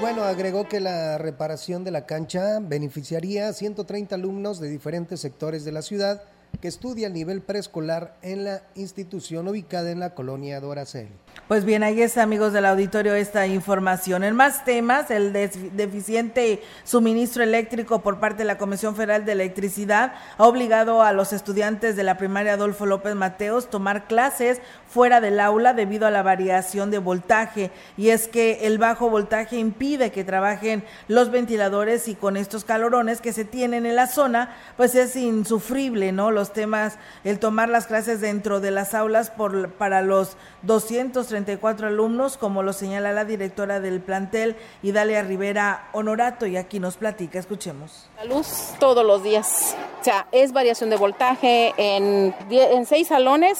bueno, 0.00 0.24
agregó 0.24 0.66
que 0.66 0.80
la 0.80 1.18
reparación 1.18 1.84
de 1.84 1.90
la 1.90 2.06
cancha 2.06 2.58
beneficiaría 2.60 3.48
a 3.48 3.52
130 3.52 4.14
alumnos 4.14 4.58
de 4.58 4.70
diferentes 4.70 5.20
sectores 5.20 5.64
de 5.64 5.72
la 5.72 5.82
ciudad 5.82 6.22
que 6.60 6.68
estudia 6.68 7.06
el 7.06 7.12
nivel 7.12 7.40
preescolar 7.40 8.16
en 8.22 8.44
la 8.44 8.62
institución 8.74 9.48
ubicada 9.48 9.90
en 9.90 10.00
la 10.00 10.14
colonia 10.14 10.60
Doracel. 10.60 11.08
Pues 11.48 11.64
bien, 11.64 11.82
ahí 11.82 12.02
está, 12.02 12.22
amigos 12.22 12.52
del 12.52 12.66
auditorio, 12.66 13.14
esta 13.14 13.46
información. 13.46 14.24
En 14.24 14.36
más 14.36 14.64
temas, 14.64 15.10
el 15.10 15.32
deficiente 15.32 16.60
suministro 16.84 17.42
eléctrico 17.42 18.02
por 18.02 18.20
parte 18.20 18.38
de 18.38 18.44
la 18.44 18.58
Comisión 18.58 18.94
Federal 18.94 19.24
de 19.24 19.32
Electricidad 19.32 20.12
ha 20.36 20.46
obligado 20.46 21.02
a 21.02 21.12
los 21.12 21.32
estudiantes 21.32 21.96
de 21.96 22.04
la 22.04 22.18
primaria 22.18 22.54
Adolfo 22.54 22.84
López 22.84 23.14
Mateos 23.14 23.70
tomar 23.70 24.06
clases 24.06 24.60
fuera 24.90 25.20
del 25.20 25.38
aula 25.38 25.72
debido 25.72 26.06
a 26.06 26.10
la 26.10 26.22
variación 26.22 26.90
de 26.90 26.98
voltaje. 26.98 27.70
Y 27.96 28.08
es 28.08 28.26
que 28.26 28.66
el 28.66 28.78
bajo 28.78 29.08
voltaje 29.08 29.56
impide 29.56 30.10
que 30.10 30.24
trabajen 30.24 30.84
los 31.06 31.30
ventiladores 31.30 32.08
y 32.08 32.14
con 32.14 32.36
estos 32.36 32.64
calorones 32.64 33.20
que 33.20 33.32
se 33.32 33.44
tienen 33.44 33.86
en 33.86 33.94
la 33.94 34.08
zona, 34.08 34.56
pues 34.76 34.94
es 34.94 35.14
insufrible, 35.14 36.12
¿no? 36.12 36.30
Los 36.30 36.52
temas, 36.52 36.98
el 37.24 37.38
tomar 37.38 37.68
las 37.68 37.86
clases 37.86 38.20
dentro 38.20 38.60
de 38.60 38.72
las 38.72 38.94
aulas 38.94 39.30
por, 39.30 39.70
para 39.70 40.02
los 40.02 40.36
234 40.62 41.86
alumnos, 41.86 42.36
como 42.36 42.62
lo 42.62 42.72
señala 42.72 43.12
la 43.12 43.24
directora 43.24 43.80
del 43.80 44.00
plantel, 44.00 44.56
Idalia 44.82 45.22
Rivera 45.22 45.88
Honorato, 45.92 46.46
y 46.46 46.56
aquí 46.56 46.80
nos 46.80 46.96
platica, 46.96 47.38
escuchemos. 47.38 48.08
La 48.16 48.24
luz 48.24 48.74
todos 48.80 49.06
los 49.06 49.22
días, 49.22 49.76
o 50.00 50.04
sea, 50.04 50.26
es 50.32 50.52
variación 50.52 50.90
de 50.90 50.96
voltaje, 50.96 51.74
en, 51.76 52.34
en 52.50 52.86
seis 52.86 53.08
salones, 53.08 53.58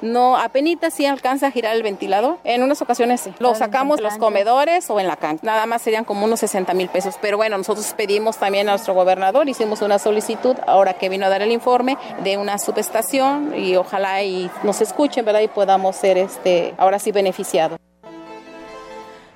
no, 0.00 0.36
apenas 0.36 0.71
sí 0.90 1.06
alcanza 1.06 1.48
a 1.48 1.50
girar 1.50 1.76
el 1.76 1.82
ventilador, 1.82 2.38
en 2.44 2.62
unas 2.62 2.82
ocasiones 2.82 3.20
sí, 3.20 3.32
lo 3.38 3.54
sacamos 3.54 3.98
en 3.98 4.04
los 4.04 4.18
comedores 4.18 4.88
o 4.90 5.00
en 5.00 5.06
la 5.06 5.16
cancha, 5.16 5.44
nada 5.44 5.66
más 5.66 5.82
serían 5.82 6.04
como 6.04 6.24
unos 6.24 6.40
60 6.40 6.74
mil 6.74 6.88
pesos, 6.88 7.16
pero 7.20 7.36
bueno, 7.36 7.56
nosotros 7.58 7.94
pedimos 7.96 8.36
también 8.36 8.68
a 8.68 8.72
nuestro 8.72 8.94
gobernador, 8.94 9.48
hicimos 9.48 9.82
una 9.82 9.98
solicitud, 9.98 10.56
ahora 10.66 10.94
que 10.94 11.08
vino 11.08 11.26
a 11.26 11.28
dar 11.28 11.42
el 11.42 11.52
informe, 11.52 11.96
de 12.22 12.36
una 12.36 12.58
subestación, 12.58 13.54
y 13.56 13.76
ojalá 13.76 14.22
y 14.22 14.50
nos 14.62 14.80
escuchen, 14.80 15.24
¿verdad? 15.24 15.40
Y 15.40 15.48
podamos 15.48 15.96
ser 15.96 16.18
este, 16.18 16.74
ahora 16.78 16.98
sí 16.98 17.12
beneficiados. 17.12 17.78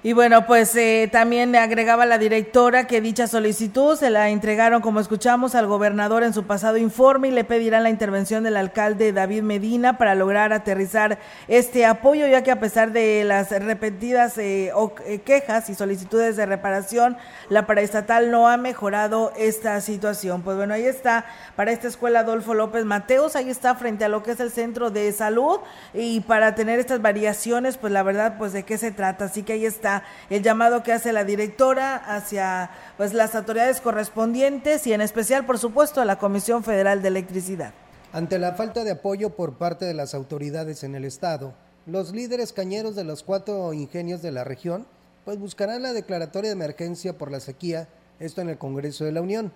Y 0.06 0.12
bueno, 0.12 0.46
pues 0.46 0.76
eh, 0.76 1.08
también 1.10 1.56
agregaba 1.56 2.06
la 2.06 2.16
directora 2.16 2.86
que 2.86 3.00
dicha 3.00 3.26
solicitud 3.26 3.96
se 3.96 4.08
la 4.08 4.30
entregaron, 4.30 4.80
como 4.80 5.00
escuchamos, 5.00 5.56
al 5.56 5.66
gobernador 5.66 6.22
en 6.22 6.32
su 6.32 6.44
pasado 6.44 6.76
informe 6.76 7.26
y 7.26 7.30
le 7.32 7.42
pedirán 7.42 7.82
la 7.82 7.90
intervención 7.90 8.44
del 8.44 8.56
alcalde 8.56 9.12
David 9.12 9.42
Medina 9.42 9.98
para 9.98 10.14
lograr 10.14 10.52
aterrizar 10.52 11.18
este 11.48 11.86
apoyo, 11.86 12.28
ya 12.28 12.44
que 12.44 12.52
a 12.52 12.60
pesar 12.60 12.92
de 12.92 13.24
las 13.24 13.50
repetidas 13.50 14.38
eh, 14.38 14.70
eh, 15.06 15.18
quejas 15.22 15.68
y 15.70 15.74
solicitudes 15.74 16.36
de 16.36 16.46
reparación, 16.46 17.16
la 17.48 17.66
paraestatal 17.66 18.30
no 18.30 18.46
ha 18.46 18.56
mejorado 18.58 19.32
esta 19.36 19.80
situación. 19.80 20.42
Pues 20.42 20.56
bueno, 20.56 20.74
ahí 20.74 20.84
está 20.84 21.26
para 21.56 21.72
esta 21.72 21.88
escuela 21.88 22.20
Adolfo 22.20 22.54
López 22.54 22.84
Mateos, 22.84 23.34
ahí 23.34 23.50
está 23.50 23.74
frente 23.74 24.04
a 24.04 24.08
lo 24.08 24.22
que 24.22 24.30
es 24.30 24.38
el 24.38 24.52
centro 24.52 24.90
de 24.90 25.10
salud 25.10 25.58
y 25.92 26.20
para 26.20 26.54
tener 26.54 26.78
estas 26.78 27.02
variaciones, 27.02 27.76
pues 27.76 27.92
la 27.92 28.04
verdad, 28.04 28.36
pues 28.38 28.52
de 28.52 28.62
qué 28.62 28.78
se 28.78 28.92
trata. 28.92 29.24
Así 29.24 29.42
que 29.42 29.54
ahí 29.54 29.66
está 29.66 29.95
el 30.30 30.42
llamado 30.42 30.82
que 30.82 30.92
hace 30.92 31.12
la 31.12 31.24
directora 31.24 31.96
hacia 31.96 32.70
pues 32.96 33.12
las 33.12 33.34
autoridades 33.34 33.80
correspondientes 33.80 34.86
y 34.86 34.92
en 34.92 35.00
especial, 35.00 35.46
por 35.46 35.58
supuesto, 35.58 36.00
a 36.00 36.04
la 36.04 36.18
Comisión 36.18 36.64
Federal 36.64 37.02
de 37.02 37.08
Electricidad. 37.08 37.72
Ante 38.12 38.38
la 38.38 38.52
falta 38.52 38.84
de 38.84 38.92
apoyo 38.92 39.30
por 39.30 39.54
parte 39.54 39.84
de 39.84 39.94
las 39.94 40.14
autoridades 40.14 40.84
en 40.84 40.94
el 40.94 41.04
estado, 41.04 41.54
los 41.86 42.12
líderes 42.12 42.52
cañeros 42.52 42.96
de 42.96 43.04
los 43.04 43.22
cuatro 43.22 43.72
ingenios 43.72 44.22
de 44.22 44.32
la 44.32 44.44
región 44.44 44.86
pues 45.26 45.40
buscarán 45.40 45.82
la 45.82 45.92
declaratoria 45.92 46.50
de 46.50 46.54
emergencia 46.54 47.18
por 47.18 47.32
la 47.32 47.40
sequía, 47.40 47.88
esto 48.20 48.40
en 48.40 48.48
el 48.48 48.58
Congreso 48.58 49.04
de 49.04 49.10
la 49.10 49.20
Unión. 49.20 49.52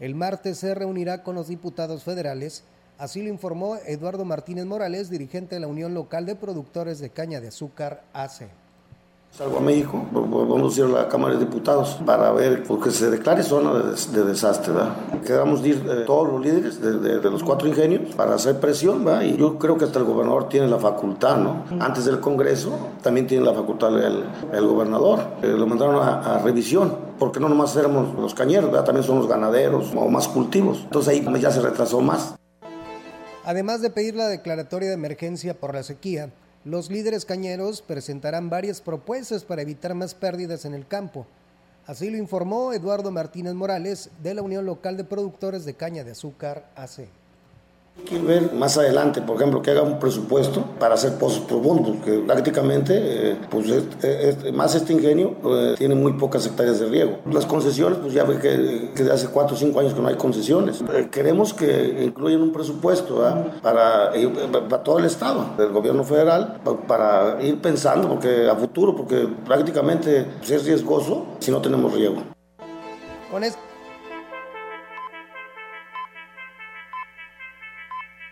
El 0.00 0.16
martes 0.16 0.58
se 0.58 0.74
reunirá 0.74 1.22
con 1.22 1.36
los 1.36 1.46
diputados 1.46 2.02
federales, 2.02 2.64
así 2.98 3.22
lo 3.22 3.28
informó 3.28 3.76
Eduardo 3.86 4.24
Martínez 4.24 4.66
Morales, 4.66 5.10
dirigente 5.10 5.54
de 5.54 5.60
la 5.60 5.68
Unión 5.68 5.94
Local 5.94 6.26
de 6.26 6.34
Productores 6.34 6.98
de 6.98 7.10
Caña 7.10 7.40
de 7.40 7.48
Azúcar, 7.48 8.02
ACE. 8.12 8.48
Salgo 9.32 9.56
a 9.56 9.60
México, 9.62 10.04
vamos 10.12 10.76
a 10.76 10.80
ir 10.80 10.84
a 10.84 10.88
la 10.88 11.08
Cámara 11.08 11.32
de 11.32 11.46
Diputados 11.46 11.98
para 12.04 12.30
ver, 12.32 12.64
porque 12.64 12.90
se 12.90 13.08
declare 13.08 13.42
zona 13.42 13.72
de, 13.72 14.24
desastre, 14.24 14.74
¿verdad? 14.74 14.94
Quedamos 15.26 15.64
eh, 15.64 16.04
todos 16.06 16.28
los 16.30 16.44
líderes 16.44 16.82
de, 16.82 17.30
los 17.30 17.42
cuatro 17.42 17.66
ingenios 17.66 18.14
para 18.14 18.34
hacer 18.34 18.60
presión, 18.60 19.06
¿verdad? 19.06 19.22
Y 19.22 19.38
yo 19.38 19.58
creo 19.58 19.78
que 19.78 19.86
hasta 19.86 20.00
el 20.00 20.04
gobernador 20.04 20.50
tiene 20.50 20.68
la 20.68 20.78
facultad, 20.78 21.38
¿no? 21.38 21.64
Antes 21.80 22.04
del 22.04 22.20
Congreso 22.20 22.76
también 23.02 23.26
tiene 23.26 23.42
la 23.42 23.54
facultad 23.54 23.98
el, 24.04 24.22
el 24.52 24.66
gobernador. 24.66 25.20
Eh, 25.42 25.46
lo 25.46 25.66
mandaron 25.66 25.96
a, 25.96 26.36
revisión, 26.44 26.94
porque 27.18 27.40
no 27.40 27.48
nomás 27.48 27.74
éramos 27.74 28.14
los 28.14 28.34
cañeros. 28.34 28.70
También 28.84 29.02
son 29.02 29.16
los 29.16 29.28
ganaderos 29.28 29.94
o 29.96 30.08
más 30.10 30.28
cultivos. 30.28 30.80
Entonces 30.84 31.14
ahí 31.14 31.40
ya 31.40 31.50
se 31.50 31.62
retrasó 31.62 32.02
más. 32.02 32.34
Además 33.44 33.80
de 33.80 33.88
pedir 33.88 34.14
la 34.14 34.28
declaratoria 34.28 34.88
de 34.88 34.94
emergencia 34.94 35.58
por 35.58 35.72
la 35.72 35.82
sequía, 35.82 36.30
los 36.64 36.90
líderes 36.90 37.24
cañeros 37.24 37.82
presentarán 37.82 38.48
varias 38.48 38.80
propuestas 38.80 39.44
para 39.44 39.62
evitar 39.62 39.94
más 39.94 40.14
pérdidas 40.14 40.64
en 40.64 40.74
el 40.74 40.86
campo. 40.86 41.26
Así 41.86 42.10
lo 42.10 42.16
informó 42.16 42.72
Eduardo 42.72 43.10
Martínez 43.10 43.54
Morales 43.54 44.10
de 44.22 44.34
la 44.34 44.42
Unión 44.42 44.64
Local 44.64 44.96
de 44.96 45.04
Productores 45.04 45.64
de 45.64 45.74
Caña 45.74 46.04
de 46.04 46.12
Azúcar 46.12 46.70
AC. 46.76 47.08
Que 48.06 48.18
ver 48.18 48.54
más 48.54 48.78
adelante, 48.78 49.20
por 49.20 49.36
ejemplo, 49.36 49.60
que 49.60 49.70
haga 49.70 49.82
un 49.82 49.98
presupuesto 49.98 50.64
para 50.80 50.94
hacer 50.94 51.18
pozos 51.18 51.40
profundos, 51.40 51.96
porque 51.96 52.18
prácticamente, 52.26 52.94
eh, 52.96 53.36
pues 53.50 53.66
más 54.54 54.74
este 54.74 54.94
ingenio 54.94 55.36
eh, 55.44 55.74
tiene 55.76 55.94
muy 55.94 56.14
pocas 56.14 56.44
hectáreas 56.46 56.80
de 56.80 56.88
riego. 56.88 57.18
Las 57.30 57.44
concesiones, 57.44 57.98
pues 57.98 58.14
ya 58.14 58.24
ve 58.24 58.38
que, 58.38 58.90
que 58.94 59.10
hace 59.10 59.28
4 59.28 59.54
o 59.54 59.58
5 59.58 59.80
años 59.80 59.94
que 59.94 60.00
no 60.00 60.08
hay 60.08 60.16
concesiones. 60.16 60.82
Eh, 60.92 61.08
queremos 61.12 61.52
que 61.52 62.02
incluyan 62.04 62.40
un 62.40 62.52
presupuesto 62.52 63.22
para, 63.62 64.12
para, 64.12 64.82
todo 64.82 64.98
el 64.98 65.04
Estado, 65.04 65.50
del 65.58 65.70
gobierno 65.70 66.02
federal, 66.02 66.60
para 66.88 67.42
ir 67.42 67.60
pensando 67.60 68.08
porque 68.08 68.48
a 68.48 68.56
futuro, 68.56 68.96
porque 68.96 69.28
prácticamente 69.44 70.26
pues, 70.38 70.50
es 70.50 70.64
riesgoso 70.64 71.26
si 71.40 71.50
no 71.50 71.60
tenemos 71.60 71.92
riego. 71.92 72.22
Con 73.30 73.44
esto 73.44 73.71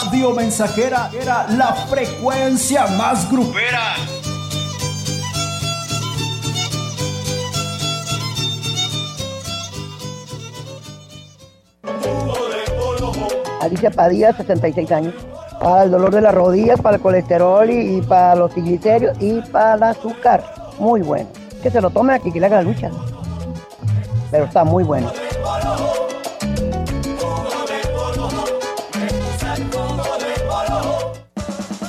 Radio 0.00 0.32
Mensajera 0.32 1.10
era 1.12 1.46
la 1.48 1.74
frecuencia 1.74 2.86
más 2.86 3.30
grupera. 3.30 3.96
Alicia 13.64 13.90
Padilla, 13.90 14.32
66 14.32 14.92
años. 14.92 15.14
Para 15.60 15.84
el 15.84 15.90
dolor 15.90 16.14
de 16.14 16.20
las 16.20 16.34
rodillas, 16.34 16.80
para 16.80 16.96
el 16.96 17.02
colesterol 17.02 17.70
y, 17.70 18.02
para 18.02 18.34
los 18.34 18.50
triglicéridos 18.50 19.16
y 19.20 19.40
para 19.40 19.74
el 19.74 19.82
azúcar. 19.82 20.44
Muy 20.78 21.02
bueno. 21.02 21.28
Que 21.62 21.70
se 21.70 21.80
lo 21.80 21.90
tome 21.90 22.14
aquí, 22.14 22.30
que 22.30 22.40
le 22.40 22.46
haga 22.46 22.62
lucha. 22.62 22.90
Pero 24.30 24.44
está 24.44 24.64
muy 24.64 24.84
bueno. 24.84 25.10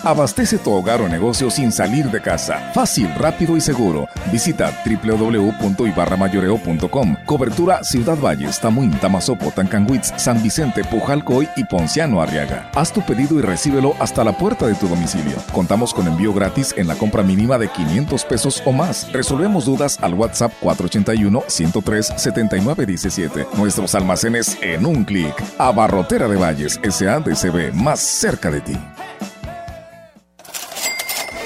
Abastece 0.05 0.57
tu 0.59 0.71
hogar 0.71 1.01
o 1.01 1.09
negocio 1.09 1.49
sin 1.49 1.71
salir 1.71 2.11
de 2.11 2.21
casa. 2.21 2.59
Fácil, 2.75 3.09
rápido 3.15 3.57
y 3.57 3.61
seguro. 3.61 4.07
Visita 4.31 4.71
www.ibarramayoreo.com. 4.85 7.15
Cobertura 7.25 7.83
Ciudad 7.83 8.19
Valles, 8.19 8.59
Tamuín, 8.59 8.91
Tamazopo, 8.91 9.49
Tancanguitz, 9.49 10.13
San 10.17 10.43
Vicente, 10.43 10.83
Pujalcoy 10.83 11.49
y 11.55 11.63
Ponciano 11.63 12.21
Arriaga. 12.21 12.69
Haz 12.75 12.93
tu 12.93 13.01
pedido 13.01 13.39
y 13.39 13.41
recíbelo 13.41 13.95
hasta 13.99 14.23
la 14.23 14.37
puerta 14.37 14.67
de 14.67 14.75
tu 14.75 14.87
domicilio. 14.87 15.37
Contamos 15.51 15.91
con 15.91 16.05
envío 16.05 16.35
gratis 16.35 16.75
en 16.77 16.87
la 16.87 16.93
compra 16.93 17.23
mínima 17.23 17.57
de 17.57 17.69
500 17.69 18.25
pesos 18.25 18.61
o 18.63 18.71
más. 18.71 19.11
Resolvemos 19.11 19.65
dudas 19.65 19.97
al 20.03 20.13
WhatsApp 20.13 20.53
481-103-7917. 20.61 23.47
Nuestros 23.57 23.95
almacenes 23.95 24.55
en 24.61 24.85
un 24.85 25.03
clic. 25.03 25.33
Abarrotera 25.57 26.27
de 26.27 26.35
Valles, 26.35 26.79
SADCB, 26.87 27.73
más 27.73 28.01
cerca 28.01 28.51
de 28.51 28.61
ti. 28.61 28.77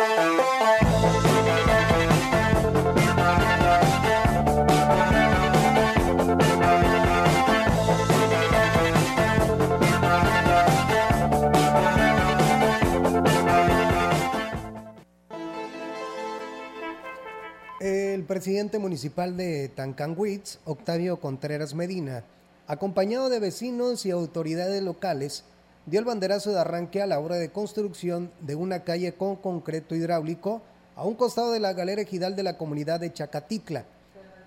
Presidente 18.31 18.79
municipal 18.79 19.35
de 19.35 19.67
Tancanwitz, 19.67 20.59
Octavio 20.63 21.19
Contreras 21.19 21.75
Medina, 21.75 22.23
acompañado 22.65 23.27
de 23.27 23.41
vecinos 23.41 24.05
y 24.05 24.11
autoridades 24.11 24.81
locales, 24.81 25.43
dio 25.85 25.99
el 25.99 26.05
banderazo 26.05 26.51
de 26.51 26.59
arranque 26.61 27.01
a 27.01 27.07
la 27.07 27.19
obra 27.19 27.35
de 27.35 27.51
construcción 27.51 28.31
de 28.39 28.55
una 28.55 28.85
calle 28.85 29.15
con 29.15 29.35
concreto 29.35 29.95
hidráulico 29.95 30.61
a 30.95 31.03
un 31.03 31.15
costado 31.15 31.51
de 31.51 31.59
la 31.59 31.73
galera 31.73 32.03
ejidal 32.03 32.37
de 32.37 32.43
la 32.43 32.57
comunidad 32.57 33.01
de 33.01 33.11
Chacaticla. 33.11 33.83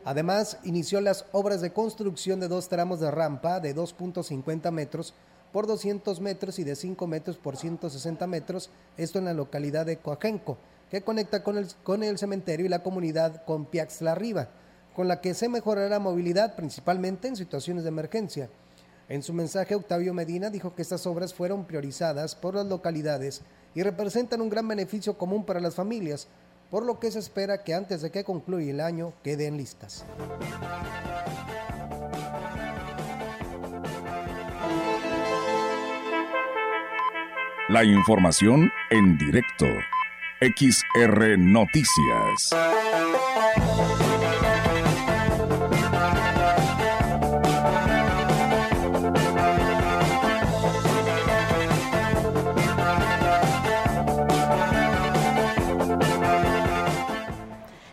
Además, 0.07 0.57
inició 0.65 1.03
las 1.03 1.27
obras 1.33 1.61
de 1.61 1.75
construcción 1.75 2.41
de 2.41 2.49
dos 2.49 2.71
tramos 2.71 3.01
de 3.01 3.11
rampa 3.11 3.61
de 3.61 3.77
2.50 3.77 4.71
metros 4.71 5.13
por 5.53 5.67
200 5.67 6.21
metros 6.21 6.59
y 6.59 6.65
de 6.65 6.75
5 6.75 7.07
metros 7.07 7.37
por 7.37 7.59
160 7.59 8.27
metros, 8.29 8.71
esto 8.97 9.19
en 9.19 9.27
la 9.27 9.35
localidad 9.35 9.85
de 9.85 9.99
Coajenco, 9.99 10.57
que 10.95 11.03
conecta 11.03 11.43
con 11.43 11.59
el, 11.59 11.67
con 11.83 12.05
el 12.05 12.19
cementerio 12.19 12.67
y 12.67 12.69
la 12.69 12.85
comunidad 12.85 13.45
con 13.47 13.67
Piaxla 13.67 14.13
Arriba, 14.13 14.51
con 14.95 15.09
la 15.09 15.21
que 15.21 15.35
se 15.35 15.49
mejorará 15.49 15.89
la 15.89 15.99
movilidad 15.99 16.55
principalmente 16.55 17.27
en 17.27 17.35
situaciones 17.35 17.83
de 17.83 17.89
emergencia. 17.89 18.49
En 19.09 19.25
su 19.25 19.33
mensaje, 19.33 19.75
Octavio 19.75 20.15
Medina 20.15 20.51
dijo 20.51 20.77
que 20.77 20.83
estas 20.83 21.05
obras 21.09 21.35
fueron 21.35 21.65
priorizadas 21.65 22.37
por 22.37 22.55
las 22.55 22.67
localidades 22.67 23.43
y 23.75 23.83
representan 23.83 24.41
un 24.41 24.51
gran 24.51 24.69
beneficio 24.69 25.19
común 25.19 25.45
para 25.45 25.59
las 25.59 25.75
familias, 25.75 26.29
por 26.71 26.85
lo 26.85 27.01
que 27.01 27.11
se 27.11 27.19
espera 27.19 27.65
que 27.65 27.75
antes 27.75 28.01
de 28.01 28.13
que 28.13 28.23
concluya 28.23 28.71
el 28.71 28.81
año 28.81 29.15
queden 29.25 29.57
listas. 29.57 30.05
La 37.69 37.83
información 37.83 38.71
en 38.91 39.19
directo. 39.19 39.67
XR 40.45 41.39
Noticias. 41.39 42.51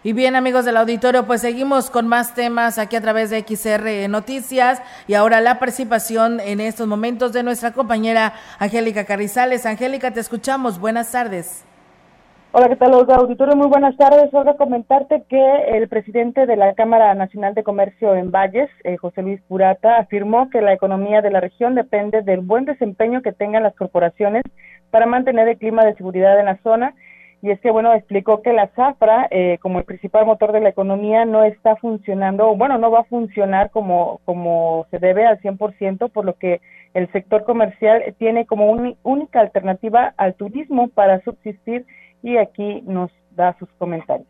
Y 0.04 0.14
bien 0.14 0.36
amigos 0.36 0.66
del 0.66 0.76
auditorio, 0.76 1.26
pues 1.26 1.40
seguimos 1.40 1.90
con 1.90 2.08
más 2.08 2.34
temas 2.34 2.78
aquí 2.80 2.98
a 2.98 3.02
través 3.02 3.30
de 3.30 3.46
XR 3.48 4.10
Noticias 4.10 4.82
y 5.08 5.14
ahora 5.14 5.40
la 5.40 5.58
participación 5.58 6.42
en 6.42 6.60
estos 6.60 6.86
momentos 6.86 7.32
de 7.32 7.44
nuestra 7.44 7.72
compañera 7.72 8.34
Angélica 8.60 9.06
Carrizales. 9.06 9.66
Angélica, 9.66 10.12
te 10.12 10.20
escuchamos. 10.20 10.80
Buenas 10.80 11.12
tardes. 11.12 11.64
Hola, 12.54 12.68
¿qué 12.68 12.76
tal, 12.76 12.94
Olga? 12.94 13.16
Auditorio, 13.16 13.56
muy 13.56 13.68
buenas 13.68 13.96
tardes. 13.96 14.34
Olga, 14.34 14.58
comentarte 14.58 15.24
que 15.30 15.78
el 15.78 15.88
presidente 15.88 16.46
de 16.46 16.58
la 16.58 16.74
Cámara 16.74 17.14
Nacional 17.14 17.54
de 17.54 17.64
Comercio 17.64 18.14
en 18.14 18.30
Valles, 18.30 18.70
eh, 18.84 18.98
José 18.98 19.22
Luis 19.22 19.40
Purata, 19.48 19.96
afirmó 19.98 20.50
que 20.50 20.62
la 20.62 20.74
economía 20.74 21.22
de 21.22 21.32
la 21.32 21.40
región 21.40 21.76
depende 21.76 22.24
del 22.24 22.42
buen 22.42 22.66
desempeño 22.66 23.22
que 23.22 23.32
tengan 23.32 23.64
las 23.64 23.74
corporaciones 23.76 24.44
para 24.90 25.06
mantener 25.06 25.48
el 25.48 25.58
clima 25.58 25.86
de 25.86 25.96
seguridad 25.96 26.38
en 26.42 26.48
la 26.48 26.58
zona 26.58 26.94
y 27.42 27.52
es 27.52 27.60
que, 27.62 27.72
bueno, 27.72 27.94
explicó 27.94 28.42
que 28.42 28.52
la 28.52 28.68
zafra, 28.76 29.28
eh, 29.32 29.58
como 29.62 29.80
el 29.80 29.86
principal 29.86 30.26
motor 30.26 30.52
de 30.52 30.60
la 30.60 30.70
economía, 30.70 31.24
no 31.24 31.44
está 31.44 31.76
funcionando, 31.78 32.56
bueno, 32.56 32.78
no 32.78 32.92
va 32.92 33.00
a 33.00 33.06
funcionar 33.06 33.72
como, 33.72 34.20
como 34.26 34.86
se 34.92 35.00
debe 35.00 35.26
al 35.26 35.40
100%, 35.40 36.12
por 36.12 36.26
lo 36.26 36.34
que 36.34 36.60
el 36.94 37.12
sector 37.14 37.44
comercial 37.46 38.14
tiene 38.20 38.46
como 38.46 38.70
única 39.04 39.40
alternativa 39.40 40.14
al 40.18 40.36
turismo 40.36 40.90
para 40.90 41.22
subsistir 41.22 41.86
y 42.24 42.38
aquí 42.38 42.82
nos 42.86 43.12
da 43.32 43.56
sus 43.58 43.70
comentarios 43.78 44.28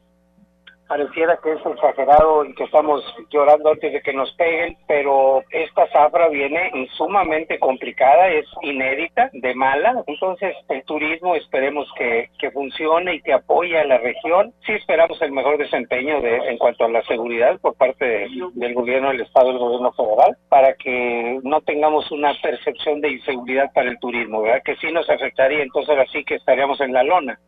pareciera 0.91 1.39
que 1.41 1.53
es 1.53 1.65
exagerado 1.65 2.43
y 2.43 2.53
que 2.53 2.65
estamos 2.65 3.01
llorando 3.29 3.69
antes 3.71 3.93
de 3.93 4.01
que 4.01 4.11
nos 4.11 4.29
peguen, 4.33 4.75
pero 4.89 5.41
esta 5.49 5.87
zafra 5.87 6.27
viene 6.27 6.69
sumamente 6.97 7.57
complicada, 7.59 8.27
es 8.27 8.45
inédita, 8.61 9.29
de 9.31 9.55
mala. 9.55 10.03
Entonces, 10.05 10.53
el 10.67 10.83
turismo 10.83 11.33
esperemos 11.35 11.87
que, 11.97 12.29
que 12.37 12.51
funcione 12.51 13.15
y 13.15 13.21
que 13.21 13.31
apoye 13.31 13.79
a 13.79 13.85
la 13.85 13.99
región. 13.99 14.53
Sí 14.65 14.73
esperamos 14.73 15.21
el 15.21 15.31
mejor 15.31 15.57
desempeño 15.57 16.19
de, 16.19 16.35
en 16.49 16.57
cuanto 16.57 16.83
a 16.83 16.89
la 16.89 17.01
seguridad 17.03 17.57
por 17.61 17.73
parte 17.75 18.27
del 18.55 18.73
gobierno 18.73 19.11
del 19.11 19.21
Estado 19.21 19.47
y 19.47 19.53
del 19.53 19.59
gobierno 19.59 19.93
federal, 19.93 20.35
para 20.49 20.73
que 20.73 21.39
no 21.43 21.61
tengamos 21.61 22.11
una 22.11 22.33
percepción 22.43 22.99
de 22.99 23.11
inseguridad 23.11 23.71
para 23.73 23.89
el 23.89 23.99
turismo, 23.99 24.41
¿verdad? 24.41 24.61
Que 24.65 24.75
sí 24.75 24.91
nos 24.91 25.09
afectaría, 25.09 25.63
entonces 25.63 25.97
así 25.97 26.25
que 26.25 26.35
estaríamos 26.35 26.81
en 26.81 26.91
la 26.91 27.03
lona. 27.03 27.39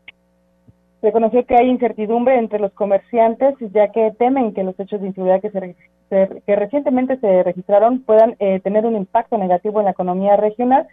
Reconoció 1.04 1.46
que 1.46 1.58
hay 1.58 1.68
incertidumbre 1.68 2.38
entre 2.38 2.60
los 2.60 2.72
comerciantes, 2.72 3.56
ya 3.74 3.90
que 3.90 4.14
temen 4.18 4.54
que 4.54 4.64
los 4.64 4.80
hechos 4.80 5.02
de 5.02 5.08
inseguridad 5.08 5.42
que, 5.42 5.52
se, 5.52 5.76
que 6.46 6.56
recientemente 6.56 7.18
se 7.18 7.44
registraron 7.44 8.04
puedan 8.04 8.38
eh, 8.40 8.62
tener 8.62 8.86
un 8.86 8.96
impacto 8.96 9.38
negativo 9.38 9.80
en 9.82 9.86
la 9.86 9.92
economía 9.92 10.38
regional. 10.38 10.88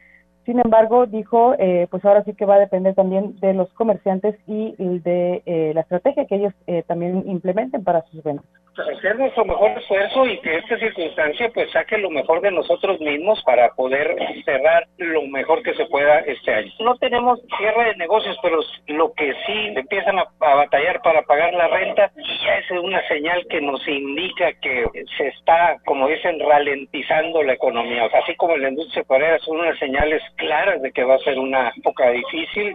Sin 0.45 0.59
embargo, 0.59 1.07
dijo, 1.07 1.55
eh, 1.61 1.87
pues 1.93 2.05
ahora 2.05 2.25
sí 2.25 2.35
que 2.35 2.45
va 2.45 2.57
a 2.57 2.59
depender 2.59 2.97
también 2.97 3.39
de 3.39 3.55
los 3.55 3.73
comerciantes 3.75 4.35
y 4.49 4.75
de 4.79 5.45
eh, 5.47 5.71
la 5.77 5.83
estrategia 5.83 6.25
que 6.25 6.35
ellos 6.35 6.55
también 6.89 7.23
implementen 7.29 7.85
para 7.85 8.03
sus 8.07 8.21
ventas 8.25 8.47
hacer 8.89 9.19
nuestro 9.19 9.45
mejor 9.45 9.71
esfuerzo 9.79 10.27
y 10.27 10.39
que 10.41 10.57
esta 10.57 10.79
circunstancia 10.79 11.51
pues 11.53 11.71
saque 11.73 11.99
lo 11.99 12.11
mejor 12.11 12.41
de 12.41 12.51
nosotros 12.51 13.01
mismos 13.01 13.43
para 13.45 13.71
poder 13.75 14.17
cerrar 14.45 14.87
lo 14.99 15.23
mejor 15.29 15.63
que 15.63 15.75
se 15.75 15.87
pueda 15.87 16.21
este 16.21 16.53
año. 16.53 16.73
No 16.81 16.97
tenemos 16.97 17.41
cierre 17.59 17.87
de 17.87 17.97
negocios, 17.97 18.37
pero 18.43 18.61
lo 18.89 19.13
que 19.15 19.33
sí 19.47 19.73
empiezan 19.75 20.19
a, 20.19 20.27
batallar 20.39 21.01
para 21.03 21.23
pagar 21.23 21.53
la 21.55 21.69
renta 21.69 22.11
ya 22.17 22.55
es 22.57 22.71
una 22.71 23.07
señal 23.09 23.47
que 23.49 23.61
nos 23.61 23.87
indica 23.87 24.53
que 24.61 24.85
se 25.17 25.29
está, 25.29 25.77
como 25.85 26.09
dicen, 26.09 26.39
ralentizando 26.41 27.43
la 27.43 27.55
economía. 27.55 28.09
así 28.13 28.35
como 28.37 28.57
la 28.57 28.69
industria 28.69 29.05
parera 29.05 29.39
son 29.41 29.61
unas 29.61 29.79
señales 29.79 30.23
claras 30.37 30.83
de 30.83 30.93
que 30.93 31.05
va 31.05 31.15
a 31.15 31.19
ser 31.19 31.39
una 31.39 31.73
época 31.77 32.11
difícil. 32.11 32.75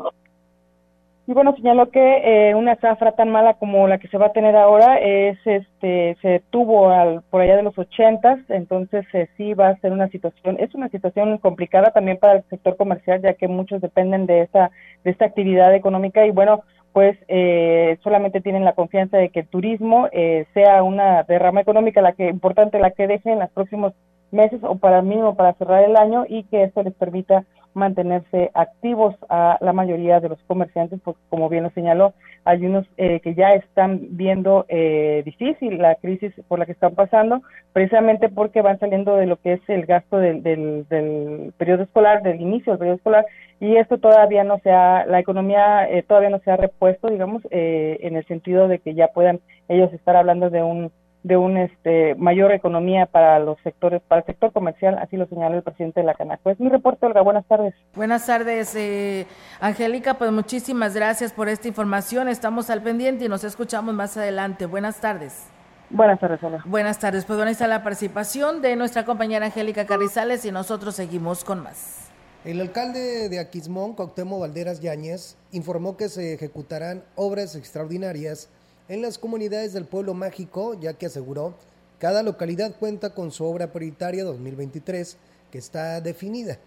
Y 1.28 1.34
bueno, 1.34 1.56
señaló 1.56 1.90
que 1.90 2.50
eh, 2.50 2.54
una 2.54 2.76
zafra 2.76 3.14
tan 3.14 3.32
mala 3.32 3.56
como 3.56 3.88
la 3.88 3.98
que 3.98 4.08
se 4.10 4.18
va 4.20 4.28
a 4.28 4.34
tener 4.34 4.56
ahora 4.56 5.00
es, 5.00 5.40
este, 5.46 6.16
se 6.22 6.44
tuvo 6.52 6.92
al, 6.92 7.24
por 7.32 7.42
allá 7.42 7.56
de 7.56 7.64
los 7.64 7.76
ochentas, 7.80 8.38
entonces 8.48 9.08
eh, 9.14 9.28
sí 9.36 9.56
va 9.56 9.70
a 9.70 9.78
ser 9.78 9.92
una 9.92 10.08
situación, 10.10 10.58
es 10.60 10.76
una 10.76 10.88
situación 10.90 11.40
complicada 11.40 11.90
también 11.90 12.18
para 12.18 12.34
el 12.34 12.44
sector 12.44 12.78
comercial, 12.78 13.24
ya 13.24 13.34
que 13.34 13.48
muchos 13.48 13.82
dependen 13.82 14.28
de 14.28 14.42
esta, 14.42 14.70
de 15.04 15.10
esta 15.10 15.26
actividad 15.26 15.74
económica 15.74 16.28
y 16.28 16.30
bueno, 16.30 16.64
pues 16.94 17.18
eh, 17.28 17.98
solamente 18.04 18.40
tienen 18.40 18.64
la 18.64 18.74
confianza 18.74 19.18
de 19.18 19.30
que 19.30 19.42
el 19.42 19.48
turismo 19.48 20.08
sea 20.54 20.84
una 20.84 21.24
derrama 21.24 21.60
económica 21.60 22.02
la 22.02 22.14
que 22.14 22.30
importante 22.30 22.80
la 22.80 22.92
que 22.92 23.08
deje 23.08 23.32
en 23.32 23.40
los 23.40 23.50
próximos 23.50 23.94
meses 24.32 24.62
o 24.64 24.78
para 24.78 25.02
mínimo 25.02 25.36
para 25.36 25.54
cerrar 25.54 25.84
el 25.84 25.98
año 25.98 26.26
y 26.30 26.44
que 26.44 26.64
esto 26.64 26.84
les 26.84 26.94
permita 26.94 27.46
mantenerse 27.76 28.50
activos 28.54 29.16
a 29.30 29.58
la 29.62 29.74
mayoría 29.74 30.20
de 30.20 30.30
los 30.30 30.40
comerciantes, 30.48 31.00
pues 31.04 31.16
como 31.30 31.50
bien 31.50 31.64
lo 31.64 31.70
señaló, 31.72 32.14
hay 32.46 32.66
unos 32.66 32.86
eh, 32.98 33.20
que 33.20 33.36
ya 33.36 33.54
están 33.54 34.00
viendo 34.12 34.66
eh, 34.70 35.22
difícil 35.26 35.78
la 35.78 35.96
crisis 35.96 36.32
por 36.48 36.60
la 36.60 36.66
que 36.66 36.72
están 36.72 36.96
pasando, 36.96 37.42
precisamente 37.74 38.30
porque 38.30 38.62
van 38.62 38.80
saliendo 38.80 39.16
de 39.18 39.26
lo 39.26 39.38
que 39.38 39.54
es 39.54 39.62
el 39.68 39.86
gasto 39.86 40.18
del, 40.18 40.42
del, 40.42 41.54
periodo 41.58 41.84
escolar, 41.84 42.24
del 42.24 42.40
inicio 42.40 42.74
del 42.74 42.80
periodo 42.80 42.98
escolar, 42.98 43.26
y 43.60 43.76
esto 43.76 43.98
todavía 43.98 44.44
no 44.44 44.60
se 44.60 44.72
ha, 44.72 45.06
la 45.06 45.20
economía 45.20 45.90
eh, 45.90 46.04
todavía 46.04 46.30
no 46.30 46.40
se 46.40 46.52
ha 46.52 46.58
repuesto, 46.58 47.10
digamos, 47.10 47.44
en 47.52 48.16
el 48.16 48.26
sentido 48.26 48.68
de 48.68 48.80
que 48.80 48.94
ya 48.94 49.08
puedan 49.08 49.40
ellos 49.68 49.92
estar 49.94 50.16
hablando 50.16 50.50
de 50.50 50.64
un 50.64 50.92
de 51.26 51.38
una 51.38 51.64
este, 51.64 52.14
mayor 52.16 52.52
economía 52.52 53.08
para 53.08 53.40
los 53.40 53.58
sectores, 53.64 54.00
para 54.08 54.22
el 54.22 54.28
sector 54.28 54.54
comercial, 54.54 55.00
así 55.00 55.18
lo 55.18 55.26
señaló 55.26 55.56
el 55.56 55.64
presidente 55.64 56.02
de 56.02 56.06
la 56.06 56.14
Canaco. 56.14 56.52
Es 56.52 56.60
mi 56.60 56.70
reporte, 56.70 57.04
Olga, 57.04 57.22
buenas 57.22 57.48
tardes. 57.48 57.74
Buenas 57.96 58.28
tardes, 58.28 58.76
eh, 58.76 59.26
Angélica, 59.60 60.20
pues 60.20 60.32
muchísimas 60.32 60.94
gracias 60.94 61.34
por 61.34 61.50
esta 61.50 61.68
información, 61.68 62.28
estamos 62.28 62.70
al 62.70 62.84
pendiente 62.84 63.26
y 63.26 63.28
nos 63.28 63.44
escuchamos 63.44 63.96
más 63.96 64.16
adelante. 64.18 64.68
Buenas 64.68 65.02
tardes. 65.02 65.48
Buenas 65.90 66.20
tardes, 66.20 66.44
Olga. 66.44 66.62
Buenas 66.64 67.00
tardes, 67.00 67.26
pues 67.26 67.38
bueno, 67.38 67.50
está 67.50 67.66
la 67.66 67.82
participación 67.82 68.62
de 68.62 68.76
nuestra 68.76 69.04
compañera 69.04 69.48
Angélica 69.48 69.88
Carrizales 69.88 70.46
y 70.46 70.52
nosotros 70.52 70.94
seguimos 70.94 71.44
con 71.44 71.64
más. 71.64 72.12
El 72.44 72.62
alcalde 72.62 73.30
de 73.30 73.40
Aquismón, 73.40 73.96
Coctemo 73.96 74.38
Valderas 74.38 74.80
Yáñez, 74.80 75.38
informó 75.52 75.98
que 75.98 76.08
se 76.08 76.36
ejecutarán 76.36 77.04
obras 77.16 77.56
extraordinarias 77.56 78.52
en 78.88 79.02
las 79.02 79.18
comunidades 79.18 79.74
del 79.74 79.86
pueblo 79.86 80.14
mágico, 80.14 80.80
ya 80.80 80.94
que 80.94 81.08
aseguró, 81.08 81.56
cada 81.98 82.22
localidad 82.22 82.76
cuenta 82.78 83.12
con 83.16 83.32
su 83.32 83.44
obra 83.44 83.72
prioritaria 83.72 84.24
2023 84.24 85.18
que 85.52 85.58
está 85.58 86.02
definida, 86.02 86.60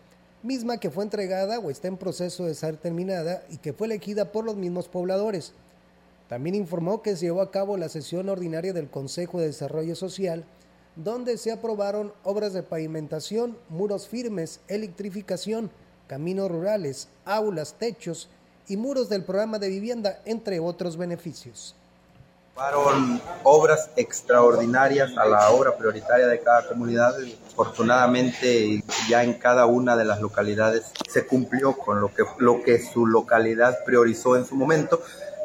misma 0.43 0.79
que 0.79 0.91
fue 0.91 1.05
entregada 1.05 1.59
o 1.61 1.71
está 1.71 1.87
en 1.87 1.97
proceso 1.97 2.45
de 2.45 2.55
ser 2.55 2.77
terminada 2.77 3.45
y 3.51 3.59
que 3.59 3.73
fue 3.73 3.87
elegida 3.87 4.33
por 4.33 4.45
los 4.45 4.57
mismos 4.57 4.89
pobladores. 4.89 5.53
También 6.29 6.57
informó 6.57 7.03
que 7.03 7.15
se 7.15 7.27
llevó 7.27 7.41
a 7.41 7.51
cabo 7.51 7.77
la 7.77 7.89
sesión 7.89 8.29
ordinaria 8.29 8.73
del 8.73 8.91
Consejo 8.91 9.39
de 9.39 9.47
Desarrollo 9.47 9.95
Social, 9.95 10.45
donde 10.97 11.39
se 11.39 11.53
aprobaron 11.53 12.13
obras 12.25 12.53
de 12.53 12.65
pavimentación, 12.65 13.57
muros 13.69 14.09
firmes, 14.09 14.61
electrificación, 14.67 15.71
caminos 16.09 16.51
rurales, 16.51 17.09
aulas, 17.25 17.75
techos 17.79 18.29
y 18.67 18.77
muros 18.77 19.09
del 19.09 19.23
programa 19.23 19.59
de 19.59 19.69
vivienda, 19.69 20.21
entre 20.25 20.59
otros 20.59 20.97
beneficios. 20.97 21.77
Fueron 22.59 23.21
obras 23.45 23.89
extraordinarias 23.95 25.17
a 25.17 25.27
la 25.27 25.51
obra 25.51 25.77
prioritaria 25.77 26.27
de 26.27 26.41
cada 26.41 26.67
comunidad. 26.67 27.15
Afortunadamente 27.53 28.83
ya 29.09 29.23
en 29.23 29.35
cada 29.35 29.67
una 29.67 29.97
de 29.97 30.05
las 30.05 30.21
localidades 30.21 30.91
se 31.09 31.25
cumplió 31.25 31.79
con 31.79 32.01
lo 32.01 32.13
que, 32.13 32.25
lo 32.39 32.61
que 32.65 32.83
su 32.83 33.07
localidad 33.07 33.85
priorizó 33.87 34.37
en 34.37 34.45
su 34.45 34.57
momento 34.57 35.01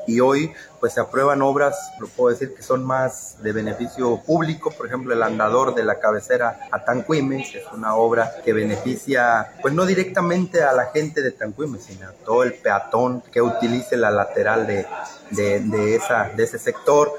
y 0.08 0.20
hoy 0.20 0.54
pues 0.80 0.93
se 0.93 0.99
aprueban 0.99 1.41
obras, 1.41 1.78
lo 1.99 2.08
puedo 2.08 2.30
decir, 2.30 2.54
que 2.54 2.62
son 2.62 2.84
más 2.84 3.41
de 3.41 3.51
beneficio 3.54 4.22
público, 4.22 4.72
por 4.72 4.88
ejemplo 4.88 5.14
el 5.14 5.24
andador 5.24 5.74
de 5.76 5.84
la 5.84 5.99
cabecera 5.99 6.60
a 6.72 6.84
Tanquime, 6.84 7.41
es 7.41 7.66
una 7.74 7.95
obra 7.95 8.34
que 8.43 8.54
beneficia 8.54 9.54
pues 9.62 9.74
no 9.74 9.86
directamente 9.86 10.64
a 10.64 10.74
la 10.74 10.88
gente 10.88 11.22
de 11.22 11.32
Tanquime, 11.32 11.80
sino 11.80 12.10
a 12.10 12.12
todo 12.12 12.43
el 12.43 12.54
peatón 12.54 13.22
que 13.32 13.41
utilice 13.41 13.95
la 13.97 14.12
lateral 14.12 14.68
de, 14.68 14.86
de, 15.32 15.60
de, 15.62 15.95
esa, 15.95 16.30
de 16.36 16.43
ese 16.43 16.60
sector. 16.60 17.12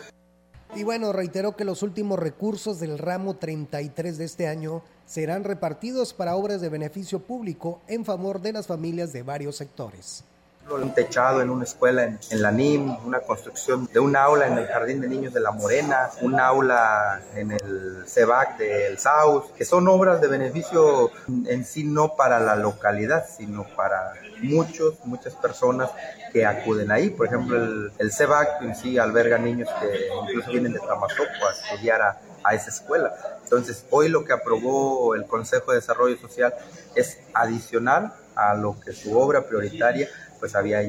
Y 0.74 0.82
bueno, 0.82 1.12
reitero 1.12 1.56
que 1.56 1.64
los 1.64 1.82
últimos 1.82 2.18
recursos 2.18 2.80
del 2.80 2.98
ramo 2.98 3.36
33 3.36 4.18
de 4.18 4.24
este 4.24 4.48
año 4.48 4.82
serán 5.06 5.44
repartidos 5.44 6.12
para 6.12 6.34
obras 6.34 6.60
de 6.60 6.68
beneficio 6.68 7.20
público 7.20 7.80
en 7.86 8.04
favor 8.04 8.40
de 8.40 8.52
las 8.52 8.66
familias 8.66 9.12
de 9.12 9.22
varios 9.22 9.56
sectores 9.56 10.24
un 10.70 10.94
techado 10.94 11.42
en 11.42 11.50
una 11.50 11.64
escuela 11.64 12.04
en, 12.04 12.18
en, 12.30 12.42
la 12.42 12.50
NIM, 12.50 12.96
una 13.04 13.20
construcción 13.20 13.88
de 13.92 14.00
un 14.00 14.16
aula 14.16 14.46
en 14.46 14.58
el 14.58 14.66
Jardín 14.66 15.00
de 15.00 15.08
Niños 15.08 15.32
de 15.34 15.40
la 15.40 15.50
Morena, 15.50 16.10
un 16.22 16.38
aula 16.40 17.20
en 17.34 17.52
el 17.52 18.04
CEBAC 18.06 18.58
del 18.58 18.98
South, 18.98 19.52
que 19.56 19.64
son 19.64 19.86
obras 19.88 20.20
de 20.20 20.28
beneficio 20.28 21.10
en 21.46 21.64
sí 21.64 21.84
no 21.84 22.16
para 22.16 22.40
la 22.40 22.56
localidad, 22.56 23.26
sino 23.28 23.64
para 23.76 24.14
muchos, 24.42 24.94
muchas 25.04 25.34
personas 25.34 25.90
que 26.32 26.46
acuden 26.46 26.90
ahí. 26.90 27.10
Por 27.10 27.26
ejemplo, 27.26 27.56
el, 27.56 27.92
el 27.98 28.12
CEBAC 28.12 28.62
en 28.62 28.74
sí 28.74 28.98
alberga 28.98 29.38
niños 29.38 29.68
que 29.80 30.08
incluso 30.22 30.50
vienen 30.50 30.72
de 30.72 30.80
Tamazopo 30.80 31.46
a 31.48 31.52
estudiar 31.52 32.02
a, 32.02 32.20
a 32.42 32.54
esa 32.54 32.70
escuela. 32.70 33.12
Entonces, 33.42 33.84
hoy 33.90 34.08
lo 34.08 34.24
que 34.24 34.32
aprobó 34.32 35.14
el 35.14 35.26
Consejo 35.26 35.72
de 35.72 35.78
Desarrollo 35.78 36.16
Social 36.16 36.54
es 36.94 37.18
adicional 37.32 38.14
a 38.34 38.54
lo 38.54 38.78
que 38.80 38.92
su 38.92 39.18
obra 39.18 39.46
prioritaria 39.46 40.08
pues 40.44 40.54
había 40.54 40.82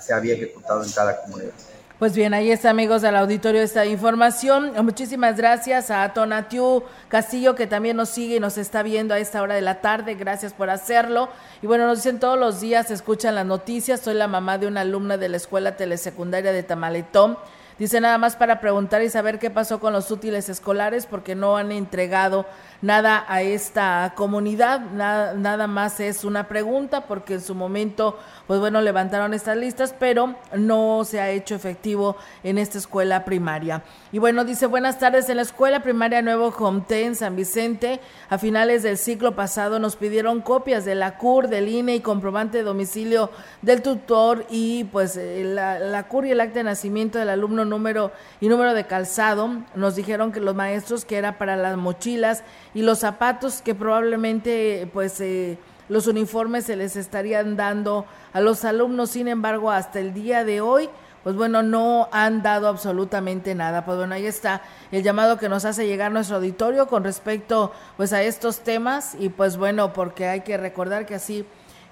se 0.00 0.14
había 0.14 0.32
ejecutado 0.32 0.82
en 0.82 0.90
cada 0.90 1.20
comunidad. 1.20 1.50
Pues 1.98 2.14
bien, 2.14 2.32
ahí 2.32 2.50
está, 2.50 2.70
amigos 2.70 3.02
del 3.02 3.16
auditorio, 3.16 3.60
esta 3.60 3.84
información. 3.84 4.72
Muchísimas 4.82 5.36
gracias 5.36 5.90
a 5.90 6.10
Tonatiu 6.14 6.84
Castillo, 7.08 7.54
que 7.54 7.66
también 7.66 7.98
nos 7.98 8.08
sigue 8.08 8.36
y 8.36 8.40
nos 8.40 8.56
está 8.56 8.82
viendo 8.82 9.12
a 9.12 9.18
esta 9.18 9.42
hora 9.42 9.56
de 9.56 9.60
la 9.60 9.82
tarde. 9.82 10.14
Gracias 10.14 10.54
por 10.54 10.70
hacerlo. 10.70 11.28
Y 11.60 11.66
bueno, 11.66 11.86
nos 11.86 11.98
dicen 11.98 12.18
todos 12.18 12.38
los 12.38 12.60
días, 12.60 12.90
escuchan 12.90 13.34
las 13.34 13.44
noticias. 13.44 14.00
Soy 14.00 14.14
la 14.14 14.26
mamá 14.26 14.56
de 14.56 14.68
una 14.68 14.80
alumna 14.80 15.18
de 15.18 15.28
la 15.28 15.36
escuela 15.36 15.76
telesecundaria 15.76 16.52
de 16.52 16.62
Tamaletón. 16.62 17.36
Dice 17.78 18.00
nada 18.00 18.18
más 18.18 18.36
para 18.36 18.60
preguntar 18.60 19.02
y 19.02 19.10
saber 19.10 19.38
qué 19.38 19.50
pasó 19.50 19.78
con 19.78 19.92
los 19.92 20.10
útiles 20.10 20.48
escolares, 20.48 21.06
porque 21.06 21.34
no 21.34 21.56
han 21.56 21.70
entregado 21.70 22.46
nada 22.82 23.24
a 23.28 23.42
esta 23.42 24.12
comunidad. 24.16 24.80
Nada, 24.80 25.34
nada 25.34 25.66
más 25.66 26.00
es 26.00 26.24
una 26.24 26.48
pregunta, 26.48 27.06
porque 27.06 27.34
en 27.34 27.40
su 27.40 27.54
momento 27.54 28.18
pues 28.48 28.60
bueno, 28.60 28.80
levantaron 28.80 29.34
estas 29.34 29.58
listas, 29.58 29.94
pero 29.98 30.34
no 30.56 31.04
se 31.04 31.20
ha 31.20 31.30
hecho 31.30 31.54
efectivo 31.54 32.16
en 32.42 32.56
esta 32.56 32.78
escuela 32.78 33.26
primaria. 33.26 33.82
Y 34.10 34.18
bueno, 34.18 34.42
dice, 34.46 34.64
buenas 34.64 34.98
tardes, 34.98 35.28
en 35.28 35.36
la 35.36 35.42
escuela 35.42 35.82
primaria 35.82 36.22
Nuevo 36.22 36.50
Comté 36.52 37.04
en 37.04 37.14
San 37.14 37.36
Vicente, 37.36 38.00
a 38.30 38.38
finales 38.38 38.82
del 38.82 38.96
ciclo 38.96 39.36
pasado 39.36 39.78
nos 39.78 39.96
pidieron 39.96 40.40
copias 40.40 40.86
de 40.86 40.94
la 40.94 41.18
CUR, 41.18 41.48
del 41.48 41.68
INE 41.68 41.96
y 41.96 42.00
comprobante 42.00 42.56
de 42.56 42.64
domicilio 42.64 43.30
del 43.60 43.82
tutor 43.82 44.46
y 44.48 44.84
pues 44.84 45.18
eh, 45.18 45.42
la, 45.44 45.78
la 45.78 46.08
CUR 46.08 46.24
y 46.24 46.30
el 46.30 46.40
acta 46.40 46.60
de 46.60 46.64
nacimiento 46.64 47.18
del 47.18 47.28
alumno 47.28 47.66
número 47.68 48.12
y 48.40 48.48
número 48.48 48.74
de 48.74 48.86
calzado. 48.86 49.50
Nos 49.74 49.96
dijeron 49.96 50.32
que 50.32 50.40
los 50.40 50.54
maestros 50.54 51.04
que 51.04 51.16
era 51.16 51.38
para 51.38 51.56
las 51.56 51.76
mochilas 51.76 52.42
y 52.74 52.82
los 52.82 52.98
zapatos 52.98 53.62
que 53.62 53.74
probablemente 53.74 54.88
pues... 54.92 55.20
Eh, 55.20 55.58
los 55.88 56.06
uniformes 56.06 56.66
se 56.66 56.76
les 56.76 56.96
estarían 56.96 57.56
dando 57.56 58.04
a 58.34 58.40
los 58.40 58.66
alumnos, 58.66 59.10
sin 59.10 59.26
embargo, 59.26 59.70
hasta 59.70 60.00
el 60.00 60.12
día 60.12 60.44
de 60.44 60.60
hoy, 60.60 60.90
pues 61.22 61.34
bueno, 61.34 61.62
no 61.62 62.08
han 62.12 62.42
dado 62.42 62.68
absolutamente 62.68 63.54
nada. 63.54 63.84
Pues 63.84 63.96
bueno, 63.96 64.14
ahí 64.14 64.26
está 64.26 64.62
el 64.92 65.02
llamado 65.02 65.38
que 65.38 65.48
nos 65.48 65.64
hace 65.64 65.86
llegar 65.86 66.12
nuestro 66.12 66.36
auditorio 66.36 66.86
con 66.86 67.04
respecto 67.04 67.72
pues 67.96 68.12
a 68.12 68.22
estos 68.22 68.60
temas 68.60 69.16
y 69.18 69.28
pues 69.28 69.56
bueno, 69.56 69.92
porque 69.92 70.26
hay 70.26 70.40
que 70.42 70.56
recordar 70.56 71.06
que 71.06 71.14
así 71.14 71.44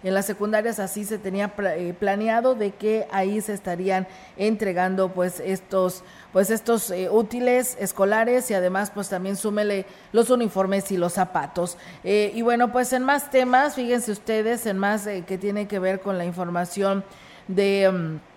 en 0.09 0.14
las 0.14 0.26
secundarias 0.26 0.78
así 0.78 1.04
se 1.04 1.18
tenía 1.18 1.52
eh, 1.59 1.94
planeado 1.98 2.54
de 2.54 2.72
que 2.72 3.07
ahí 3.11 3.40
se 3.40 3.54
estarían 3.54 4.07
entregando 4.36 5.11
pues 5.12 5.40
estos 5.40 6.04
pues 6.32 6.50
estos 6.50 6.90
eh, 6.90 7.09
útiles 7.11 7.76
escolares 7.80 8.50
y 8.50 8.54
además 8.54 8.90
pues 8.90 9.09
también 9.09 9.36
súmele 9.36 9.86
los 10.12 10.30
uniformes 10.30 10.92
y 10.92 10.96
los 10.96 11.14
zapatos. 11.14 11.78
Eh, 12.04 12.30
y 12.34 12.42
bueno, 12.42 12.72
pues 12.72 12.92
en 12.92 13.04
más 13.04 13.30
temas, 13.30 13.74
fíjense 13.74 14.12
ustedes, 14.12 14.66
en 14.66 14.76
más 14.76 15.09
que 15.26 15.38
tiene 15.38 15.66
que 15.66 15.78
ver 15.78 16.00
con 16.00 16.18
la 16.18 16.24
información 16.24 17.04
de... 17.48 17.90
Mm, 17.90 18.36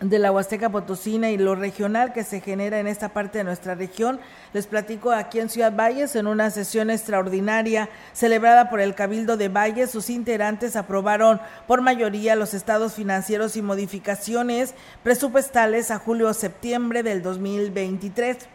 de 0.00 0.18
la 0.18 0.32
Huasteca 0.32 0.70
Potosina 0.70 1.30
y 1.30 1.38
lo 1.38 1.54
regional 1.54 2.12
que 2.12 2.24
se 2.24 2.40
genera 2.40 2.80
en 2.80 2.86
esta 2.86 3.10
parte 3.10 3.38
de 3.38 3.44
nuestra 3.44 3.74
región. 3.74 4.18
Les 4.52 4.66
platico 4.66 5.12
aquí 5.12 5.38
en 5.38 5.48
Ciudad 5.48 5.72
Valles, 5.74 6.16
en 6.16 6.26
una 6.26 6.50
sesión 6.50 6.90
extraordinaria 6.90 7.88
celebrada 8.12 8.70
por 8.70 8.80
el 8.80 8.94
Cabildo 8.94 9.36
de 9.36 9.48
Valles, 9.48 9.90
sus 9.90 10.10
integrantes 10.10 10.74
aprobaron 10.74 11.40
por 11.66 11.80
mayoría 11.80 12.34
los 12.34 12.54
estados 12.54 12.94
financieros 12.94 13.56
y 13.56 13.62
modificaciones 13.62 14.74
presupuestales 15.02 15.90
a 15.90 15.98
julio 15.98 16.28
o 16.28 16.34
septiembre 16.34 17.02
del 17.02 17.22
2023. 17.22 18.48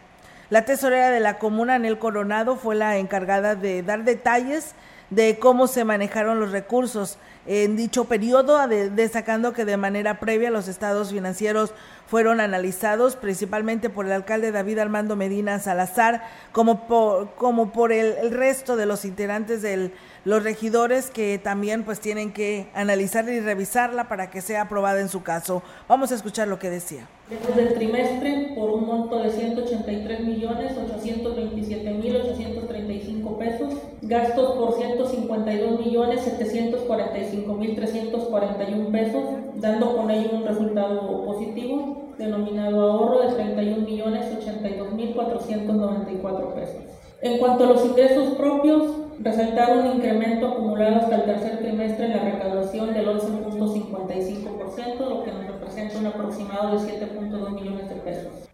La 0.49 0.65
tesorera 0.65 1.09
de 1.09 1.19
la 1.19 1.37
comuna, 1.37 1.75
Anel 1.75 1.99
Coronado, 1.99 2.57
fue 2.57 2.75
la 2.75 2.97
encargada 2.97 3.55
de 3.55 3.81
dar 3.83 4.03
detalles 4.03 4.73
de 5.09 5.39
cómo 5.39 5.67
se 5.67 5.85
manejaron 5.85 6.39
los 6.39 6.51
recursos 6.51 7.17
en 7.51 7.75
dicho 7.75 8.05
periodo, 8.05 8.59
destacando 8.67 9.53
que 9.53 9.65
de 9.65 9.75
manera 9.75 10.19
previa 10.19 10.51
los 10.51 10.67
estados 10.67 11.09
financieros 11.09 11.73
fueron 12.05 12.41
analizados 12.41 13.15
principalmente 13.15 13.89
por 13.89 14.05
el 14.05 14.11
alcalde 14.11 14.51
David 14.51 14.77
Armando 14.77 15.15
Medina 15.15 15.57
Salazar, 15.57 16.21
como 16.51 16.87
por, 16.87 17.33
como 17.33 17.71
por 17.71 17.91
el, 17.91 18.29
resto 18.29 18.75
de 18.75 18.85
los 18.85 19.03
integrantes 19.03 19.63
de 19.63 19.91
los 20.25 20.43
regidores 20.43 21.09
que 21.09 21.39
también 21.39 21.83
pues 21.83 21.99
tienen 21.99 22.33
que 22.33 22.67
analizarla 22.75 23.31
y 23.31 23.39
revisarla 23.39 24.07
para 24.07 24.29
que 24.29 24.41
sea 24.41 24.63
aprobada 24.63 25.01
en 25.01 25.09
su 25.09 25.23
caso. 25.23 25.63
Vamos 25.87 26.11
a 26.11 26.15
escuchar 26.15 26.47
lo 26.47 26.59
que 26.59 26.69
decía. 26.69 27.07
Desde 27.29 27.61
el 27.61 27.73
trimestre 27.75 28.53
por 28.55 28.71
un 28.71 28.87
monto 28.87 29.19
de 29.19 29.31
183 29.31 30.21
millones 30.21 30.71
827 30.77 31.91
mil 31.91 32.15
835 32.15 33.37
pesos, 33.37 33.73
gastos 34.01 34.57
por 34.57 34.77
152 34.77 35.79
millones 35.79 36.23
745 36.23 37.38
mil 37.47 37.75
341 37.75 38.89
pesos, 38.89 39.23
dando 39.55 39.95
con 39.95 40.11
ello 40.11 40.29
un 40.33 40.45
resultado 40.45 41.25
positivo 41.25 42.09
denominado 42.17 42.81
ahorro 42.81 43.21
de 43.21 43.33
31 43.33 43.85
millones 43.85 44.25
82 44.37 44.93
mil 44.93 45.13
494 45.13 46.53
pesos. 46.53 46.81
En 47.21 47.37
cuanto 47.37 47.63
a 47.63 47.67
los 47.67 47.85
ingresos 47.85 48.33
propios, 48.35 48.83
resaltar 49.19 49.77
un 49.77 49.87
incremento 49.95 50.47
acumulado 50.47 50.97
hasta 50.97 51.15
el 51.17 51.23
tercer 51.23 51.59
trimestre 51.59 52.05
en 52.05 52.11
la 52.11 52.23
recaudación 52.23 52.93
del 52.93 53.07
11.55%, 53.07 54.99
lo 54.99 55.23
que 55.23 55.31
nos 55.31 55.47
representa 55.47 55.97
un 55.97 56.07
aproximado 56.07 56.71
de 56.71 56.77
7.2 56.77 57.51
millones 57.51 57.89
de 57.89 57.95
pesos. 57.95 58.49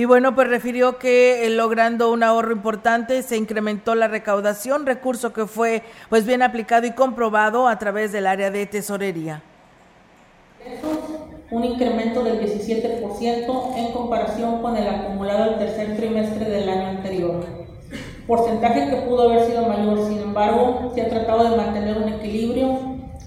Y 0.00 0.06
bueno, 0.06 0.34
pues 0.34 0.48
refirió 0.48 0.96
que 0.96 1.44
eh, 1.44 1.50
logrando 1.50 2.10
un 2.10 2.22
ahorro 2.22 2.52
importante 2.52 3.22
se 3.22 3.36
incrementó 3.36 3.94
la 3.94 4.08
recaudación, 4.08 4.86
recurso 4.86 5.34
que 5.34 5.44
fue 5.44 5.82
pues 6.08 6.24
bien 6.24 6.40
aplicado 6.40 6.86
y 6.86 6.92
comprobado 6.92 7.68
a 7.68 7.78
través 7.78 8.10
del 8.10 8.26
área 8.26 8.50
de 8.50 8.64
tesorería. 8.64 9.42
Un 11.50 11.64
incremento 11.64 12.24
del 12.24 12.40
17% 12.40 13.76
en 13.76 13.92
comparación 13.92 14.62
con 14.62 14.74
el 14.74 14.88
acumulado 14.88 15.50
del 15.50 15.58
tercer 15.58 15.94
trimestre 15.98 16.48
del 16.48 16.66
año 16.66 16.86
anterior 16.88 17.44
porcentaje 18.26 18.88
que 18.88 19.02
pudo 19.02 19.28
haber 19.28 19.44
sido 19.48 19.66
mayor. 19.66 20.08
Sin 20.08 20.20
embargo, 20.20 20.92
se 20.94 21.02
ha 21.02 21.10
tratado 21.10 21.50
de 21.50 21.56
mantener 21.58 21.98
un 21.98 22.08
equilibrio 22.08 22.78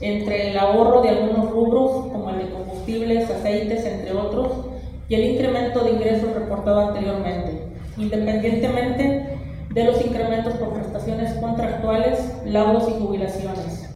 entre 0.02 0.50
el 0.50 0.58
ahorro 0.58 1.04
de 1.04 1.10
algunos 1.10 1.52
rubros, 1.52 2.12
como 2.12 2.32
el 2.32 2.40
de 2.40 2.50
combustibles, 2.52 3.30
aceites, 3.30 3.86
entre 3.86 4.12
otros, 4.14 4.73
y 5.10 5.16
el 5.16 5.26
incremento 5.26 5.84
de 5.84 5.92
ingresos 5.92 6.34
reportado 6.34 6.90
anteriormente, 6.90 7.68
independientemente 7.98 9.38
de 9.70 9.84
los 9.84 10.04
incrementos 10.06 10.54
por 10.56 10.74
prestaciones 10.74 11.34
contractuales, 11.34 12.20
laudos 12.46 12.90
y 12.90 13.02
jubilaciones. 13.02 13.93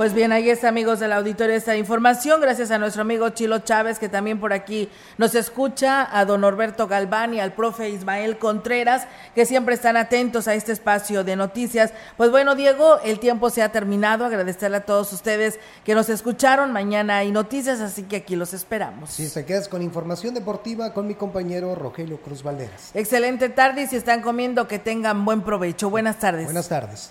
Pues 0.00 0.14
bien, 0.14 0.32
ahí 0.32 0.48
está, 0.48 0.68
amigos 0.70 0.98
del 0.98 1.12
auditorio, 1.12 1.54
esta 1.54 1.76
información. 1.76 2.40
Gracias 2.40 2.70
a 2.70 2.78
nuestro 2.78 3.02
amigo 3.02 3.28
Chilo 3.28 3.58
Chávez, 3.58 3.98
que 3.98 4.08
también 4.08 4.40
por 4.40 4.54
aquí 4.54 4.88
nos 5.18 5.34
escucha, 5.34 6.08
a 6.18 6.24
don 6.24 6.40
Norberto 6.40 6.88
Galván 6.88 7.34
y 7.34 7.40
al 7.40 7.52
profe 7.52 7.90
Ismael 7.90 8.38
Contreras, 8.38 9.06
que 9.34 9.44
siempre 9.44 9.74
están 9.74 9.98
atentos 9.98 10.48
a 10.48 10.54
este 10.54 10.72
espacio 10.72 11.22
de 11.22 11.36
noticias. 11.36 11.92
Pues 12.16 12.30
bueno, 12.30 12.54
Diego, 12.54 12.98
el 13.04 13.18
tiempo 13.18 13.50
se 13.50 13.60
ha 13.60 13.72
terminado. 13.72 14.24
Agradecerle 14.24 14.78
a 14.78 14.86
todos 14.86 15.12
ustedes 15.12 15.60
que 15.84 15.94
nos 15.94 16.08
escucharon. 16.08 16.72
Mañana 16.72 17.18
hay 17.18 17.30
noticias, 17.30 17.82
así 17.82 18.04
que 18.04 18.16
aquí 18.16 18.36
los 18.36 18.54
esperamos. 18.54 19.10
Si 19.10 19.28
se 19.28 19.44
quedas 19.44 19.68
con 19.68 19.82
información 19.82 20.32
deportiva 20.32 20.94
con 20.94 21.06
mi 21.08 21.14
compañero 21.14 21.74
Rogelio 21.74 22.22
Cruz 22.22 22.42
Valderas. 22.42 22.92
Excelente 22.94 23.50
tarde 23.50 23.82
y 23.82 23.86
si 23.86 23.96
están 23.96 24.22
comiendo, 24.22 24.66
que 24.66 24.78
tengan 24.78 25.26
buen 25.26 25.42
provecho. 25.42 25.90
Buenas 25.90 26.18
tardes. 26.18 26.46
Buenas 26.46 26.70
tardes. 26.70 27.10